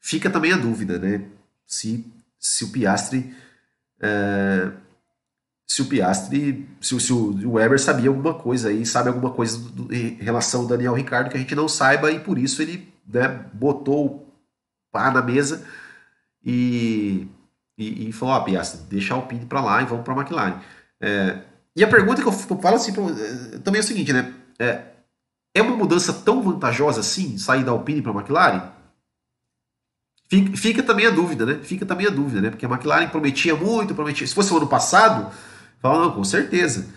Fica 0.00 0.30
também 0.30 0.52
a 0.52 0.56
dúvida, 0.56 0.98
né? 0.98 1.24
Se, 1.66 2.04
se 2.38 2.64
o 2.64 2.70
Piastri. 2.70 3.34
É, 4.00 4.70
se 5.66 5.82
o 5.82 5.86
Piastri. 5.86 6.68
Se, 6.80 6.98
se, 7.00 7.12
o 7.12 7.52
Weber 7.52 7.80
sabia 7.80 8.10
alguma 8.10 8.34
coisa 8.34 8.68
aí, 8.68 8.86
sabe 8.86 9.08
alguma 9.08 9.30
coisa 9.30 9.58
do, 9.58 9.70
do, 9.70 9.94
em 9.94 10.14
relação 10.16 10.62
ao 10.62 10.66
Daniel 10.66 10.94
Ricardo 10.94 11.30
que 11.30 11.36
a 11.36 11.40
gente 11.40 11.54
não 11.54 11.68
saiba, 11.68 12.12
e 12.12 12.20
por 12.20 12.38
isso 12.38 12.62
ele 12.62 12.92
né, 13.06 13.28
botou 13.52 14.06
o 14.06 14.32
pá 14.92 15.10
na 15.10 15.22
mesa 15.22 15.66
e, 16.44 17.26
e, 17.78 18.08
e 18.08 18.12
falou: 18.12 18.34
Ó, 18.34 18.38
oh, 18.38 18.44
Piastri, 18.44 18.80
deixa 18.90 19.14
a 19.14 19.16
Alpine 19.16 19.46
para 19.46 19.60
lá 19.60 19.80
e 19.80 19.86
vamos 19.86 20.04
para 20.04 20.12
a 20.12 20.16
McLaren. 20.16 20.60
É, 21.00 21.38
e 21.76 21.84
a 21.84 21.88
pergunta 21.88 22.20
que 22.20 22.26
eu 22.26 22.32
falo 22.32 22.74
assim, 22.74 22.90
é, 22.90 23.58
também 23.58 23.78
é 23.80 23.84
o 23.84 23.86
seguinte, 23.86 24.12
né? 24.12 24.34
É, 24.58 24.82
é 25.54 25.62
uma 25.62 25.76
mudança 25.76 26.12
tão 26.12 26.42
vantajosa 26.42 27.00
assim, 27.00 27.38
sair 27.38 27.62
da 27.62 27.70
Alpine 27.70 28.02
para 28.02 28.10
a 28.10 28.14
McLaren? 28.16 28.72
Fica, 30.28 30.56
fica, 30.56 30.82
também 30.82 31.06
a 31.06 31.10
dúvida, 31.10 31.46
né? 31.46 31.60
Fica 31.62 31.86
também 31.86 32.06
a 32.06 32.10
dúvida, 32.10 32.40
né? 32.40 32.50
Porque 32.50 32.66
a 32.66 32.68
McLaren 32.68 33.08
prometia 33.08 33.54
muito, 33.54 33.94
prometia. 33.94 34.26
Se 34.26 34.34
fosse 34.34 34.52
o 34.52 34.56
ano 34.56 34.66
passado, 34.66 35.32
fala, 35.80 36.04
não, 36.04 36.12
com 36.12 36.24
certeza. 36.24 36.88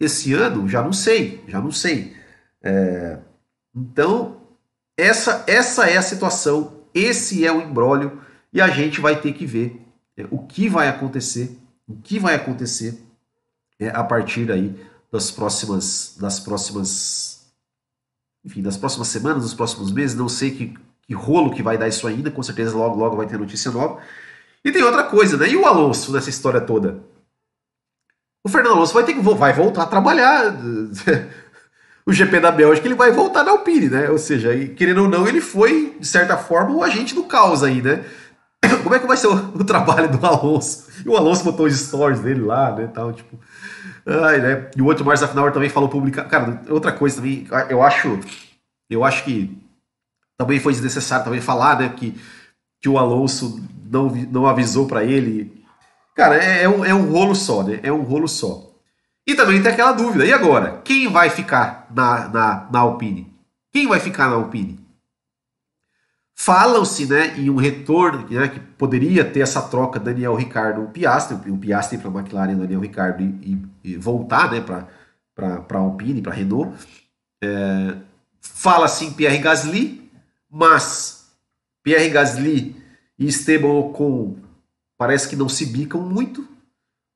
Esse 0.00 0.32
ano, 0.32 0.68
já 0.68 0.82
não 0.82 0.92
sei, 0.92 1.44
já 1.46 1.60
não 1.60 1.70
sei. 1.70 2.16
É, 2.62 3.18
então, 3.74 4.40
essa, 4.96 5.44
essa 5.46 5.88
é 5.88 5.96
a 5.96 6.02
situação, 6.02 6.84
esse 6.92 7.46
é 7.46 7.52
o 7.52 7.60
embrólio, 7.60 8.20
e 8.52 8.60
a 8.60 8.68
gente 8.68 9.00
vai 9.00 9.20
ter 9.20 9.32
que 9.32 9.46
ver 9.46 9.80
é, 10.16 10.26
o 10.30 10.38
que 10.38 10.68
vai 10.68 10.88
acontecer, 10.88 11.58
o 11.86 11.96
que 11.96 12.18
vai 12.18 12.34
acontecer 12.34 13.02
é, 13.78 13.88
a 13.88 14.02
partir 14.02 14.50
aí 14.50 14.74
das 15.10 15.30
próximas, 15.30 16.16
das 16.20 16.40
próximas 16.40 17.38
enfim, 18.44 18.62
das 18.62 18.76
próximas 18.76 19.08
semanas, 19.08 19.42
dos 19.42 19.54
próximos 19.54 19.92
meses, 19.92 20.16
não 20.16 20.28
sei 20.28 20.50
que, 20.50 20.74
que 21.02 21.14
rolo 21.14 21.50
que 21.50 21.62
vai 21.62 21.76
dar 21.76 21.88
isso 21.88 22.06
ainda, 22.06 22.30
com 22.30 22.42
certeza 22.42 22.76
logo, 22.76 22.96
logo 22.96 23.16
vai 23.16 23.26
ter 23.26 23.38
notícia 23.38 23.70
nova. 23.70 24.00
E 24.64 24.72
tem 24.72 24.82
outra 24.82 25.04
coisa, 25.04 25.36
né? 25.36 25.48
E 25.48 25.56
o 25.56 25.66
Alonso 25.66 26.12
nessa 26.12 26.30
história 26.30 26.60
toda? 26.60 27.02
O 28.44 28.48
Fernando 28.48 28.76
Alonso 28.76 28.94
vai 28.94 29.04
ter 29.04 29.14
que 29.14 29.20
vai 29.20 29.52
voltar 29.52 29.82
a 29.82 29.86
trabalhar. 29.86 30.54
o 32.06 32.12
GP 32.12 32.40
da 32.40 32.50
Bélgica, 32.50 32.86
ele 32.86 32.94
vai 32.94 33.12
voltar 33.12 33.44
na 33.44 33.50
Alpine, 33.50 33.90
né? 33.90 34.10
Ou 34.10 34.18
seja, 34.18 34.50
querendo 34.68 35.02
ou 35.02 35.08
não, 35.08 35.28
ele 35.28 35.40
foi, 35.40 35.96
de 36.00 36.06
certa 36.06 36.36
forma, 36.36 36.74
o 36.74 36.82
agente 36.82 37.14
do 37.14 37.24
caos 37.24 37.62
aí, 37.62 37.82
né? 37.82 38.04
Como 38.82 38.94
é 38.94 38.98
que 38.98 39.06
vai 39.06 39.16
ser 39.16 39.28
o, 39.28 39.34
o 39.34 39.64
trabalho 39.64 40.10
do 40.10 40.24
Alonso? 40.24 40.88
E 41.04 41.08
o 41.08 41.16
Alonso 41.16 41.44
botou 41.44 41.66
os 41.66 41.78
stories 41.78 42.20
dele 42.20 42.40
lá, 42.40 42.72
né? 42.72 42.86
Tal, 42.88 43.12
tipo, 43.12 43.38
Ai, 44.08 44.40
né? 44.40 44.70
E 44.74 44.80
o 44.80 44.86
outro 44.86 45.04
Mars 45.04 45.22
Afnauer 45.22 45.52
também 45.52 45.68
falou 45.68 45.88
publicamente. 45.88 46.30
Cara, 46.30 46.62
outra 46.70 46.92
coisa 46.92 47.16
também, 47.16 47.46
eu 47.68 47.82
acho. 47.82 48.18
Eu 48.88 49.04
acho 49.04 49.22
que 49.22 49.58
também 50.38 50.58
foi 50.58 50.72
desnecessário 50.72 51.24
também 51.26 51.42
falar, 51.42 51.78
né? 51.78 51.90
Que, 51.90 52.18
que 52.80 52.88
o 52.88 52.96
Alonso 52.96 53.62
não, 53.84 54.08
não 54.08 54.46
avisou 54.46 54.86
para 54.86 55.04
ele. 55.04 55.62
Cara, 56.16 56.42
é, 56.42 56.62
é, 56.62 56.68
um, 56.68 56.84
é 56.84 56.94
um 56.94 57.12
rolo 57.12 57.34
só, 57.34 57.62
né? 57.62 57.80
É 57.82 57.92
um 57.92 58.02
rolo 58.02 58.26
só. 58.26 58.72
E 59.26 59.34
também 59.34 59.62
tem 59.62 59.72
aquela 59.72 59.92
dúvida. 59.92 60.24
E 60.24 60.32
agora? 60.32 60.80
Quem 60.82 61.06
vai 61.08 61.28
ficar 61.28 61.86
na, 61.94 62.28
na, 62.28 62.68
na 62.72 62.78
Alpine? 62.78 63.30
Quem 63.70 63.86
vai 63.86 64.00
ficar 64.00 64.28
na 64.28 64.36
Alpine? 64.36 64.80
Falam-se 66.40 67.04
né, 67.04 67.36
em 67.36 67.50
um 67.50 67.56
retorno, 67.56 68.24
né, 68.30 68.46
que 68.46 68.60
poderia 68.60 69.24
ter 69.24 69.40
essa 69.40 69.60
troca 69.60 69.98
Daniel 69.98 70.36
Ricardo 70.36 70.88
Piastri, 70.92 71.50
o 71.50 71.58
Piastri 71.58 71.98
para 71.98 72.08
a 72.08 72.14
McLaren, 72.14 72.56
Daniel 72.56 72.78
Ricardo 72.78 73.24
e, 73.24 73.60
e, 73.82 73.96
voltar 73.96 74.52
né, 74.52 74.60
para 74.60 74.86
a 75.68 75.76
Alpine, 75.76 76.22
para 76.22 76.30
a 76.30 76.34
Renault. 76.36 76.72
É, 77.42 77.96
Fala-se 78.40 79.06
em 79.06 79.12
Pierre 79.12 79.38
Gasly, 79.38 80.08
mas 80.48 81.28
Pierre 81.82 82.08
Gasly 82.08 82.76
e 83.18 83.26
Esteban 83.26 83.72
Ocon 83.72 84.36
parece 84.96 85.28
que 85.28 85.34
não 85.34 85.48
se 85.48 85.66
bicam 85.66 86.02
muito, 86.02 86.46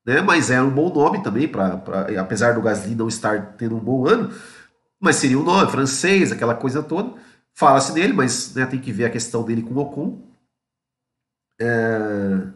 né, 0.05 0.19
mas 0.19 0.51
é 0.51 0.61
um 0.61 0.69
bom 0.69 0.93
nome 0.93 1.23
também, 1.23 1.47
pra, 1.47 1.81
apesar 2.19 2.55
do 2.55 2.61
Gasly 2.61 2.93
não 2.93 3.07
estar 3.07 3.55
tendo 3.57 3.77
um 3.77 3.79
bom 3.79 4.05
ano, 4.05 4.33
mas 4.99 5.15
seria 5.15 5.39
um 5.39 5.43
nome 5.43 5.71
francês, 5.71 6.29
aquela 6.29 6.55
coisa 6.55 6.83
toda. 6.83 7.13
Fala-se 7.53 7.93
nele, 7.93 8.13
mas 8.13 8.53
né, 8.55 8.65
tem 8.65 8.81
que 8.81 8.91
ver 8.91 9.05
a 9.05 9.11
questão 9.11 9.43
dele 9.43 9.61
com 9.61 9.73
o 9.73 9.77
Ocon. 9.77 10.21
É... 11.59 12.51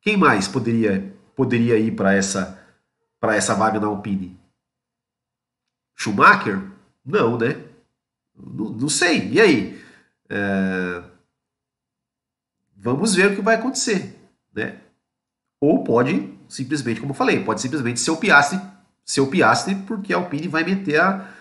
Quem 0.00 0.16
mais 0.16 0.46
poderia, 0.46 1.14
poderia 1.34 1.78
ir 1.78 1.96
para 1.96 2.14
essa, 2.14 2.60
essa 3.22 3.54
vaga 3.54 3.80
na 3.80 3.86
Alpine? 3.86 4.38
Schumacher? 5.96 6.60
Não, 7.04 7.38
né? 7.38 7.64
Não, 8.36 8.70
não 8.70 8.88
sei. 8.88 9.30
E 9.30 9.40
aí? 9.40 9.82
É... 10.28 11.02
Vamos 12.76 13.14
ver 13.14 13.32
o 13.32 13.36
que 13.36 13.42
vai 13.42 13.54
acontecer. 13.54 14.18
Né? 14.52 14.80
Ou 15.60 15.84
pode 15.84 16.36
simplesmente, 16.48 17.00
como 17.00 17.12
eu 17.12 17.16
falei, 17.16 17.42
pode 17.42 17.62
simplesmente 17.62 18.00
ser 18.00 18.10
o 18.10 18.16
Piastri, 18.16 18.60
ser 19.04 19.22
o 19.22 19.30
Piastri 19.30 19.74
porque 19.74 20.12
a 20.12 20.16
Alpine 20.18 20.48
vai 20.48 20.62
meter 20.64 21.00
a 21.00 21.32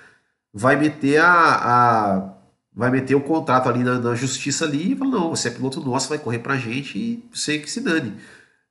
vai 0.54 0.76
meter 0.76 1.18
a, 1.22 1.56
a 1.56 2.34
vai 2.74 2.90
meter 2.90 3.16
o 3.16 3.22
contrato 3.22 3.68
ali 3.68 3.84
na, 3.84 4.00
na, 4.00 4.16
justiça 4.16 4.66
ali 4.66 4.94
e 4.94 4.96
fala, 4.96 5.12
não, 5.12 5.30
você 5.30 5.50
é 5.50 5.52
piloto 5.52 5.82
nosso, 5.82 6.10
vai 6.10 6.18
correr 6.18 6.40
pra 6.40 6.58
gente 6.58 6.98
e 6.98 7.30
sei 7.34 7.60
que 7.60 7.70
se 7.70 7.82
dane. 7.82 8.18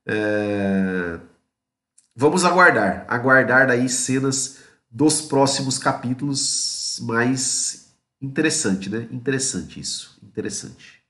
É... 0.05 1.19
Vamos 2.15 2.43
aguardar, 2.43 3.05
aguardar 3.07 3.67
daí 3.67 3.87
cenas 3.87 4.59
dos 4.89 5.21
próximos 5.21 5.77
capítulos 5.77 6.99
mais 7.03 7.95
interessante, 8.21 8.89
né? 8.89 9.07
Interessante 9.11 9.79
isso, 9.79 10.19
interessante. 10.21 11.01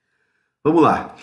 Vamos 0.64 0.84
lá. 0.84 1.16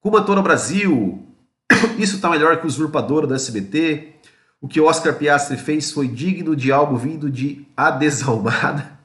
Kumatora 0.00 0.42
Brasil, 0.42 1.24
isso 1.98 2.20
tá 2.20 2.28
melhor 2.30 2.58
que 2.58 2.64
o 2.64 2.66
usurpador 2.66 3.26
da 3.26 3.36
SBT. 3.36 4.14
O 4.60 4.66
que 4.66 4.80
Oscar 4.80 5.14
Piastri 5.14 5.56
fez 5.56 5.92
foi 5.92 6.08
digno 6.08 6.56
de 6.56 6.72
algo 6.72 6.96
vindo 6.96 7.30
de 7.30 7.64
A 7.76 7.92
Desalmada. 7.92 8.97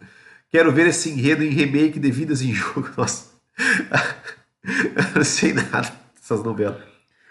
Quero 0.53 0.71
ver 0.71 0.85
esse 0.85 1.09
enredo 1.09 1.43
em 1.43 1.49
remake 1.49 1.99
de 1.99 2.11
Vidas 2.11 2.43
em 2.43 2.53
Jogo. 2.53 2.87
Nossa. 2.95 3.25
eu 3.57 5.15
não 5.15 5.23
sei 5.23 5.51
nada 5.51 5.91
dessas 6.13 6.43
novelas. 6.43 6.79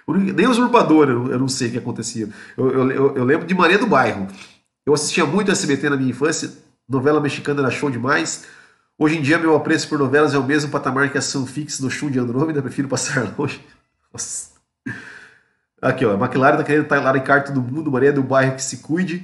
Nem 0.09 0.49
Usurpador 0.49 1.09
eu, 1.09 1.39
não 1.39 1.47
sei 1.47 1.69
o 1.69 1.71
que 1.71 1.79
acontecia. 1.79 2.29
Eu, 2.57 2.91
eu, 2.91 3.17
eu, 3.17 3.25
lembro 3.25 3.47
de 3.47 3.55
Maria 3.55 3.79
do 3.79 3.87
Bairro. 3.87 4.27
Eu 4.85 4.93
assistia 4.93 5.25
muito 5.25 5.53
SBT 5.53 5.89
na 5.89 5.97
minha 5.97 6.11
infância. 6.11 6.51
Novela 6.89 7.21
mexicana 7.21 7.63
era 7.63 7.71
show 7.71 7.89
demais. 7.89 8.47
Hoje 8.99 9.17
em 9.17 9.23
dia, 9.23 9.39
meu 9.39 9.55
apreço 9.55 9.89
por 9.89 10.01
novelas 10.01 10.35
é 10.35 10.39
o 10.39 10.45
mesmo 10.45 10.73
patamar 10.73 11.09
que 11.09 11.17
a 11.17 11.23
Sunfix 11.23 11.79
no 11.79 11.89
show 11.89 12.11
de 12.11 12.19
Andrômeda. 12.19 12.61
Prefiro 12.61 12.89
passar 12.89 13.33
longe. 13.39 13.65
Nossa. 14.13 14.51
Aqui, 15.81 16.05
ó. 16.05 16.17
A 16.17 16.19
McLaren 16.19 16.57
tá 16.57 16.65
querendo 16.65 16.89
talaricar 16.89 17.45
todo 17.45 17.63
mundo. 17.63 17.89
Maria 17.89 18.13
do 18.13 18.21
Bairro 18.21 18.57
que 18.57 18.65
se 18.65 18.79
cuide. 18.79 19.23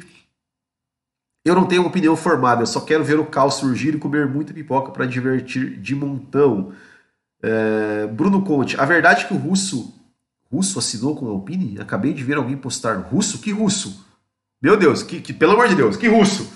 Eu 1.48 1.54
não 1.54 1.64
tenho 1.64 1.80
uma 1.80 1.88
opinião 1.88 2.14
formada, 2.14 2.62
eu 2.62 2.66
só 2.66 2.80
quero 2.80 3.02
ver 3.02 3.18
o 3.18 3.24
caos 3.24 3.54
surgir 3.54 3.94
e 3.94 3.98
comer 3.98 4.26
muita 4.26 4.52
pipoca 4.52 4.92
para 4.92 5.06
divertir 5.06 5.78
de 5.78 5.94
montão. 5.94 6.72
É, 7.42 8.06
Bruno 8.06 8.42
Conte, 8.42 8.78
a 8.78 8.84
verdade 8.84 9.24
é 9.24 9.28
que 9.28 9.32
o 9.32 9.38
russo. 9.38 9.94
Russo 10.52 10.78
assinou 10.78 11.16
com 11.16 11.26
a 11.26 11.30
Alpine? 11.30 11.80
Acabei 11.80 12.12
de 12.12 12.22
ver 12.22 12.36
alguém 12.36 12.56
postar. 12.56 12.96
Russo? 12.96 13.38
Que 13.38 13.50
russo? 13.50 14.06
Meu 14.60 14.76
Deus, 14.76 15.02
que, 15.02 15.20
que 15.22 15.32
pelo 15.32 15.52
amor 15.52 15.68
de 15.68 15.74
Deus, 15.74 15.96
que 15.96 16.06
russo? 16.06 16.52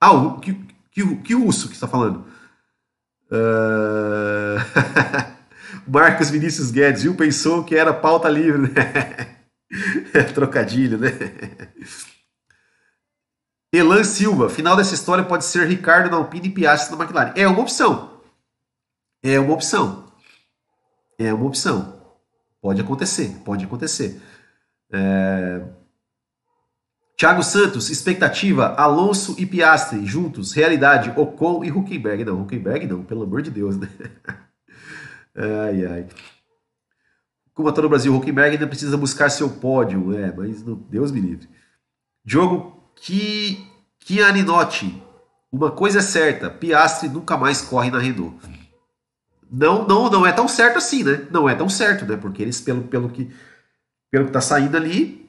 Ah, 0.00 0.36
que, 0.40 0.54
que, 0.90 1.16
que 1.16 1.34
russo 1.34 1.68
que 1.68 1.74
está 1.74 1.86
falando? 1.86 2.24
Uh... 3.30 4.58
Marcos 5.86 6.28
Vinícius 6.28 6.72
Guedes, 6.72 7.02
viu? 7.04 7.14
Pensou 7.14 7.62
que 7.62 7.76
era 7.76 7.94
pauta 7.94 8.28
livre, 8.28 8.62
né? 8.62 9.36
Trocadilho, 10.34 10.98
né? 10.98 11.10
Elan 13.72 14.04
Silva, 14.04 14.50
final 14.50 14.76
dessa 14.76 14.94
história 14.94 15.24
pode 15.24 15.46
ser 15.46 15.66
Ricardo 15.66 16.10
na 16.10 16.18
Alpine 16.18 16.48
e 16.48 16.50
Piastri 16.50 16.94
na 16.94 17.02
McLaren. 17.02 17.32
É 17.34 17.48
uma 17.48 17.60
opção. 17.60 18.20
É 19.22 19.40
uma 19.40 19.54
opção. 19.54 20.12
é 21.18 21.32
uma 21.32 21.46
opção. 21.46 22.02
Pode 22.60 22.82
acontecer, 22.82 23.40
pode 23.44 23.64
acontecer. 23.64 24.20
É... 24.92 25.62
Thiago 27.16 27.42
Santos, 27.42 27.88
expectativa, 27.88 28.74
Alonso 28.74 29.36
e 29.38 29.46
Piastri 29.46 30.04
juntos, 30.04 30.52
realidade, 30.52 31.10
Ocon 31.18 31.64
e 31.64 31.70
Huckenberg. 31.70 32.24
Não, 32.24 32.42
Huckenberg 32.42 32.86
não, 32.86 33.02
pelo 33.04 33.22
amor 33.22 33.40
de 33.40 33.50
Deus, 33.50 33.76
né? 33.78 33.88
ai, 35.34 35.86
ai. 35.86 36.08
Como 37.54 37.72
todo 37.72 37.86
o 37.86 37.88
Brasil, 37.88 38.14
Huckenberg 38.14 38.54
ainda 38.54 38.66
precisa 38.66 38.98
buscar 38.98 39.30
seu 39.30 39.48
pódio, 39.48 40.14
é, 40.16 40.30
mas 40.34 40.62
não, 40.62 40.74
Deus 40.74 41.10
me 41.10 41.20
livre. 41.20 41.48
Diogo 42.24 42.81
que 42.96 43.66
Chianinotti, 44.00 45.02
uma 45.50 45.70
coisa 45.70 45.98
é 45.98 46.02
certa, 46.02 46.50
Piastri 46.50 47.08
nunca 47.08 47.36
mais 47.36 47.60
corre 47.60 47.90
na 47.90 47.98
Renault. 47.98 48.36
Não, 49.50 49.86
não, 49.86 50.10
não 50.10 50.26
é 50.26 50.32
tão 50.32 50.48
certo 50.48 50.78
assim, 50.78 51.04
né? 51.04 51.26
Não 51.30 51.48
é 51.48 51.54
tão 51.54 51.68
certo, 51.68 52.06
né? 52.06 52.16
Porque 52.16 52.42
eles, 52.42 52.60
pelo, 52.60 52.84
pelo 52.84 53.10
que 53.10 53.30
pelo 54.12 54.26
que 54.26 54.32
tá 54.32 54.42
saindo 54.42 54.76
ali, 54.76 55.26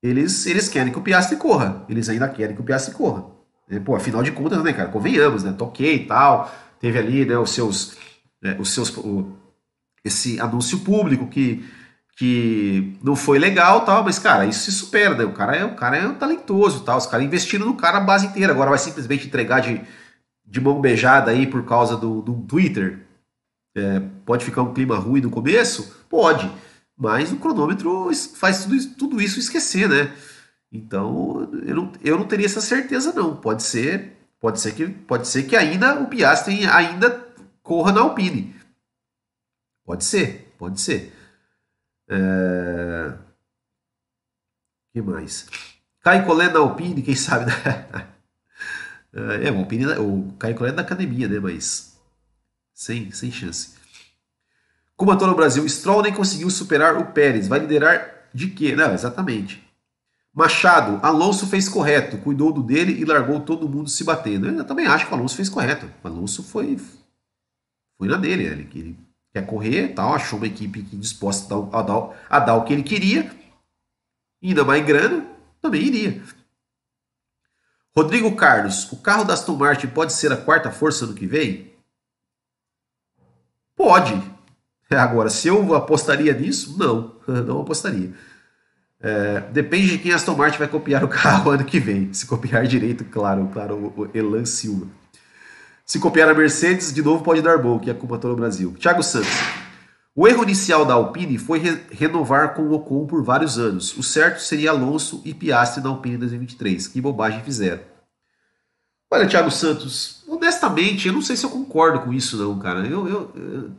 eles, 0.00 0.46
eles 0.46 0.68
querem 0.68 0.92
que 0.92 0.98
o 0.98 1.02
Piastri 1.02 1.36
corra. 1.36 1.84
Eles 1.88 2.08
ainda 2.08 2.28
querem 2.28 2.54
que 2.54 2.62
o 2.62 2.64
Piastri 2.64 2.94
corra. 2.94 3.24
É, 3.68 3.80
pô, 3.80 3.96
afinal 3.96 4.22
de 4.22 4.30
contas, 4.30 4.62
né, 4.62 4.72
cara? 4.72 4.90
Convenhamos, 4.90 5.42
né? 5.42 5.52
Toquei 5.52 5.96
e 5.96 6.06
tal. 6.06 6.54
Teve 6.78 6.98
ali, 6.98 7.24
né, 7.24 7.36
os 7.36 7.50
seus. 7.50 7.96
Né, 8.40 8.56
os 8.60 8.70
seus 8.72 8.96
o, 8.96 9.36
esse 10.04 10.38
anúncio 10.38 10.80
público 10.80 11.26
que, 11.26 11.64
que 12.16 12.96
não 13.02 13.16
foi 13.16 13.38
legal 13.38 13.84
tal, 13.84 14.04
mas, 14.04 14.18
cara, 14.18 14.46
isso 14.46 14.70
se 14.70 14.72
supera, 14.72 15.14
né? 15.14 15.24
O 15.24 15.32
cara 15.32 15.56
é, 15.56 15.64
o 15.64 15.74
cara 15.74 15.96
é 15.96 16.08
talentoso 16.12 16.84
tal. 16.84 16.98
Os 16.98 17.06
caras 17.06 17.26
investiram 17.26 17.66
no 17.66 17.76
cara 17.76 17.98
a 17.98 18.00
base 18.00 18.26
inteira. 18.26 18.52
Agora 18.52 18.70
vai 18.70 18.78
simplesmente 18.78 19.26
entregar 19.26 19.60
de, 19.60 19.80
de 20.46 20.60
mão 20.60 20.80
beijada 20.80 21.32
aí 21.32 21.46
por 21.46 21.64
causa 21.64 21.96
do, 21.96 22.22
do 22.22 22.34
Twitter. 22.42 23.04
É, 23.76 24.00
pode 24.24 24.44
ficar 24.44 24.62
um 24.62 24.72
clima 24.72 24.96
ruim 24.96 25.20
no 25.20 25.30
começo? 25.30 26.04
Pode. 26.08 26.50
Mas 26.96 27.32
o 27.32 27.36
cronômetro 27.36 28.10
faz 28.36 28.62
tudo 28.62 28.74
isso, 28.76 28.94
tudo 28.96 29.20
isso 29.20 29.40
esquecer, 29.40 29.88
né? 29.88 30.14
Então 30.72 31.48
eu 31.66 31.74
não, 31.74 31.92
eu 32.02 32.18
não 32.18 32.26
teria 32.26 32.46
essa 32.46 32.60
certeza 32.60 33.12
não. 33.12 33.36
Pode 33.36 33.64
ser, 33.64 34.16
pode 34.40 34.60
ser 34.60 34.72
que 34.74 34.86
pode 34.86 35.26
ser 35.26 35.42
que 35.44 35.56
ainda 35.56 36.00
o 36.00 36.06
Piastri 36.06 36.64
ainda 36.66 37.26
corra 37.62 37.92
na 37.92 38.02
Alpine. 38.02 38.54
Pode 39.84 40.04
ser, 40.04 40.54
pode 40.56 40.80
ser. 40.80 41.12
É... 42.08 43.14
que 44.92 45.00
mais? 45.02 45.46
Caio 46.00 46.26
Collet 46.26 46.52
na 46.52 46.60
Alpine, 46.60 47.02
quem 47.02 47.16
sabe? 47.16 47.46
Né? 47.46 48.08
é, 49.46 49.50
o, 49.50 49.58
Alpine, 49.58 49.86
o 49.98 50.32
Caio 50.38 50.54
Collet 50.54 50.72
é 50.72 50.76
da 50.76 50.82
academia, 50.82 51.28
né? 51.28 51.38
Mas 51.38 51.98
sem, 52.74 53.10
sem 53.10 53.30
chance. 53.30 53.74
Como 54.96 55.12
no 55.12 55.34
Brasil, 55.34 55.68
Stroll 55.68 56.02
nem 56.02 56.12
conseguiu 56.12 56.50
superar 56.50 56.96
o 56.96 57.06
Pérez. 57.06 57.48
Vai 57.48 57.60
liderar 57.60 58.28
de 58.32 58.48
quê? 58.48 58.76
Não, 58.76 58.92
exatamente. 58.92 59.62
Machado, 60.32 60.98
Alonso 61.04 61.46
fez 61.46 61.68
correto, 61.68 62.18
cuidou 62.18 62.52
do 62.52 62.62
dele 62.62 63.00
e 63.00 63.04
largou 63.04 63.40
todo 63.40 63.68
mundo 63.68 63.88
se 63.88 64.02
batendo. 64.02 64.48
Eu 64.48 64.64
também 64.64 64.86
acho 64.86 65.06
que 65.06 65.12
o 65.12 65.16
Alonso 65.16 65.36
fez 65.36 65.48
correto. 65.48 65.90
O 66.02 66.08
Alonso 66.08 66.42
foi, 66.42 66.78
foi 67.96 68.08
na 68.08 68.16
dele. 68.16 68.44
Ele, 68.44 68.68
ele 68.74 69.03
quer 69.34 69.44
correr, 69.44 69.88
tal, 69.88 70.14
achou 70.14 70.38
uma 70.38 70.46
equipe 70.46 70.80
disposta 70.80 71.56
a 71.72 71.82
dar, 71.82 72.10
a 72.30 72.38
dar 72.38 72.54
o 72.54 72.64
que 72.64 72.72
ele 72.72 72.84
queria. 72.84 73.28
Ainda 74.40 74.64
mais 74.64 74.86
grana, 74.86 75.26
também 75.60 75.82
iria. 75.82 76.22
Rodrigo 77.96 78.36
Carlos, 78.36 78.90
o 78.92 78.96
carro 78.98 79.24
da 79.24 79.34
Aston 79.34 79.56
Martin 79.56 79.88
pode 79.88 80.12
ser 80.12 80.32
a 80.32 80.36
quarta 80.36 80.70
força 80.70 81.04
no 81.04 81.14
que 81.14 81.26
vem? 81.26 81.72
Pode. 83.74 84.22
Agora, 84.88 85.28
se 85.28 85.48
eu 85.48 85.74
apostaria 85.74 86.32
nisso, 86.32 86.78
não, 86.78 87.16
não 87.42 87.62
apostaria. 87.62 88.14
É, 89.00 89.40
depende 89.50 89.88
de 89.88 89.98
quem 89.98 90.12
Aston 90.12 90.36
Martin 90.36 90.58
vai 90.58 90.68
copiar 90.68 91.02
o 91.02 91.08
carro 91.08 91.50
ano 91.52 91.64
que 91.64 91.80
vem. 91.80 92.12
Se 92.12 92.24
copiar 92.24 92.66
direito, 92.68 93.04
claro, 93.04 93.48
claro, 93.52 93.92
o 93.96 94.08
Elan 94.16 94.44
Silva. 94.44 94.86
Se 95.84 96.00
copiar 96.00 96.28
a 96.28 96.34
Mercedes, 96.34 96.92
de 96.92 97.02
novo 97.02 97.22
pode 97.22 97.42
dar 97.42 97.58
bom, 97.58 97.78
que 97.78 97.90
é 97.90 97.94
como 97.94 98.16
no 98.16 98.36
Brasil. 98.36 98.74
Thiago 98.78 99.02
Santos. 99.02 99.30
O 100.16 100.28
erro 100.28 100.44
inicial 100.44 100.86
da 100.86 100.94
Alpine 100.94 101.36
foi 101.38 101.58
re 101.58 101.80
renovar 101.90 102.54
com 102.54 102.62
o 102.62 102.72
Ocon 102.72 103.06
por 103.06 103.22
vários 103.22 103.58
anos. 103.58 103.96
O 103.96 104.02
certo 104.02 104.40
seria 104.40 104.70
Alonso 104.70 105.20
e 105.24 105.34
Piastri 105.34 105.82
na 105.82 105.90
Alpine 105.90 106.16
2023. 106.16 106.88
Que 106.88 107.00
bobagem 107.00 107.42
fizeram. 107.42 107.82
Olha, 109.12 109.28
Thiago 109.28 109.50
Santos, 109.50 110.24
honestamente, 110.26 111.08
eu 111.08 111.12
não 111.12 111.20
sei 111.20 111.36
se 111.36 111.44
eu 111.44 111.50
concordo 111.50 112.00
com 112.00 112.12
isso, 112.12 112.36
não, 112.36 112.58
cara. 112.58 112.86
Eu, 112.86 113.08
eu, 113.08 113.32
eu 113.36 113.70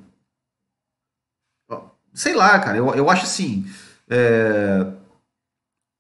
sei 2.13 2.33
lá, 2.33 2.57
cara, 2.59 2.77
eu, 2.77 2.93
eu 2.95 3.09
acho 3.09 3.23
assim. 3.23 3.65
É... 4.09 4.87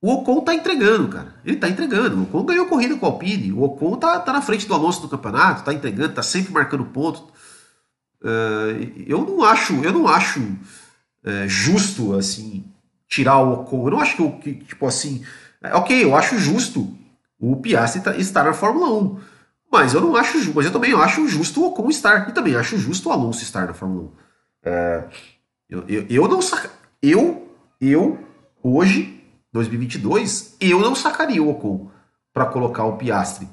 O 0.05 0.13
Ocon 0.13 0.41
tá 0.41 0.53
entregando, 0.53 1.07
cara. 1.07 1.33
Ele 1.43 1.57
tá 1.57 1.67
entregando. 1.67 2.15
O 2.15 2.23
Ocon 2.25 2.43
ganhou 2.45 2.67
corrida 2.67 2.95
com 2.95 3.07
o 3.07 3.09
Alpine. 3.09 3.51
O 3.51 3.63
Ocon 3.63 3.95
tá, 3.95 4.19
tá 4.19 4.31
na 4.31 4.39
frente 4.39 4.67
do 4.67 4.73
Alonso 4.75 5.01
no 5.01 5.09
campeonato, 5.09 5.63
tá 5.63 5.73
entregando, 5.73 6.13
tá 6.13 6.21
sempre 6.21 6.53
marcando 6.53 6.85
ponto. 6.85 7.23
É... 8.23 8.27
eu 9.07 9.25
não 9.25 9.43
acho, 9.43 9.73
eu 9.83 9.91
não 9.91 10.07
acho 10.07 10.39
é, 11.23 11.47
justo 11.47 12.15
assim 12.15 12.63
tirar 13.09 13.39
o 13.39 13.53
Ocon. 13.53 13.87
Eu 13.87 13.91
não 13.93 13.99
acho 13.99 14.15
que, 14.43 14.53
tipo 14.53 14.85
assim, 14.85 15.25
é, 15.59 15.73
ok, 15.73 16.03
eu 16.03 16.15
acho 16.15 16.37
justo 16.37 16.95
o 17.39 17.55
Piastri 17.55 18.01
tá, 18.01 18.15
estar 18.15 18.43
na 18.43 18.53
Fórmula 18.53 18.93
1. 18.93 19.19
Mas 19.71 19.95
eu 19.95 20.01
não 20.01 20.15
acho 20.15 20.37
mas 20.53 20.67
eu 20.67 20.71
também 20.71 20.93
acho 20.93 21.27
justo 21.27 21.63
o 21.63 21.69
Ocon 21.69 21.89
estar. 21.89 22.29
E 22.29 22.31
também 22.31 22.55
acho 22.55 22.77
justo 22.77 23.09
o 23.09 23.11
Alonso 23.11 23.41
estar 23.41 23.65
na 23.65 23.73
Fórmula 23.73 24.03
1. 24.03 24.11
É, 24.65 25.03
eu, 25.67 25.83
eu, 25.87 26.05
eu 26.07 26.27
não 26.27 26.39
eu, 27.01 27.49
eu, 27.81 28.19
hoje, 28.61 29.24
2022, 29.55 30.57
eu 30.59 30.81
não 30.81 30.93
sacaria 30.93 31.41
o 31.41 31.49
Ocon 31.49 31.89
para 32.33 32.45
colocar 32.45 32.83
o 32.83 32.97
Piastri. 32.97 33.47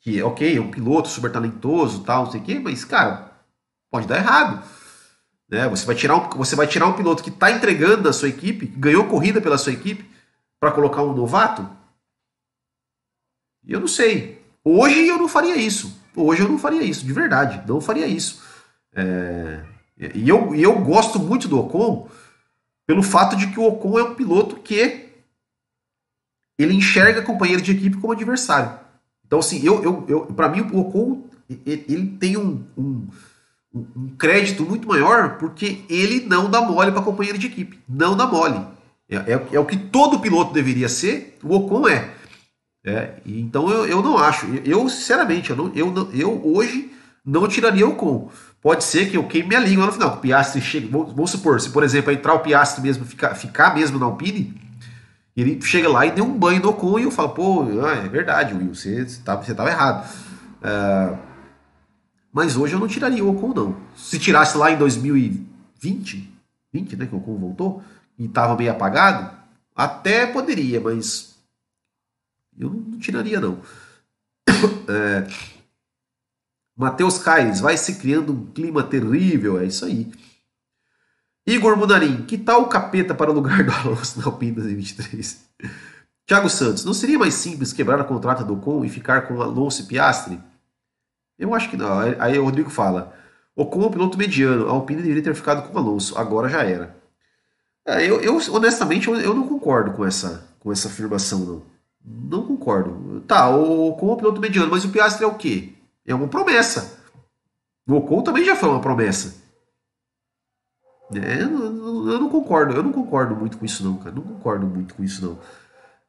Que, 0.00 0.20
ok, 0.22 0.56
é 0.56 0.60
um 0.60 0.72
piloto 0.72 1.08
super 1.08 1.30
talentoso, 1.30 2.02
tal, 2.02 2.24
não 2.24 2.32
sei 2.32 2.40
o 2.40 2.44
quê, 2.44 2.58
mas, 2.58 2.84
cara, 2.84 3.30
pode 3.90 4.08
dar 4.08 4.16
errado. 4.16 4.64
Né? 5.48 5.68
Você, 5.68 5.86
vai 5.86 5.94
tirar 5.94 6.16
um, 6.16 6.28
você 6.30 6.56
vai 6.56 6.66
tirar 6.66 6.86
um 6.86 6.94
piloto 6.94 7.22
que 7.22 7.30
está 7.30 7.48
entregando 7.50 8.02
na 8.02 8.12
sua 8.12 8.28
equipe, 8.28 8.66
ganhou 8.66 9.06
corrida 9.06 9.40
pela 9.40 9.56
sua 9.56 9.72
equipe, 9.72 10.04
para 10.58 10.72
colocar 10.72 11.02
um 11.02 11.14
novato? 11.14 11.68
Eu 13.64 13.78
não 13.78 13.88
sei. 13.88 14.42
Hoje 14.64 15.06
eu 15.06 15.16
não 15.16 15.28
faria 15.28 15.54
isso. 15.54 15.96
Hoje 16.16 16.42
eu 16.42 16.48
não 16.48 16.58
faria 16.58 16.82
isso, 16.82 17.06
de 17.06 17.12
verdade. 17.12 17.62
Não 17.68 17.80
faria 17.80 18.06
isso. 18.08 18.42
É, 18.92 19.64
e 19.96 20.28
eu, 20.28 20.52
eu 20.56 20.80
gosto 20.80 21.20
muito 21.20 21.46
do 21.46 21.60
Ocon 21.60 22.08
pelo 22.88 23.02
fato 23.02 23.36
de 23.36 23.48
que 23.48 23.60
o 23.60 23.66
Ocon 23.66 23.98
é 23.98 24.02
um 24.02 24.14
piloto 24.14 24.56
que 24.56 25.10
ele 26.58 26.72
enxerga 26.72 27.20
companheiro 27.20 27.60
de 27.60 27.72
equipe 27.72 27.98
como 27.98 28.14
adversário. 28.14 28.80
Então, 29.26 29.40
assim, 29.40 29.62
eu, 29.62 29.82
eu, 29.82 30.04
eu 30.08 30.20
para 30.28 30.48
mim, 30.48 30.62
o 30.72 30.80
Ocon 30.80 31.22
ele, 31.66 32.16
tem 32.18 32.38
um, 32.38 32.64
um, 32.78 33.06
um, 33.74 34.08
crédito 34.16 34.64
muito 34.64 34.88
maior 34.88 35.36
porque 35.36 35.84
ele 35.90 36.24
não 36.26 36.50
dá 36.50 36.62
mole 36.62 36.90
para 36.90 37.02
companheiro 37.02 37.36
de 37.36 37.46
equipe. 37.46 37.78
Não 37.86 38.16
dá 38.16 38.26
mole. 38.26 38.58
É, 39.06 39.16
é, 39.16 39.48
é, 39.52 39.60
o 39.60 39.66
que 39.66 39.76
todo 39.76 40.20
piloto 40.20 40.54
deveria 40.54 40.88
ser, 40.88 41.38
o 41.42 41.54
Ocon 41.54 41.86
é. 41.86 42.10
é 42.86 43.20
então 43.26 43.68
eu, 43.68 43.86
eu 43.86 44.02
não 44.02 44.16
acho. 44.16 44.46
Eu, 44.64 44.88
sinceramente, 44.88 45.50
eu, 45.50 45.56
não, 45.56 45.70
eu, 45.74 46.10
eu 46.14 46.56
hoje 46.56 46.90
não 47.22 47.46
tiraria 47.46 47.86
o 47.86 47.90
Ocon. 47.90 48.30
Pode 48.60 48.84
ser 48.84 49.10
que 49.10 49.16
eu 49.16 49.26
queime 49.26 49.48
minha 49.48 49.60
língua 49.60 49.86
no 49.86 49.92
final. 49.92 50.14
O 50.14 50.16
Piastri 50.18 50.60
chega. 50.60 50.88
Vamos 50.90 51.30
supor, 51.30 51.60
se 51.60 51.70
por 51.70 51.82
exemplo 51.82 52.12
entrar 52.12 52.34
o 52.34 52.40
Piastri 52.40 52.82
mesmo, 52.82 53.04
ficar, 53.04 53.34
ficar 53.34 53.74
mesmo 53.74 53.98
na 53.98 54.06
Alpine, 54.06 54.60
ele 55.36 55.60
chega 55.62 55.88
lá 55.88 56.04
e 56.04 56.10
deu 56.10 56.24
um 56.24 56.36
banho 56.36 56.60
no 56.60 56.70
Ocon 56.70 56.98
e 56.98 57.04
eu 57.04 57.12
falo, 57.12 57.28
pô, 57.28 57.62
ah, 57.86 57.94
é 58.04 58.08
verdade, 58.08 58.54
Will, 58.54 58.74
você 58.74 59.02
estava 59.02 59.42
você 59.42 59.54
tava 59.54 59.70
errado. 59.70 60.12
Uh, 60.58 61.16
mas 62.32 62.56
hoje 62.56 62.74
eu 62.74 62.80
não 62.80 62.88
tiraria 62.88 63.24
o 63.24 63.30
Ocon, 63.30 63.54
não. 63.54 63.76
Se 63.94 64.18
tirasse 64.18 64.58
lá 64.58 64.72
em 64.72 64.76
2020, 64.76 66.28
20, 66.72 66.96
né, 66.96 67.06
que 67.06 67.14
o 67.14 67.18
Ocon 67.18 67.36
voltou, 67.36 67.82
e 68.18 68.24
estava 68.24 68.56
meio 68.56 68.72
apagado, 68.72 69.30
até 69.76 70.26
poderia, 70.26 70.80
mas 70.80 71.36
eu 72.58 72.70
não 72.70 72.98
tiraria, 72.98 73.40
não. 73.40 73.60
é, 74.88 75.26
Matheus 76.78 77.18
Caires, 77.18 77.58
vai 77.58 77.76
se 77.76 77.96
criando 77.96 78.32
um 78.32 78.46
clima 78.46 78.84
terrível, 78.84 79.58
é 79.58 79.64
isso 79.64 79.84
aí. 79.84 80.08
Igor 81.44 81.76
Munarim, 81.76 82.22
que 82.22 82.38
tal 82.38 82.62
o 82.62 82.68
capeta 82.68 83.16
para 83.16 83.32
o 83.32 83.34
lugar 83.34 83.64
do 83.64 83.72
Alonso 83.72 84.20
na 84.20 84.26
Alpine 84.26 84.52
2023? 84.52 85.44
Thiago 86.24 86.48
Santos, 86.48 86.84
não 86.84 86.94
seria 86.94 87.18
mais 87.18 87.34
simples 87.34 87.72
quebrar 87.72 88.00
a 88.00 88.04
contrata 88.04 88.44
do 88.44 88.54
Ocon 88.54 88.84
e 88.84 88.88
ficar 88.88 89.22
com 89.22 89.42
Alonso 89.42 89.82
e 89.82 89.86
Piastri? 89.86 90.40
Eu 91.36 91.52
acho 91.52 91.68
que 91.68 91.76
não. 91.76 91.98
Aí 92.20 92.38
o 92.38 92.44
Rodrigo 92.44 92.70
fala: 92.70 93.12
Ocon 93.56 93.82
é 93.82 93.86
um 93.86 93.90
piloto 93.90 94.16
mediano, 94.16 94.68
a 94.68 94.70
Alpine 94.70 95.02
deveria 95.02 95.22
ter 95.24 95.34
ficado 95.34 95.66
com 95.66 95.74
o 95.74 95.78
Alonso, 95.78 96.16
agora 96.16 96.48
já 96.48 96.62
era. 96.62 96.96
É, 97.84 98.08
eu, 98.08 98.20
eu, 98.20 98.36
honestamente, 98.52 99.08
eu, 99.08 99.16
eu, 99.16 99.34
não 99.34 99.48
concordo 99.48 99.92
com 99.92 100.04
essa, 100.04 100.46
com 100.60 100.70
essa 100.70 100.86
afirmação, 100.86 101.40
não. 101.40 101.62
Não 102.04 102.46
concordo. 102.46 103.20
Tá, 103.22 103.50
o 103.50 103.88
Ocon 103.88 104.10
é 104.10 104.12
um 104.12 104.16
piloto 104.16 104.40
mediano, 104.40 104.70
mas 104.70 104.84
o 104.84 104.90
Piastri 104.90 105.24
é 105.24 105.26
o 105.26 105.34
quê? 105.34 105.72
É 106.08 106.14
uma 106.14 106.26
promessa. 106.26 106.98
O 107.86 107.94
Ocon 107.94 108.22
também 108.22 108.42
já 108.42 108.56
foi 108.56 108.70
uma 108.70 108.80
promessa. 108.80 109.42
É, 111.14 111.42
eu, 111.42 111.50
não, 111.50 112.10
eu, 112.10 112.18
não 112.18 112.30
concordo, 112.30 112.74
eu 112.74 112.82
não 112.82 112.92
concordo 112.92 113.36
muito 113.36 113.58
com 113.58 113.64
isso 113.66 113.84
não, 113.84 113.98
cara. 113.98 114.14
Não 114.14 114.22
concordo 114.22 114.66
muito 114.66 114.94
com 114.94 115.04
isso 115.04 115.24
não. 115.24 115.38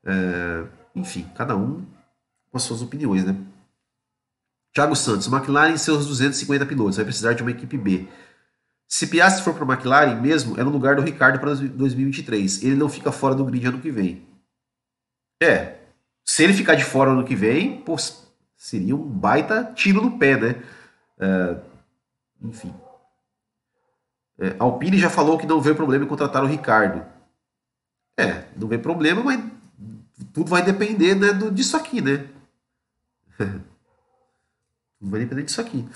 É, 0.05 0.65
enfim, 0.95 1.29
cada 1.35 1.55
um 1.55 1.85
com 2.49 2.57
as 2.57 2.63
suas 2.63 2.81
opiniões, 2.81 3.25
né? 3.25 3.35
Thiago 4.73 4.95
Santos, 4.95 5.27
McLaren 5.27 5.73
e 5.73 5.79
seus 5.79 6.07
250 6.07 6.65
pilotos, 6.65 6.95
vai 6.95 7.05
precisar 7.05 7.33
de 7.33 7.41
uma 7.41 7.51
equipe 7.51 7.77
B. 7.77 8.07
Se 8.87 9.07
Piastri 9.07 9.43
for 9.43 9.53
para 9.53 9.65
a 9.65 9.75
McLaren 9.75 10.21
mesmo, 10.21 10.59
é 10.59 10.63
no 10.63 10.71
lugar 10.71 10.95
do 10.95 11.01
Ricardo 11.01 11.39
para 11.39 11.53
2023. 11.53 12.63
Ele 12.63 12.75
não 12.75 12.87
fica 12.87 13.11
fora 13.11 13.35
do 13.35 13.45
grid 13.45 13.67
ano 13.67 13.81
que 13.81 13.91
vem. 13.91 14.25
É, 15.41 15.75
se 16.25 16.43
ele 16.43 16.53
ficar 16.53 16.75
de 16.75 16.85
fora 16.85 17.11
ano 17.11 17.25
que 17.25 17.35
vem, 17.35 17.81
pô, 17.81 17.95
seria 18.60 18.93
um 18.93 19.10
baita 19.10 19.72
tiro 19.74 20.01
no 20.01 20.20
pé, 20.20 20.38
né? 20.38 20.64
É, 21.18 21.57
enfim. 22.41 22.76
É, 24.38 24.55
Alpine 24.60 24.99
já 24.99 25.10
falou 25.10 25.38
que 25.38 25.47
não 25.47 25.62
vê 25.62 25.74
problema 25.74 26.03
em 26.03 26.07
contratar 26.07 26.43
o 26.43 26.47
Ricardo. 26.47 27.05
É, 28.18 28.43
não 28.57 28.68
vê 28.68 28.78
problema, 28.78 29.24
mas 29.24 29.41
tudo 30.34 30.49
vai 30.49 30.62
depender 30.62 31.16
né, 31.16 31.32
do, 31.32 31.49
disso 31.49 31.78
aqui, 31.78 32.01
né? 32.01 32.28
tudo 33.39 35.10
vai 35.10 35.22
depender 35.22 35.43
disso 35.43 35.62
aqui. 35.62 35.88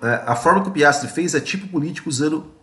É, 0.00 0.22
a 0.24 0.36
forma 0.36 0.62
que 0.62 0.68
o 0.68 0.72
Piastri 0.72 1.08
fez 1.08 1.34
é 1.34 1.40
tipo 1.40 1.66
político 1.66 2.08
usando 2.08 2.54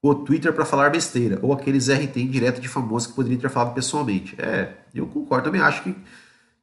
o 0.00 0.14
Twitter 0.14 0.52
para 0.52 0.64
falar 0.64 0.90
besteira, 0.90 1.38
ou 1.42 1.52
aqueles 1.52 1.88
RT 1.88 2.16
indireto 2.18 2.60
de 2.60 2.68
famoso 2.68 3.08
que 3.08 3.14
poderia 3.14 3.38
ter 3.38 3.50
falado 3.50 3.74
pessoalmente. 3.74 4.40
É, 4.40 4.76
eu 4.94 5.06
concordo, 5.08 5.44
também 5.44 5.60
acho 5.60 5.82
que 5.82 5.96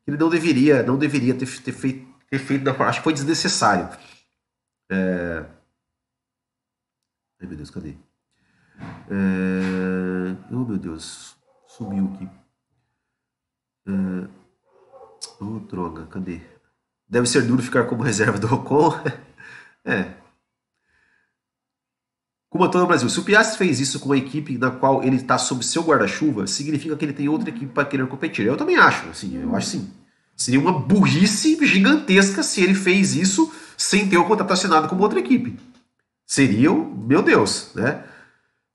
ele 0.07 0.17
não 0.17 0.29
deveria, 0.29 0.83
não 0.83 0.97
deveria 0.97 1.33
ter, 1.33 1.47
ter 1.61 1.71
feito, 1.71 2.07
ter 2.29 2.39
feito 2.39 2.63
da 2.63 2.73
forma, 2.73 2.89
acho 2.89 2.99
que 2.99 3.03
foi 3.03 3.13
desnecessário. 3.13 3.89
É... 4.89 5.45
Ai 7.41 7.47
meu 7.47 7.57
Deus, 7.57 7.69
cadê? 7.69 7.95
É... 9.09 10.35
Oh 10.51 10.65
meu 10.65 10.77
Deus, 10.77 11.35
sumiu 11.67 12.11
aqui. 12.13 12.29
É... 13.87 14.45
Oh, 15.41 15.59
droga, 15.59 16.05
cadê? 16.07 16.39
Deve 17.07 17.27
ser 17.27 17.45
duro 17.45 17.61
ficar 17.61 17.85
como 17.85 18.03
reserva 18.03 18.39
do 18.39 18.53
Ocon. 18.53 18.91
é. 19.83 20.24
Como 22.55 22.69
todo 22.69 22.85
o 22.85 22.87
Brasil, 22.87 23.09
se 23.09 23.19
o 23.19 23.23
Piastri 23.23 23.57
fez 23.57 23.81
isso 23.81 23.99
com 23.99 24.13
a 24.13 24.17
equipe 24.17 24.57
na 24.57 24.71
qual 24.71 25.03
ele 25.03 25.17
está 25.17 25.37
sob 25.37 25.61
seu 25.61 25.83
guarda-chuva, 25.83 26.47
significa 26.47 26.95
que 26.95 27.03
ele 27.03 27.11
tem 27.11 27.27
outra 27.27 27.49
equipe 27.49 27.65
para 27.65 27.83
querer 27.83 28.07
competir. 28.07 28.45
Eu 28.45 28.55
também 28.55 28.77
acho, 28.77 29.09
assim, 29.09 29.35
eu 29.35 29.53
acho 29.53 29.67
sim. 29.67 29.89
Seria 30.37 30.61
uma 30.61 30.71
burrice 30.71 31.59
gigantesca 31.67 32.41
se 32.41 32.63
ele 32.63 32.73
fez 32.73 33.13
isso 33.13 33.53
sem 33.75 34.07
ter 34.07 34.15
o 34.17 34.23
contrato 34.23 34.53
assinado 34.53 34.87
com 34.87 34.95
outra 34.95 35.19
equipe. 35.19 35.59
Seria, 36.25 36.71
meu 36.71 37.21
Deus, 37.21 37.71
né? 37.75 38.05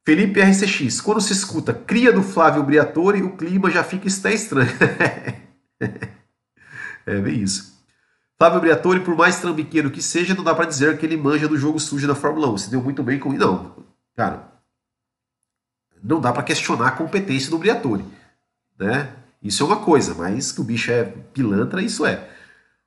Felipe 0.05 0.43
RCX, 0.43 1.01
quando 1.01 1.23
se 1.23 1.33
escuta 1.33 1.73
cria 1.73 2.13
do 2.13 2.23
Flávio 2.23 2.63
Briatore, 2.63 3.23
o 3.23 3.35
clima 3.35 3.71
já 3.71 3.83
fica 3.83 4.07
estranho. 4.07 4.69
é 7.07 7.19
bem 7.19 7.41
isso. 7.41 7.80
Flávio 8.41 8.61
Briatore, 8.61 9.01
por 9.01 9.15
mais 9.15 9.39
trambiqueiro 9.39 9.91
que 9.91 10.01
seja, 10.01 10.35
não 10.35 10.43
dá 10.43 10.55
para 10.55 10.65
dizer 10.65 10.97
que 10.97 11.05
ele 11.05 11.15
manja 11.15 11.47
do 11.47 11.59
jogo 11.59 11.79
sujo 11.79 12.09
da 12.09 12.15
Fórmula 12.15 12.51
1. 12.51 12.57
Se 12.57 12.71
deu 12.71 12.81
muito 12.81 13.03
bem 13.03 13.19
com 13.19 13.35
isso. 13.35 13.47
Não, 13.47 13.77
cara, 14.17 14.51
não 16.03 16.19
dá 16.23 16.33
para 16.33 16.43
questionar 16.43 16.89
a 16.89 16.93
competência 16.93 17.51
do 17.51 17.59
Briatore. 17.59 18.03
Né? 18.79 19.13
Isso 19.43 19.63
é 19.63 19.67
uma 19.67 19.77
coisa, 19.77 20.15
mas 20.15 20.53
que 20.53 20.61
o 20.63 20.65
bicho 20.65 20.91
é 20.91 21.05
pilantra, 21.05 21.83
isso 21.83 22.07
é. 22.07 22.27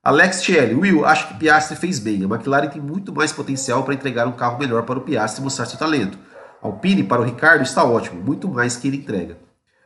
Alex 0.04 0.42
Thiele, 0.42 0.74
Will, 0.74 1.06
acho 1.06 1.28
que 1.28 1.36
Piastri 1.36 1.78
fez 1.78 2.00
bem. 2.00 2.24
A 2.24 2.26
McLaren 2.26 2.70
tem 2.70 2.82
muito 2.82 3.14
mais 3.14 3.32
potencial 3.32 3.84
para 3.84 3.94
entregar 3.94 4.28
um 4.28 4.32
carro 4.32 4.58
melhor 4.58 4.82
para 4.82 4.98
o 4.98 5.04
Piastri 5.04 5.42
e 5.42 5.44
mostrar 5.44 5.68
seu 5.68 5.78
talento. 5.78 6.18
Alpine 6.64 7.04
para 7.04 7.22
o 7.22 7.26
Ricardo 7.26 7.62
está 7.62 7.84
ótimo, 7.84 8.20
muito 8.24 8.50
mais 8.50 8.76
que 8.76 8.88
ele 8.88 8.98
entrega. 8.98 9.38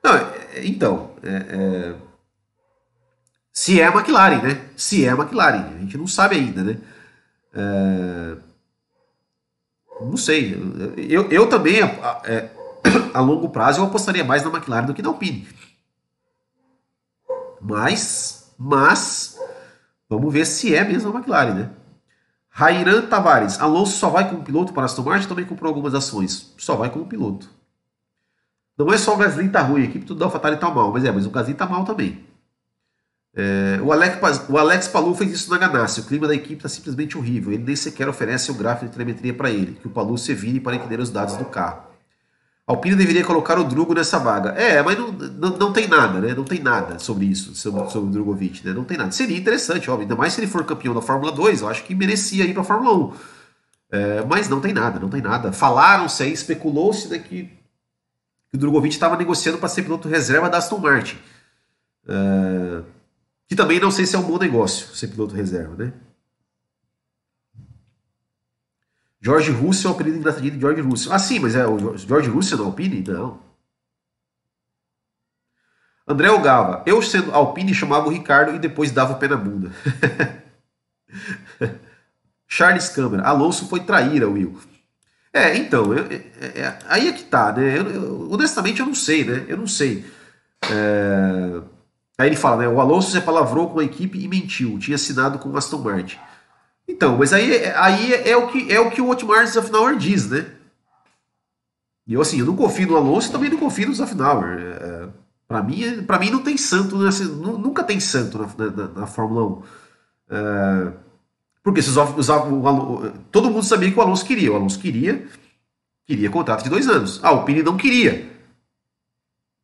Não, 0.01 0.15
é, 0.15 0.65
então, 0.65 1.11
é, 1.21 1.35
é, 1.35 1.95
se 3.57 3.81
é 3.81 3.87
a 3.87 3.91
McLaren, 3.91 4.41
né? 4.41 4.61
Se 4.75 5.03
é 5.03 5.09
a 5.09 5.15
McLaren, 5.15 5.75
a 5.75 5.79
gente 5.79 5.97
não 5.97 6.05
sabe 6.05 6.35
ainda, 6.35 6.63
né? 6.63 6.77
É, 7.53 8.37
não 9.99 10.15
sei. 10.15 10.55
Eu, 10.95 11.27
eu 11.31 11.49
também, 11.49 11.81
a, 11.81 12.21
é, 12.25 12.51
a, 13.15 13.19
longo 13.19 13.49
prazo, 13.49 13.81
eu 13.81 13.85
apostaria 13.85 14.23
mais 14.23 14.43
na 14.43 14.49
McLaren 14.49 14.85
do 14.85 14.93
que 14.93 15.01
na 15.01 15.09
Alpine. 15.09 15.47
Mas, 17.59 18.53
mas 18.59 19.39
Vamos 20.09 20.31
ver 20.31 20.45
se 20.45 20.73
é 20.73 20.83
mesmo 20.85 21.11
a 21.11 21.15
McLaren, 21.15 21.53
né? 21.53 21.69
Rairan 22.49 23.07
Tavares. 23.07 23.59
Alonso 23.59 23.97
só 23.97 24.09
vai 24.09 24.29
como 24.29 24.43
piloto 24.43 24.71
para 24.71 24.85
Aston 24.85 25.01
Martin 25.01 25.27
também 25.27 25.45
comprou 25.45 25.69
algumas 25.69 25.93
ações. 25.93 26.53
Só 26.57 26.75
vai 26.75 26.89
como 26.89 27.07
piloto. 27.07 27.49
Não 28.77 28.93
é 28.93 28.97
só 28.97 29.15
o 29.15 29.17
Gasly 29.17 29.49
tá 29.49 29.61
ruim, 29.61 29.81
a 29.81 29.85
equipe 29.85 30.05
do 30.05 30.23
AlphaTauri 30.23 30.57
tá 30.57 30.69
mal, 30.69 30.91
mas 30.91 31.03
é, 31.03 31.11
mas 31.11 31.25
o 31.25 31.31
Gasly 31.31 31.55
tá 31.55 31.65
mal 31.65 31.83
também. 31.83 32.26
É, 33.39 33.79
o, 33.83 33.91
Alex, 33.91 34.17
o 34.49 34.57
Alex 34.57 34.87
Palu 34.87 35.13
fez 35.13 35.31
isso 35.31 35.51
na 35.51 35.59
Ganassi. 35.59 35.99
O 35.99 36.05
clima 36.05 36.27
da 36.27 36.33
equipe 36.33 36.63
tá 36.63 36.67
simplesmente 36.67 37.15
horrível. 37.15 37.53
Ele 37.53 37.63
nem 37.63 37.75
sequer 37.75 38.09
oferece 38.09 38.49
o 38.49 38.55
gráfico 38.55 38.87
de 38.87 38.91
telemetria 38.91 39.31
para 39.31 39.51
ele, 39.51 39.77
que 39.79 39.85
o 39.85 39.91
Palu 39.91 40.17
se 40.17 40.33
vire 40.33 40.59
para 40.59 40.75
entender 40.75 40.99
os 40.99 41.11
dados 41.11 41.37
do 41.37 41.45
carro. 41.45 41.83
Alpine 42.65 42.95
deveria 42.95 43.23
colocar 43.23 43.59
o 43.59 43.63
Drugo 43.63 43.93
nessa 43.93 44.17
vaga. 44.17 44.49
É, 44.49 44.81
mas 44.81 44.97
não, 44.97 45.11
não, 45.11 45.49
não, 45.57 45.71
tem 45.71 45.87
nada, 45.87 46.19
né? 46.19 46.33
Não 46.33 46.43
tem 46.43 46.59
nada 46.59 46.97
sobre 46.97 47.25
isso, 47.25 47.55
sobre, 47.55 47.87
sobre 47.91 48.09
o 48.09 48.11
Drogovic, 48.11 48.65
né? 48.65 48.73
Não 48.73 48.83
tem 48.83 48.97
nada. 48.97 49.11
Seria 49.11 49.37
interessante, 49.37 49.89
óbvio. 49.89 50.03
Ainda 50.03 50.15
mais 50.15 50.33
se 50.33 50.41
ele 50.41 50.47
for 50.47 50.65
campeão 50.65 50.93
da 50.93 51.01
Fórmula 51.01 51.31
2, 51.31 51.61
eu 51.61 51.69
acho 51.69 51.83
que 51.83 51.93
merecia 51.93 52.43
ir 52.43 52.53
para 52.53 52.63
a 52.63 52.65
Fórmula 52.65 53.13
1. 53.13 53.13
É, 53.89 54.25
mas 54.25 54.49
não 54.49 54.59
tem 54.59 54.73
nada, 54.73 54.99
não 54.99 55.09
tem 55.09 55.21
nada. 55.21 55.53
Falaram-se 55.53 56.23
aí, 56.23 56.33
especulou-se 56.33 57.07
né, 57.07 57.19
que, 57.19 57.43
que 57.43 58.55
o 58.55 58.57
Drogovic 58.57 58.93
estava 58.93 59.15
negociando 59.15 59.59
para 59.59 59.69
ser 59.69 59.83
piloto 59.83 60.09
reserva 60.09 60.49
da 60.49 60.57
Aston 60.57 60.79
Martin. 60.79 61.17
É, 62.05 62.81
que 63.47 63.55
também 63.55 63.79
não 63.79 63.91
sei 63.91 64.05
se 64.05 64.15
é 64.15 64.19
um 64.19 64.23
bom 64.23 64.37
negócio 64.37 64.95
ser 64.95 65.07
piloto 65.07 65.33
reserva, 65.33 65.75
né? 65.75 65.93
George 69.21 69.51
Russell 69.51 69.89
é 69.89 69.93
o 69.93 69.95
apelido 69.95 70.17
engraçadinho 70.17 70.53
de 70.53 70.59
George 70.59 70.81
Russell. 70.81 71.11
Ah, 71.11 71.19
sim, 71.19 71.39
mas 71.39 71.55
é 71.55 71.65
o 71.65 71.97
George 71.97 72.29
Russell 72.29 72.59
na 72.59 72.65
Alpine? 72.65 73.03
Não. 73.07 73.39
André 76.07 76.29
Ogava. 76.31 76.83
Eu 76.85 77.01
sendo 77.01 77.33
Alpine 77.33 77.73
chamava 77.73 78.07
o 78.07 78.11
Ricardo 78.11 78.55
e 78.55 78.59
depois 78.59 78.91
dava 78.91 79.13
o 79.13 79.19
pé 79.19 79.27
na 79.27 79.35
bunda. 79.35 79.71
Charles 82.47 82.87
Câmara. 82.89 83.23
Alonso 83.23 83.67
foi 83.67 83.81
traíra, 83.81 84.29
Will. 84.29 84.57
É, 85.33 85.57
então, 85.57 85.93
eu, 85.93 86.05
é, 86.05 86.15
é, 86.59 86.79
aí 86.87 87.09
é 87.09 87.11
que 87.11 87.23
tá, 87.25 87.51
né? 87.51 87.79
Honestamente 88.29 88.79
eu 88.79 88.85
não 88.85 88.95
sei, 88.95 89.25
né? 89.25 89.45
Eu 89.47 89.57
não 89.57 89.67
sei. 89.67 90.05
É... 90.71 91.61
Aí 92.17 92.27
ele 92.29 92.35
fala, 92.35 92.57
né? 92.57 92.67
O 92.67 92.81
Alonso 92.81 93.11
se 93.11 93.21
palavrou 93.21 93.69
com 93.69 93.79
a 93.79 93.83
equipe 93.83 94.19
e 94.19 94.27
mentiu. 94.27 94.79
Tinha 94.79 94.95
assinado 94.95 95.37
com 95.37 95.49
o 95.49 95.57
Aston 95.57 95.77
Martin. 95.77 96.17
Então, 96.87 97.17
mas 97.17 97.31
aí, 97.33 97.65
aí 97.75 98.13
é, 98.13 98.35
o 98.35 98.47
que, 98.47 98.71
é 98.71 98.79
o 98.79 98.89
que 98.89 99.01
o 99.01 99.09
Otmar 99.09 99.45
Zafnauer 99.45 99.97
diz, 99.97 100.29
né? 100.29 100.45
E 102.07 102.13
eu, 102.13 102.21
assim, 102.21 102.39
eu 102.39 102.45
não 102.45 102.55
confio 102.55 102.87
no 102.87 102.95
Alonso 102.95 103.27
e 103.27 103.31
também 103.31 103.49
não 103.49 103.57
confio 103.57 103.89
no 103.89 103.93
Zafnauer. 103.93 104.57
É, 104.57 105.09
para 105.47 105.61
mim, 105.61 106.03
para 106.03 106.17
mim 106.17 106.31
não 106.31 106.41
tem 106.41 106.57
santo, 106.57 106.97
né? 106.97 107.09
nunca 107.35 107.83
tem 107.83 107.99
santo 107.99 108.37
na, 108.37 108.71
na, 108.71 108.87
na 108.87 109.07
Fórmula 109.07 109.45
1. 109.45 109.63
É, 110.29 110.93
porque 111.61 111.81
se 111.81 111.89
o, 111.89 113.11
todo 113.29 113.51
mundo 113.51 113.63
sabia 113.63 113.91
que 113.91 113.99
o 113.99 114.01
Alonso 114.01 114.25
queria. 114.25 114.53
O 114.53 114.55
Alonso 114.55 114.79
queria, 114.79 115.27
queria 116.05 116.29
contrato 116.29 116.63
de 116.63 116.69
dois 116.69 116.87
anos. 116.87 117.21
A 117.23 117.27
Alpine 117.27 117.61
não 117.61 117.75
queria. 117.75 118.31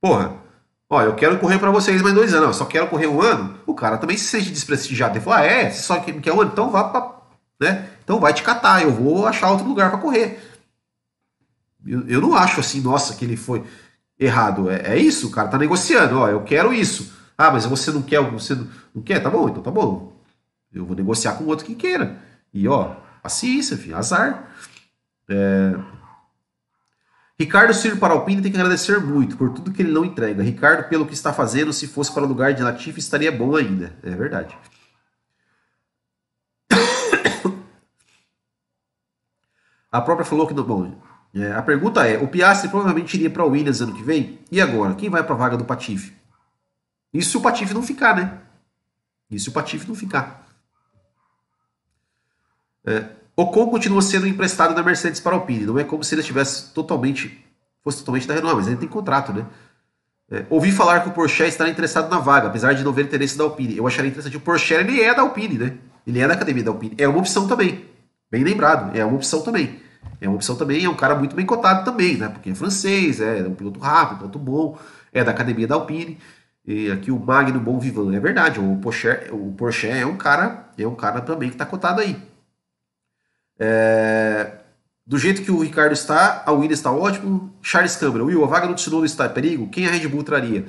Porra, 0.01 0.43
ó, 0.94 1.02
eu 1.02 1.16
quero 1.16 1.38
correr 1.39 1.60
para 1.60 1.72
vocês 1.72 2.02
mais 2.02 2.16
dois 2.16 2.34
anos. 2.34 2.48
Eu 2.48 2.54
só 2.54 2.66
quero 2.66 2.88
correr 2.88 3.08
um 3.08 3.22
ano. 3.22 3.56
O 3.66 3.74
cara 3.74 3.98
também 3.98 4.18
se 4.18 4.26
sente 4.26 4.50
desprestigiado. 4.50 5.18
Ele 5.18 5.26
ah, 5.30 5.44
é, 5.44 5.70
só 5.72 6.00
quer 6.00 6.34
um 6.34 6.41
ano? 6.41 6.52
Então 6.52 6.70
vá 6.70 6.86
para 6.86 7.24
né? 7.60 7.89
Então 8.04 8.20
vai 8.20 8.34
te 8.34 8.44
catar, 8.44 8.82
eu 8.84 8.91
vou 8.91 9.26
achar 9.26 9.50
outro 9.50 9.68
lugar 9.68 9.89
para 9.89 10.00
correr. 10.00 10.39
Eu, 11.86 12.08
eu, 12.08 12.22
não 12.22 12.36
acho 12.36 12.60
assim, 12.60 12.82
nossa, 12.82 13.16
que 13.16 13.24
ele 13.26 13.38
foi 13.38 13.64
errado. 14.20 14.70
É, 14.70 14.94
é, 14.94 14.98
isso, 14.98 15.28
o 15.28 15.32
cara 15.32 15.48
tá 15.48 15.58
negociando, 15.58 16.20
ó, 16.20 16.28
eu 16.28 16.41
quero 16.44 16.74
isso. 16.74 17.14
Ah, 17.38 17.52
mas 17.52 17.66
você 17.66 17.91
não 17.91 18.02
quer, 18.02 18.22
você 18.22 18.56
não, 18.56 18.68
não 18.96 19.02
quer? 19.02 19.22
Tá 19.22 19.30
bom, 19.30 19.50
então 19.50 19.64
tá 19.64 19.72
bom. 19.72 20.14
Eu 20.74 20.86
vou 20.86 20.96
negociar 20.96 21.34
com 21.34 21.46
outro 21.46 21.66
que 21.66 21.76
queira. 21.76 22.18
E 22.54 22.68
ó, 22.68 22.96
paciência, 23.22 23.78
filho, 23.78 23.98
azar. 23.98 24.52
É... 25.30 25.76
Ricardo 27.44 27.74
Ciro 27.74 27.98
para 27.98 28.14
Alpine 28.14 28.41
tem 28.41 28.50
que 28.50 28.58
agradecer 28.58 29.02
muito 29.02 29.36
por 29.36 29.50
tudo 29.50 29.74
que 29.74 29.82
ele 29.82 29.91
não 29.91 30.06
entrega. 30.06 30.41
Ricardo, 30.41 30.88
pelo 30.88 31.06
que 31.06 31.14
está 31.14 31.34
fazendo, 31.34 31.74
se 31.74 31.88
fosse 31.88 32.10
para 32.10 32.24
o 32.24 32.26
lugar 32.26 32.54
de 32.54 32.64
Latifi, 32.64 33.02
estaria 33.02 33.30
bom 33.30 33.58
ainda. 33.58 33.94
É 34.02 34.12
verdade. 34.12 34.58
A 39.91 40.00
própria 40.00 40.26
falou 40.26 40.48
que. 40.48 40.54
Bom, 40.54 40.98
é, 41.34 41.52
a 41.52 41.62
pergunta 41.62 42.08
é: 42.08 42.18
o 42.18 42.30
Piastri 42.30 42.70
provavelmente 42.70 43.14
iria 43.16 43.30
para 43.30 43.44
o 43.44 43.50
Williams 43.50 43.82
ano 43.82 43.94
que 43.94 44.04
vem? 44.04 44.39
E 44.50 44.62
agora? 44.62 44.96
Quem 44.96 45.10
vai 45.10 45.22
para 45.22 45.36
a 45.36 45.38
vaga 45.38 45.58
do 45.58 45.66
Patife? 45.66 46.14
Isso 47.14 47.32
se 47.32 47.38
o 47.38 47.41
Patife 47.41 47.74
não 47.74 47.84
ficar, 47.84 48.16
né? 48.16 48.39
Isso 49.30 49.44
se 49.44 49.50
o 49.50 49.54
Patife 49.54 49.86
não 49.86 49.96
ficar. 49.96 50.48
É, 52.86 53.10
Ocon 53.36 53.67
continua 53.67 54.01
sendo 54.01 54.27
emprestado 54.27 54.75
da 54.75 54.84
Mercedes 54.84 55.19
para 55.19 55.36
a 55.36 55.39
Alpine. 55.39 55.65
Não 55.65 55.79
é 55.79 55.84
como 55.84 56.03
se 56.03 56.13
ele 56.13 56.21
estivesse 56.21 56.73
totalmente. 56.73 57.43
fosse 57.84 57.99
totalmente 57.99 58.27
da 58.27 58.36
Renault, 58.36 58.57
mas 58.57 58.67
ele 58.67 58.77
tem 58.77 58.88
contrato, 58.88 59.34
né? 59.34 59.45
É, 60.31 60.45
ouvi 60.49 60.71
falar 60.71 61.01
que 61.01 61.09
o 61.09 61.11
Porsche 61.11 61.43
estará 61.43 61.69
interessado 61.69 62.09
na 62.09 62.19
vaga, 62.19 62.47
apesar 62.47 62.73
de 62.73 62.84
não 62.84 62.93
ver 62.93 63.05
interesse 63.05 63.38
da 63.38 63.43
Alpine. 63.43 63.77
Eu 63.77 63.86
acharia 63.86 64.09
interessante. 64.09 64.38
O 64.38 64.41
Porsche 64.41 64.73
ele 64.73 65.01
é 65.01 65.13
da 65.13 65.21
Alpine, 65.21 65.57
né? 65.57 65.77
Ele 66.05 66.19
é 66.19 66.27
da 66.27 66.34
academia 66.34 66.63
da 66.63 66.71
Alpine. 66.71 66.95
É 66.97 67.07
uma 67.07 67.19
opção 67.19 67.47
também. 67.47 67.86
Bem 68.31 68.43
lembrado, 68.43 68.95
é 68.97 69.03
uma 69.05 69.15
opção 69.15 69.41
também. 69.41 69.79
É 70.19 70.27
uma 70.27 70.36
opção 70.36 70.55
também, 70.55 70.84
é 70.86 70.89
um 70.89 70.95
cara 70.95 71.15
muito 71.15 71.36
bem 71.36 71.45
cotado 71.45 71.84
também, 71.84 72.17
né? 72.17 72.29
Porque 72.29 72.49
é 72.49 72.55
francês, 72.55 73.19
é 73.19 73.43
um 73.47 73.53
piloto 73.53 73.79
rápido, 73.79 74.15
um 74.15 74.17
piloto 74.19 74.39
bom, 74.39 74.77
é 75.11 75.23
da 75.23 75.31
academia 75.31 75.67
da 75.67 75.75
Alpine. 75.75 76.17
E 76.65 76.89
aqui 76.89 77.11
o 77.11 77.19
Magno 77.19 77.59
Bom 77.59 77.77
Vivan, 77.77 78.15
é 78.15 78.19
verdade. 78.19 78.59
O 78.59 78.77
Porsche, 78.77 79.09
o 79.31 79.51
Porsche 79.51 79.88
é 79.88 80.05
um 80.05 80.15
cara, 80.15 80.69
é 80.77 80.88
um 80.88 80.95
cara 80.95 81.19
também 81.21 81.49
que 81.49 81.55
está 81.55 81.65
cotado 81.65 82.01
aí. 82.01 82.17
É, 83.60 84.51
do 85.06 85.18
jeito 85.18 85.41
que 85.41 85.51
o 85.51 85.60
Ricardo 85.60 85.93
está, 85.93 86.43
a 86.45 86.51
Williams 86.51 86.80
está 86.80 86.91
ótimo. 86.91 87.54
Charles 87.62 87.95
Câmara, 87.95 88.24
Will, 88.24 88.43
a 88.43 88.47
vaga 88.47 88.68
do 88.68 88.76
Tsunoda 88.76 89.06
está 89.06 89.26
em 89.26 89.30
perigo? 89.30 89.70
Quem 89.70 89.86
a 89.86 89.91
Red 89.91 90.08
Bull 90.08 90.24
traria? 90.24 90.66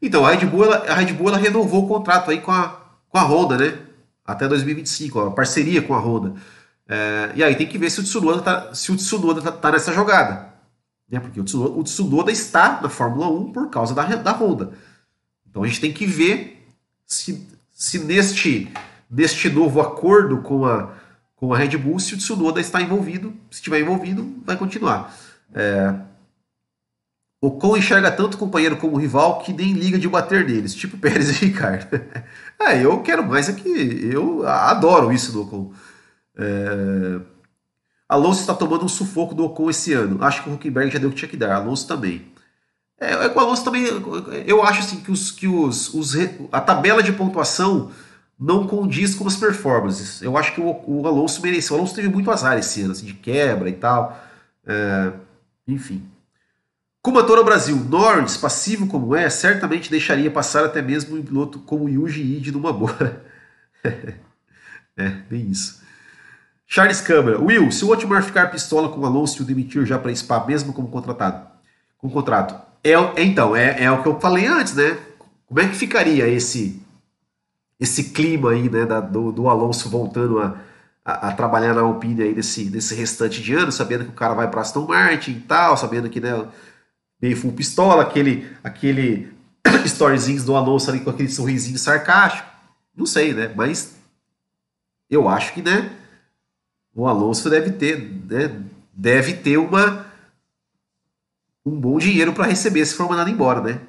Então, 0.00 0.24
a 0.24 0.30
Red 0.30 0.46
Bull, 0.46 0.64
ela, 0.64 0.76
a 0.90 0.94
Red 0.94 1.12
Bull 1.12 1.28
ela 1.28 1.38
renovou 1.38 1.84
o 1.84 1.88
contrato 1.88 2.30
aí 2.30 2.40
com 2.40 2.52
a, 2.52 2.80
com 3.08 3.18
a 3.18 3.22
Honda, 3.22 3.56
né? 3.56 3.78
Até 4.24 4.46
2025, 4.46 5.20
a 5.20 5.30
parceria 5.30 5.80
com 5.80 5.94
a 5.94 5.98
Honda. 5.98 6.34
É, 6.86 7.32
e 7.34 7.42
aí 7.42 7.54
tem 7.54 7.66
que 7.66 7.78
ver 7.78 7.90
se 7.90 8.00
o 8.00 8.02
Tsunoda 8.02 8.42
tá, 8.42 8.74
se 8.74 8.92
o 8.92 8.96
Tsunoda 8.96 9.40
tá, 9.40 9.50
tá 9.50 9.72
nessa 9.72 9.92
jogada. 9.92 10.52
Né? 11.10 11.18
Porque 11.18 11.40
o 11.40 11.44
Tsunoda, 11.44 11.78
o 11.78 11.82
Tsunoda, 11.82 12.30
está 12.30 12.80
na 12.82 12.88
Fórmula 12.90 13.28
1 13.28 13.52
por 13.52 13.70
causa 13.70 13.94
da, 13.94 14.04
da 14.04 14.32
Honda. 14.32 14.72
Então 15.48 15.62
a 15.62 15.66
gente 15.66 15.80
tem 15.80 15.92
que 15.92 16.04
ver 16.04 16.66
se, 17.06 17.48
se 17.70 17.98
neste, 17.98 18.70
neste 19.10 19.48
novo 19.48 19.80
acordo 19.80 20.42
com 20.42 20.66
a, 20.66 20.92
com 21.38 21.54
a 21.54 21.56
Red 21.56 21.76
Bull, 21.76 21.98
se 21.98 22.14
o 22.14 22.18
Tsunoda 22.18 22.60
está 22.60 22.82
envolvido. 22.82 23.32
Se 23.50 23.58
estiver 23.58 23.80
envolvido, 23.80 24.42
vai 24.44 24.56
continuar. 24.56 25.14
É, 25.54 25.94
o 27.40 27.52
Con 27.52 27.76
enxerga 27.76 28.10
tanto 28.10 28.34
o 28.34 28.38
companheiro 28.38 28.76
como 28.76 28.96
o 28.96 28.98
rival 28.98 29.38
que 29.38 29.52
nem 29.52 29.72
liga 29.72 29.96
de 29.96 30.08
bater 30.08 30.44
neles, 30.44 30.74
tipo 30.74 30.98
Pérez 30.98 31.30
e 31.30 31.46
Ricardo. 31.46 31.88
é, 32.58 32.84
eu 32.84 33.00
quero 33.00 33.24
mais 33.24 33.48
é 33.48 33.52
que 33.52 33.68
eu 34.12 34.46
adoro 34.46 35.12
isso 35.12 35.30
do 35.30 35.42
Ocon. 35.42 35.72
É... 36.36 37.20
Alonso 38.08 38.40
está 38.40 38.54
tomando 38.54 38.84
um 38.84 38.88
sufoco 38.88 39.34
do 39.34 39.44
Ocon 39.44 39.70
esse 39.70 39.92
ano. 39.92 40.24
Acho 40.24 40.42
que 40.42 40.50
o 40.50 40.54
Huckenberg 40.54 40.90
já 40.90 40.98
deu 40.98 41.10
o 41.10 41.12
que 41.12 41.18
tinha 41.18 41.28
que 41.28 41.36
dar. 41.36 41.54
Alonso 41.54 41.86
também. 41.86 42.26
É, 42.98 43.12
é 43.12 43.28
o 43.28 43.38
Alonso 43.38 43.62
também. 43.62 43.84
Eu 44.44 44.64
acho 44.64 44.80
assim 44.80 45.00
que, 45.00 45.12
os, 45.12 45.30
que 45.30 45.46
os, 45.46 45.94
os, 45.94 46.14
a 46.50 46.60
tabela 46.60 47.02
de 47.02 47.12
pontuação 47.12 47.92
não 48.38 48.66
condiz 48.66 49.14
com 49.14 49.26
as 49.26 49.36
performances. 49.36 50.22
Eu 50.22 50.36
acho 50.36 50.54
que 50.54 50.60
o, 50.60 50.82
o 50.86 51.06
Alonso 51.06 51.42
mereceu. 51.42 51.74
O 51.74 51.78
Alonso 51.78 51.94
teve 51.94 52.08
muito 52.08 52.30
azar 52.30 52.56
esse 52.56 52.82
ano, 52.82 52.92
assim, 52.92 53.06
de 53.06 53.14
quebra 53.14 53.68
e 53.68 53.72
tal. 53.72 54.18
É, 54.66 55.12
enfim. 55.66 56.06
Como 57.02 57.18
ator 57.18 57.38
ao 57.38 57.44
Brasil, 57.44 57.76
Norris, 57.76 58.36
passivo 58.36 58.86
como 58.86 59.14
é, 59.14 59.28
certamente 59.30 59.90
deixaria 59.90 60.30
passar 60.30 60.64
até 60.64 60.82
mesmo 60.82 61.16
um 61.16 61.22
piloto 61.22 61.58
como 61.60 61.88
Yuji 61.88 62.20
Ide 62.20 62.52
numa 62.52 62.72
boa. 62.72 63.22
é, 64.96 65.08
bem 65.28 65.50
isso. 65.50 65.82
Charles 66.66 67.00
Câmara. 67.00 67.40
Will, 67.40 67.72
se 67.72 67.84
o 67.84 67.90
Otmar 67.90 68.22
ficar 68.22 68.50
pistola 68.50 68.90
com 68.90 69.00
o 69.00 69.06
Alonso 69.06 69.40
e 69.40 69.42
o 69.42 69.46
demitir 69.46 69.86
já 69.86 69.98
para 69.98 70.14
Spa, 70.14 70.44
mesmo 70.46 70.72
como 70.72 70.88
contratado, 70.88 71.46
com 71.96 72.10
contrato, 72.10 72.54
é, 72.84 72.92
é, 72.92 73.22
então, 73.24 73.56
é, 73.56 73.84
é 73.84 73.90
o 73.90 74.02
que 74.02 74.08
eu 74.08 74.20
falei 74.20 74.46
antes, 74.46 74.74
né? 74.74 74.96
Como 75.46 75.60
é 75.60 75.68
que 75.68 75.74
ficaria 75.74 76.28
esse 76.28 76.80
esse 77.78 78.10
clima 78.10 78.50
aí, 78.50 78.68
né, 78.68 78.84
da, 78.84 79.00
do, 79.00 79.30
do 79.30 79.48
Alonso 79.48 79.88
voltando 79.88 80.40
a, 80.40 80.58
a, 81.04 81.28
a, 81.28 81.32
trabalhar 81.32 81.74
na 81.74 81.82
Alpine 81.82 82.22
aí 82.22 82.34
nesse, 82.34 82.64
nesse 82.64 82.94
restante 82.94 83.42
de 83.42 83.54
ano, 83.54 83.70
sabendo 83.70 84.04
que 84.04 84.10
o 84.10 84.14
cara 84.14 84.34
vai 84.34 84.50
para 84.50 84.60
Aston 84.60 84.86
Martin 84.86 85.32
e 85.32 85.40
tal, 85.40 85.76
sabendo 85.76 86.10
que, 86.10 86.20
né, 86.20 86.46
meio 87.20 87.36
full 87.36 87.52
pistola, 87.52 88.02
aquele, 88.02 88.50
aquele 88.62 89.32
storyzinhos 89.84 90.44
do 90.44 90.56
Alonso 90.56 90.90
ali 90.90 91.00
com 91.00 91.10
aquele 91.10 91.28
sorrisinho 91.28 91.78
sarcástico. 91.78 92.48
Não 92.96 93.06
sei, 93.06 93.32
né? 93.32 93.52
Mas 93.54 93.96
eu 95.08 95.28
acho 95.28 95.52
que, 95.54 95.62
né? 95.62 95.92
O 96.94 97.06
Alonso 97.06 97.48
deve 97.48 97.70
ter, 97.70 97.98
né? 98.28 98.60
Deve 98.92 99.34
ter 99.34 99.56
uma 99.56 100.06
um 101.64 101.78
bom 101.78 101.98
dinheiro 101.98 102.32
para 102.32 102.46
receber 102.46 102.84
se 102.86 102.94
for 102.94 103.08
mandado 103.08 103.30
embora, 103.30 103.60
né? 103.60 103.80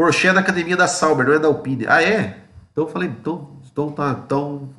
Porsche 0.00 0.28
é 0.28 0.32
da 0.32 0.40
academia 0.40 0.78
da 0.78 0.88
Sauber, 0.88 1.26
não 1.26 1.34
é 1.34 1.38
da 1.38 1.48
Alpine. 1.48 1.84
Ah, 1.86 2.02
é? 2.02 2.42
Então 2.72 2.84
eu 2.84 2.88
falei, 2.88 3.10
então, 3.10 3.60
então 3.70 3.92
tá, 3.92 4.18
então 4.24 4.70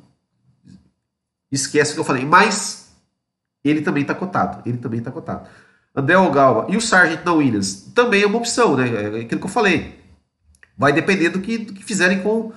esquece 1.48 1.92
o 1.92 1.94
que 1.94 2.00
eu 2.00 2.04
falei. 2.04 2.24
Mas 2.24 2.92
ele 3.62 3.82
também 3.82 4.02
está 4.02 4.16
cotado. 4.16 4.68
Ele 4.68 4.78
também 4.78 4.98
está 4.98 5.12
cotado. 5.12 5.48
André 5.94 6.18
Ogalva. 6.18 6.66
E 6.68 6.76
o 6.76 6.80
Sargent 6.80 7.24
na 7.24 7.34
Williams? 7.34 7.92
Também 7.94 8.24
é 8.24 8.26
uma 8.26 8.38
opção, 8.38 8.76
né? 8.76 8.88
É 8.88 9.20
aquilo 9.20 9.40
que 9.40 9.46
eu 9.46 9.48
falei. 9.48 9.96
Vai 10.76 10.92
depender 10.92 11.28
do 11.28 11.40
que, 11.40 11.56
do 11.56 11.72
que 11.72 11.84
fizerem 11.84 12.20
com 12.20 12.52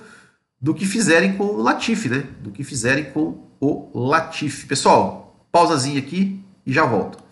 do 0.60 0.74
que 0.74 0.86
fizerem 0.86 1.36
com 1.36 1.44
o 1.44 1.62
Latifi, 1.62 2.08
né? 2.08 2.26
Do 2.40 2.50
que 2.50 2.64
fizerem 2.64 3.12
com 3.12 3.48
o 3.60 3.90
Latifi. 3.94 4.66
Pessoal, 4.66 5.46
pausazinha 5.52 6.00
aqui 6.00 6.44
e 6.66 6.72
já 6.72 6.84
volto. 6.84 7.22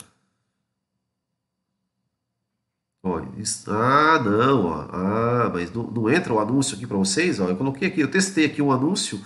Olha, 3.03 3.24
isso, 3.24 3.24
ah, 3.67 4.21
não, 4.23 4.65
ó, 4.65 4.87
ah, 4.91 5.51
mas 5.53 5.71
não, 5.71 5.83
não 5.83 6.09
entra 6.09 6.33
o 6.33 6.39
anúncio 6.39 6.75
aqui 6.75 6.87
para 6.87 6.97
vocês, 6.97 7.39
ó. 7.39 7.49
Eu 7.49 7.55
coloquei 7.55 7.87
aqui, 7.87 8.01
eu 8.01 8.09
testei 8.09 8.45
aqui 8.45 8.61
um 8.61 8.71
anúncio 8.71 9.19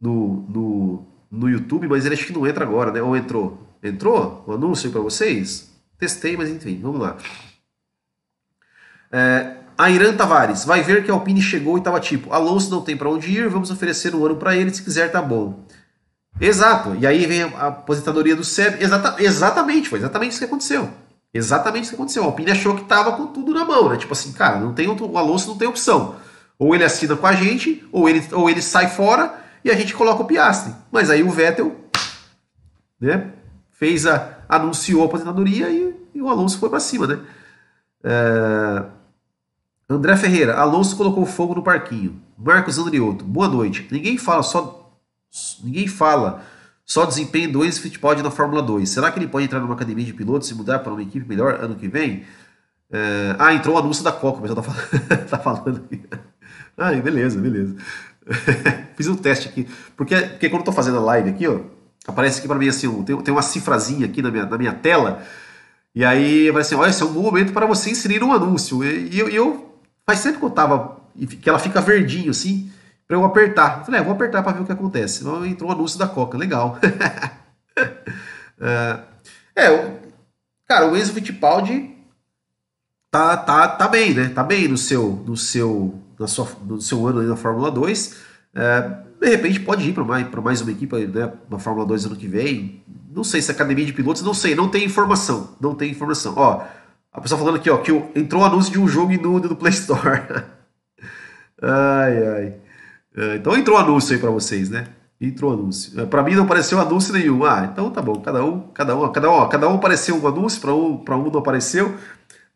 no, 0.00 0.46
no, 0.48 1.06
no 1.30 1.48
YouTube, 1.48 1.88
mas 1.88 2.04
ele 2.04 2.14
acho 2.14 2.26
que 2.26 2.32
não 2.32 2.46
entra 2.46 2.64
agora, 2.64 2.90
né? 2.90 3.02
Ou 3.02 3.16
entrou? 3.16 3.58
Entrou 3.82 4.44
o 4.46 4.52
anúncio 4.52 4.90
para 4.90 5.00
vocês? 5.00 5.70
Testei, 5.98 6.36
mas 6.36 6.50
enfim, 6.50 6.80
vamos 6.82 7.00
lá. 7.00 7.16
É, 9.10 9.56
Irã 9.90 10.14
Tavares, 10.16 10.64
vai 10.64 10.82
ver 10.82 11.04
que 11.04 11.10
a 11.10 11.14
Alpine 11.14 11.42
chegou 11.42 11.76
e 11.76 11.80
estava 11.80 12.00
tipo, 12.00 12.32
Alonso 12.32 12.70
não 12.70 12.82
tem 12.82 12.96
para 12.96 13.10
onde 13.10 13.30
ir, 13.30 13.48
vamos 13.48 13.70
oferecer 13.70 14.14
um 14.14 14.24
ano 14.24 14.36
para 14.36 14.56
ele, 14.56 14.72
se 14.72 14.82
quiser 14.82 15.10
tá 15.10 15.20
bom. 15.20 15.64
Exato, 16.40 16.94
e 16.96 17.06
aí 17.06 17.26
vem 17.26 17.42
a 17.42 17.66
aposentadoria 17.66 18.34
do 18.34 18.42
Seb, 18.42 18.82
Exata, 18.82 19.22
exatamente, 19.22 19.88
foi 19.88 19.98
exatamente 19.98 20.30
isso 20.30 20.38
que 20.38 20.46
aconteceu. 20.46 20.90
Exatamente 21.34 21.84
isso 21.84 21.92
que 21.92 21.96
aconteceu. 21.96 22.22
A 22.22 22.26
Alpine 22.26 22.50
achou 22.50 22.74
que 22.74 22.82
estava 22.82 23.12
com 23.12 23.26
tudo 23.26 23.54
na 23.54 23.64
mão, 23.64 23.88
né? 23.88 23.96
Tipo 23.96 24.12
assim, 24.12 24.32
cara, 24.32 24.58
não 24.60 24.74
tem 24.74 24.88
o 24.88 25.18
Alonso 25.18 25.48
não 25.48 25.56
tem 25.56 25.68
opção. 25.68 26.16
Ou 26.58 26.74
ele 26.74 26.84
assina 26.84 27.16
com 27.16 27.26
a 27.26 27.32
gente, 27.32 27.86
ou 27.90 28.08
ele, 28.08 28.22
ou 28.32 28.48
ele 28.50 28.60
sai 28.60 28.88
fora 28.88 29.40
e 29.64 29.70
a 29.70 29.74
gente 29.74 29.94
coloca 29.94 30.22
o 30.22 30.26
Piastri. 30.26 30.74
Mas 30.90 31.10
aí 31.10 31.22
o 31.22 31.30
Vettel, 31.30 31.74
né? 33.00 33.32
fez 33.82 34.06
a 34.06 34.38
anunciou 34.48 35.02
a 35.02 35.06
aposentadoria 35.06 35.68
e, 35.70 35.92
e 36.14 36.22
o 36.22 36.28
Alonso 36.28 36.58
foi 36.58 36.68
para 36.68 36.78
cima, 36.78 37.06
né? 37.06 37.18
É, 38.04 38.84
André 39.88 40.16
Ferreira, 40.16 40.56
Alonso 40.56 40.96
colocou 40.96 41.26
fogo 41.26 41.54
no 41.54 41.64
parquinho. 41.64 42.20
Marcos 42.38 42.78
Andriotto, 42.78 43.24
boa 43.24 43.48
noite. 43.48 43.88
Ninguém 43.90 44.16
fala 44.18 44.42
só 44.42 44.92
ninguém 45.64 45.88
fala 45.88 46.44
só 46.92 47.06
desempenho 47.06 47.50
do 47.50 47.64
Enzo 47.64 47.80
Fittipaldi 47.80 48.22
na 48.22 48.30
Fórmula 48.30 48.60
2. 48.60 48.86
Será 48.86 49.10
que 49.10 49.18
ele 49.18 49.26
pode 49.26 49.46
entrar 49.46 49.60
numa 49.60 49.72
academia 49.72 50.04
de 50.04 50.12
pilotos 50.12 50.50
e 50.50 50.54
mudar 50.54 50.80
para 50.80 50.92
uma 50.92 51.00
equipe 51.00 51.26
melhor 51.26 51.54
ano 51.54 51.74
que 51.74 51.88
vem? 51.88 52.24
É, 52.90 53.34
ah, 53.38 53.54
entrou 53.54 53.76
o 53.76 53.78
anúncio 53.78 54.04
da 54.04 54.12
Coca, 54.12 54.40
o 54.40 54.42
pessoal 54.42 54.62
tá 54.62 54.70
falando, 54.70 55.24
tá 55.26 55.38
falando 55.38 55.76
aqui. 55.86 56.02
Ah, 56.76 56.92
beleza, 56.92 57.40
beleza. 57.40 57.74
Fiz 58.94 59.08
um 59.08 59.16
teste 59.16 59.48
aqui. 59.48 59.66
Porque, 59.96 60.14
porque 60.16 60.50
quando 60.50 60.60
eu 60.60 60.66
tô 60.66 60.72
fazendo 60.72 60.98
a 60.98 61.00
live 61.00 61.30
aqui, 61.30 61.48
ó, 61.48 61.60
aparece 62.06 62.40
aqui 62.40 62.48
para 62.48 62.58
mim 62.58 62.68
assim, 62.68 63.02
tem, 63.04 63.16
tem 63.22 63.32
uma 63.32 63.42
cifrazinha 63.42 64.04
aqui 64.04 64.20
na 64.20 64.30
minha, 64.30 64.44
na 64.44 64.58
minha 64.58 64.74
tela, 64.74 65.22
e 65.94 66.04
aí 66.04 66.50
vai 66.50 66.60
assim, 66.60 66.74
olha, 66.74 66.90
esse 66.90 67.02
é 67.02 67.06
um 67.06 67.12
bom 67.14 67.22
momento 67.22 67.54
para 67.54 67.64
você 67.64 67.90
inserir 67.90 68.22
um 68.22 68.34
anúncio. 68.34 68.84
E, 68.84 69.18
eu, 69.18 69.30
eu, 69.30 69.78
faz 70.04 70.22
tempo 70.22 70.38
que 70.38 70.44
eu 70.44 70.50
tava, 70.50 71.00
que 71.40 71.48
ela 71.48 71.58
fica 71.58 71.80
verdinho 71.80 72.30
assim, 72.30 72.70
para 73.12 73.18
eu 73.18 73.24
apertar. 73.26 73.80
Eu 73.80 73.84
falei, 73.84 74.00
é, 74.00 74.02
vou 74.02 74.14
apertar 74.14 74.42
para 74.42 74.52
ver 74.52 74.62
o 74.62 74.64
que 74.64 74.72
acontece. 74.72 75.20
Então 75.20 75.44
entrou 75.44 75.68
um 75.68 75.72
anúncio 75.72 75.98
da 75.98 76.08
Coca, 76.08 76.38
legal. 76.38 76.78
é, 78.58 78.98
é, 79.54 79.90
cara, 80.66 80.90
o 80.90 80.96
Enzo 80.96 81.12
Fittipaldi 81.12 81.94
tá, 83.10 83.36
tá, 83.36 83.68
tá 83.68 83.86
bem, 83.86 84.14
né? 84.14 84.30
Tá 84.30 84.42
bem 84.42 84.66
no 84.66 84.78
seu, 84.78 85.22
no 85.26 85.36
seu, 85.36 86.00
na 86.18 86.26
sua, 86.26 86.48
no 86.64 86.80
seu 86.80 87.06
ano 87.06 87.20
aí 87.20 87.26
na 87.26 87.36
Fórmula 87.36 87.70
2. 87.70 88.16
É, 88.54 88.80
de 89.20 89.28
repente 89.28 89.60
pode 89.60 89.86
ir 89.86 89.92
para 89.92 90.04
mais, 90.04 90.26
mais 90.30 90.62
uma 90.62 90.72
equipe, 90.72 91.06
né, 91.06 91.30
uma 91.50 91.58
Fórmula 91.58 91.86
2 91.86 92.06
ano 92.06 92.16
que 92.16 92.26
vem. 92.26 92.82
Não 93.14 93.22
sei 93.22 93.42
se 93.42 93.50
é 93.50 93.54
academia 93.54 93.84
de 93.84 93.92
pilotos, 93.92 94.22
não 94.22 94.32
sei, 94.32 94.54
não 94.54 94.70
tem 94.70 94.86
informação. 94.86 95.54
Não 95.60 95.74
tem 95.74 95.90
informação. 95.90 96.32
Ó, 96.34 96.64
a 97.12 97.20
pessoa 97.20 97.38
falando 97.38 97.56
aqui, 97.56 97.68
ó, 97.68 97.76
que 97.76 97.92
entrou 98.14 98.40
um 98.40 98.46
anúncio 98.46 98.72
de 98.72 98.80
um 98.80 98.88
jogo 98.88 99.12
inútil 99.12 99.50
do 99.50 99.56
Play 99.56 99.72
Store. 99.72 100.22
ai, 101.60 102.26
ai. 102.26 102.61
É, 103.16 103.36
então 103.36 103.56
entrou 103.56 103.76
anúncio 103.76 104.14
aí 104.14 104.20
para 104.20 104.30
vocês, 104.30 104.70
né? 104.70 104.88
Entrou 105.20 105.52
anúncio. 105.52 106.00
É, 106.00 106.06
para 106.06 106.22
mim 106.22 106.34
não 106.34 106.44
apareceu 106.44 106.80
anúncio 106.80 107.12
nenhum. 107.12 107.44
Ah, 107.44 107.68
então 107.70 107.90
tá 107.90 108.02
bom. 108.02 108.20
Cada 108.20 108.44
um, 108.44 108.60
cada 108.68 108.96
um, 108.96 109.12
cada 109.12 109.30
um, 109.30 109.48
cada 109.48 109.68
um 109.68 109.74
apareceu 109.74 110.16
um 110.20 110.26
anúncio, 110.26 110.60
para 110.60 110.74
um, 110.74 110.96
para 110.98 111.16
um 111.16 111.30
não 111.30 111.40
apareceu. 111.40 111.96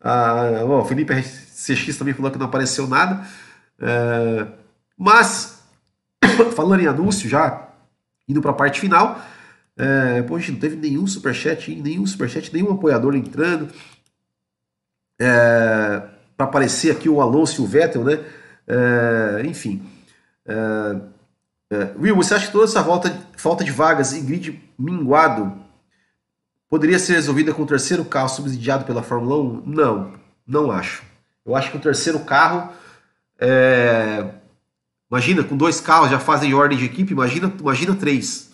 Ah, 0.01 0.63
o 0.63 0.85
Felipe 0.85 1.13
CX 1.13 1.97
também 1.97 2.13
falou 2.13 2.31
que 2.31 2.37
não 2.37 2.47
apareceu 2.47 2.87
nada. 2.87 3.25
É, 3.79 4.47
mas 4.97 5.63
falando 6.55 6.81
em 6.81 6.87
anúncio 6.87 7.29
já, 7.29 7.67
Indo 8.27 8.41
para 8.41 8.51
a 8.51 8.53
parte 8.53 8.81
final, 8.81 9.21
é, 9.77 10.21
poxa, 10.23 10.51
não 10.51 10.59
teve 10.59 10.75
nenhum 10.75 11.07
superchat, 11.07 11.73
nenhum 11.73 12.05
superchat, 12.05 12.53
nenhum 12.53 12.73
apoiador 12.73 13.15
entrando. 13.15 13.69
É, 15.19 16.03
para 16.35 16.45
aparecer 16.45 16.91
aqui 16.91 17.07
o 17.07 17.21
Alonso 17.21 17.61
e 17.61 17.65
o 17.65 17.67
Vettel, 17.67 18.03
né? 18.03 18.19
É, 18.67 19.43
enfim. 19.45 19.81
É, 20.47 21.01
é, 21.69 21.91
Will, 21.99 22.15
você 22.15 22.33
acha 22.33 22.47
que 22.47 22.51
toda 22.51 22.65
essa 22.65 22.81
volta, 22.81 23.15
falta 23.35 23.63
de 23.63 23.71
vagas 23.71 24.13
e 24.13 24.21
grid 24.21 24.63
minguado 24.79 25.53
poderia 26.69 26.97
ser 26.97 27.13
resolvida 27.13 27.53
com 27.53 27.63
o 27.63 27.67
terceiro 27.67 28.05
carro 28.05 28.29
subsidiado 28.29 28.85
pela 28.85 29.03
Fórmula 29.03 29.37
1? 29.37 29.63
Não, 29.65 30.13
não 30.47 30.71
acho. 30.71 31.03
Eu 31.45 31.55
acho 31.55 31.71
que 31.71 31.77
o 31.77 31.81
terceiro 31.81 32.19
carro. 32.19 32.71
É, 33.39 34.25
imagina, 35.09 35.43
com 35.43 35.55
dois 35.55 35.79
carros 35.79 36.09
já 36.09 36.19
fazem 36.19 36.53
ordem 36.53 36.77
de 36.77 36.85
equipe, 36.85 37.13
imagina, 37.13 37.53
imagina 37.59 37.95
três. 37.95 38.51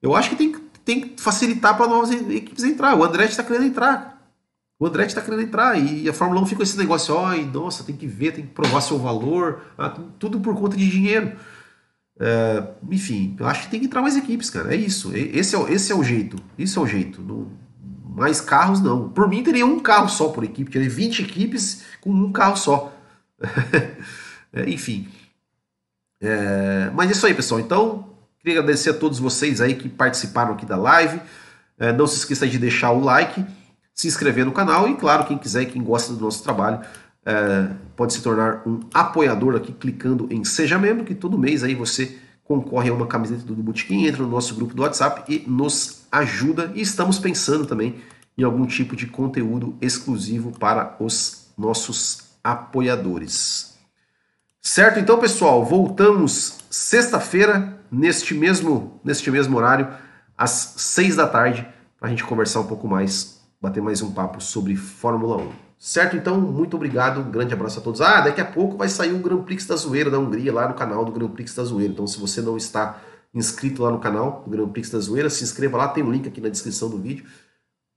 Eu 0.00 0.14
acho 0.14 0.30
que 0.30 0.36
tem, 0.36 0.52
tem 0.84 1.00
que 1.00 1.20
facilitar 1.20 1.76
para 1.76 1.88
novas 1.88 2.10
equipes 2.10 2.64
entrar. 2.64 2.94
O 2.94 3.04
Andretti 3.04 3.30
está 3.30 3.42
querendo 3.42 3.66
entrar. 3.66 4.21
O 4.82 4.86
Andretti 4.88 5.10
está 5.10 5.22
querendo 5.22 5.44
entrar 5.44 5.78
e 5.78 6.08
a 6.08 6.12
Fórmula 6.12 6.40
1 6.40 6.46
fica 6.46 6.64
esse 6.64 6.76
negócio, 6.76 7.14
ó, 7.14 7.32
nossa, 7.36 7.84
tem 7.84 7.94
que 7.94 8.04
ver, 8.04 8.32
tem 8.32 8.44
que 8.44 8.52
provar 8.52 8.80
seu 8.80 8.98
valor, 8.98 9.62
ah, 9.78 9.88
tudo 10.18 10.40
por 10.40 10.56
conta 10.56 10.76
de 10.76 10.90
dinheiro. 10.90 11.36
É, 12.18 12.66
enfim, 12.90 13.36
eu 13.38 13.46
acho 13.46 13.62
que 13.62 13.70
tem 13.70 13.78
que 13.78 13.86
entrar 13.86 14.02
mais 14.02 14.16
equipes, 14.16 14.50
cara. 14.50 14.74
É 14.74 14.76
isso. 14.76 15.12
Esse 15.14 15.54
é, 15.54 15.72
esse 15.72 15.92
é 15.92 15.94
o 15.94 16.02
jeito. 16.02 16.36
Isso 16.58 16.80
é 16.80 16.82
o 16.82 16.86
jeito. 16.88 17.22
Não, 17.22 17.46
mais 18.08 18.40
carros, 18.40 18.80
não. 18.80 19.08
Por 19.08 19.28
mim, 19.28 19.44
teria 19.44 19.64
um 19.64 19.78
carro 19.78 20.08
só 20.08 20.30
por 20.30 20.42
equipe. 20.42 20.68
Teria 20.68 20.90
20 20.90 21.22
equipes 21.22 21.84
com 22.00 22.10
um 22.10 22.32
carro 22.32 22.56
só. 22.56 22.92
é, 24.52 24.68
enfim. 24.68 25.06
É, 26.20 26.90
mas 26.92 27.08
é 27.08 27.12
isso 27.12 27.24
aí, 27.24 27.34
pessoal. 27.34 27.60
Então, 27.60 28.16
queria 28.40 28.58
agradecer 28.58 28.90
a 28.90 28.94
todos 28.94 29.20
vocês 29.20 29.60
aí 29.60 29.76
que 29.76 29.88
participaram 29.88 30.54
aqui 30.54 30.66
da 30.66 30.76
live. 30.76 31.20
É, 31.78 31.92
não 31.92 32.08
se 32.08 32.16
esqueça 32.16 32.48
de 32.48 32.58
deixar 32.58 32.90
o 32.90 32.98
like, 32.98 33.46
se 33.94 34.08
inscrever 34.08 34.44
no 34.44 34.52
canal 34.52 34.88
e, 34.88 34.94
claro, 34.96 35.24
quem 35.24 35.38
quiser 35.38 35.62
e 35.62 35.66
quem 35.66 35.82
gosta 35.82 36.12
do 36.12 36.20
nosso 36.20 36.42
trabalho 36.42 36.80
é, 37.24 37.68
pode 37.94 38.14
se 38.14 38.22
tornar 38.22 38.62
um 38.66 38.80
apoiador 38.92 39.54
aqui 39.54 39.72
clicando 39.72 40.26
em 40.30 40.44
Seja 40.44 40.78
Membro, 40.78 41.04
que 41.04 41.14
todo 41.14 41.38
mês 41.38 41.62
aí 41.62 41.74
você 41.74 42.18
concorre 42.44 42.90
a 42.90 42.94
uma 42.94 43.06
camiseta 43.06 43.44
do 43.44 43.54
Botequim, 43.54 44.06
entra 44.06 44.22
no 44.22 44.28
nosso 44.28 44.54
grupo 44.54 44.74
do 44.74 44.82
WhatsApp 44.82 45.24
e 45.32 45.48
nos 45.48 46.02
ajuda. 46.10 46.72
E 46.74 46.80
estamos 46.80 47.18
pensando 47.18 47.66
também 47.66 47.96
em 48.36 48.42
algum 48.42 48.66
tipo 48.66 48.96
de 48.96 49.06
conteúdo 49.06 49.76
exclusivo 49.80 50.52
para 50.58 50.96
os 50.98 51.52
nossos 51.56 52.32
apoiadores. 52.42 53.74
Certo? 54.60 54.98
Então, 54.98 55.18
pessoal, 55.18 55.64
voltamos 55.64 56.58
sexta-feira, 56.70 57.78
neste 57.90 58.34
mesmo, 58.34 59.00
neste 59.04 59.30
mesmo 59.30 59.56
horário, 59.56 59.88
às 60.36 60.74
seis 60.76 61.16
da 61.16 61.26
tarde, 61.26 61.66
para 61.98 62.08
a 62.08 62.10
gente 62.10 62.24
conversar 62.24 62.60
um 62.60 62.66
pouco 62.66 62.88
mais, 62.88 63.31
bater 63.62 63.80
mais 63.80 64.02
um 64.02 64.12
papo 64.12 64.42
sobre 64.42 64.74
Fórmula 64.74 65.36
1. 65.36 65.52
Certo? 65.78 66.16
Então, 66.16 66.40
muito 66.40 66.74
obrigado, 66.74 67.20
um 67.20 67.30
grande 67.30 67.54
abraço 67.54 67.78
a 67.78 67.82
todos. 67.82 68.00
Ah, 68.00 68.20
daqui 68.20 68.40
a 68.40 68.44
pouco 68.44 68.76
vai 68.76 68.88
sair 68.88 69.12
o 69.12 69.18
Grand 69.18 69.42
Prix 69.42 69.66
da 69.66 69.76
Zoeira 69.76 70.10
da 70.10 70.18
Hungria 70.18 70.52
lá 70.52 70.68
no 70.68 70.74
canal 70.74 71.04
do 71.04 71.12
Grand 71.12 71.28
Prix 71.28 71.54
da 71.54 71.62
Zoeira. 71.62 71.92
Então, 71.92 72.06
se 72.06 72.18
você 72.18 72.42
não 72.42 72.56
está 72.56 73.00
inscrito 73.32 73.82
lá 73.82 73.90
no 73.90 74.00
canal 74.00 74.42
do 74.44 74.50
Grand 74.50 74.68
Prix 74.68 74.90
da 74.90 74.98
Zoeira, 74.98 75.30
se 75.30 75.44
inscreva 75.44 75.78
lá, 75.78 75.88
tem 75.88 76.02
um 76.02 76.10
link 76.10 76.26
aqui 76.26 76.40
na 76.40 76.48
descrição 76.48 76.90
do 76.90 76.98
vídeo. 76.98 77.24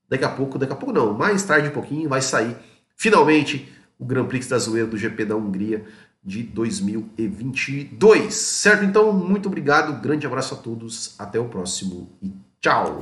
Daqui 0.07 0.23
a 0.23 0.29
pouco, 0.29 0.59
daqui 0.59 0.71
a 0.71 0.75
pouco 0.75 0.93
não, 0.93 1.13
mais 1.13 1.43
tarde 1.43 1.69
um 1.69 1.71
pouquinho 1.71 2.07
vai 2.07 2.21
sair 2.21 2.55
finalmente 2.95 3.71
o 3.97 4.05
Grand 4.05 4.25
Prix 4.25 4.47
da 4.47 4.59
Zoeira 4.59 4.87
do 4.87 4.97
GP 4.97 5.25
da 5.25 5.35
Hungria 5.35 5.83
de 6.23 6.43
2022. 6.43 8.33
Certo? 8.33 8.83
Então, 8.83 9.11
muito 9.11 9.47
obrigado, 9.47 9.99
grande 9.99 10.27
abraço 10.27 10.53
a 10.53 10.57
todos, 10.57 11.15
até 11.17 11.39
o 11.39 11.45
próximo 11.45 12.09
e 12.21 12.31
tchau! 12.61 12.99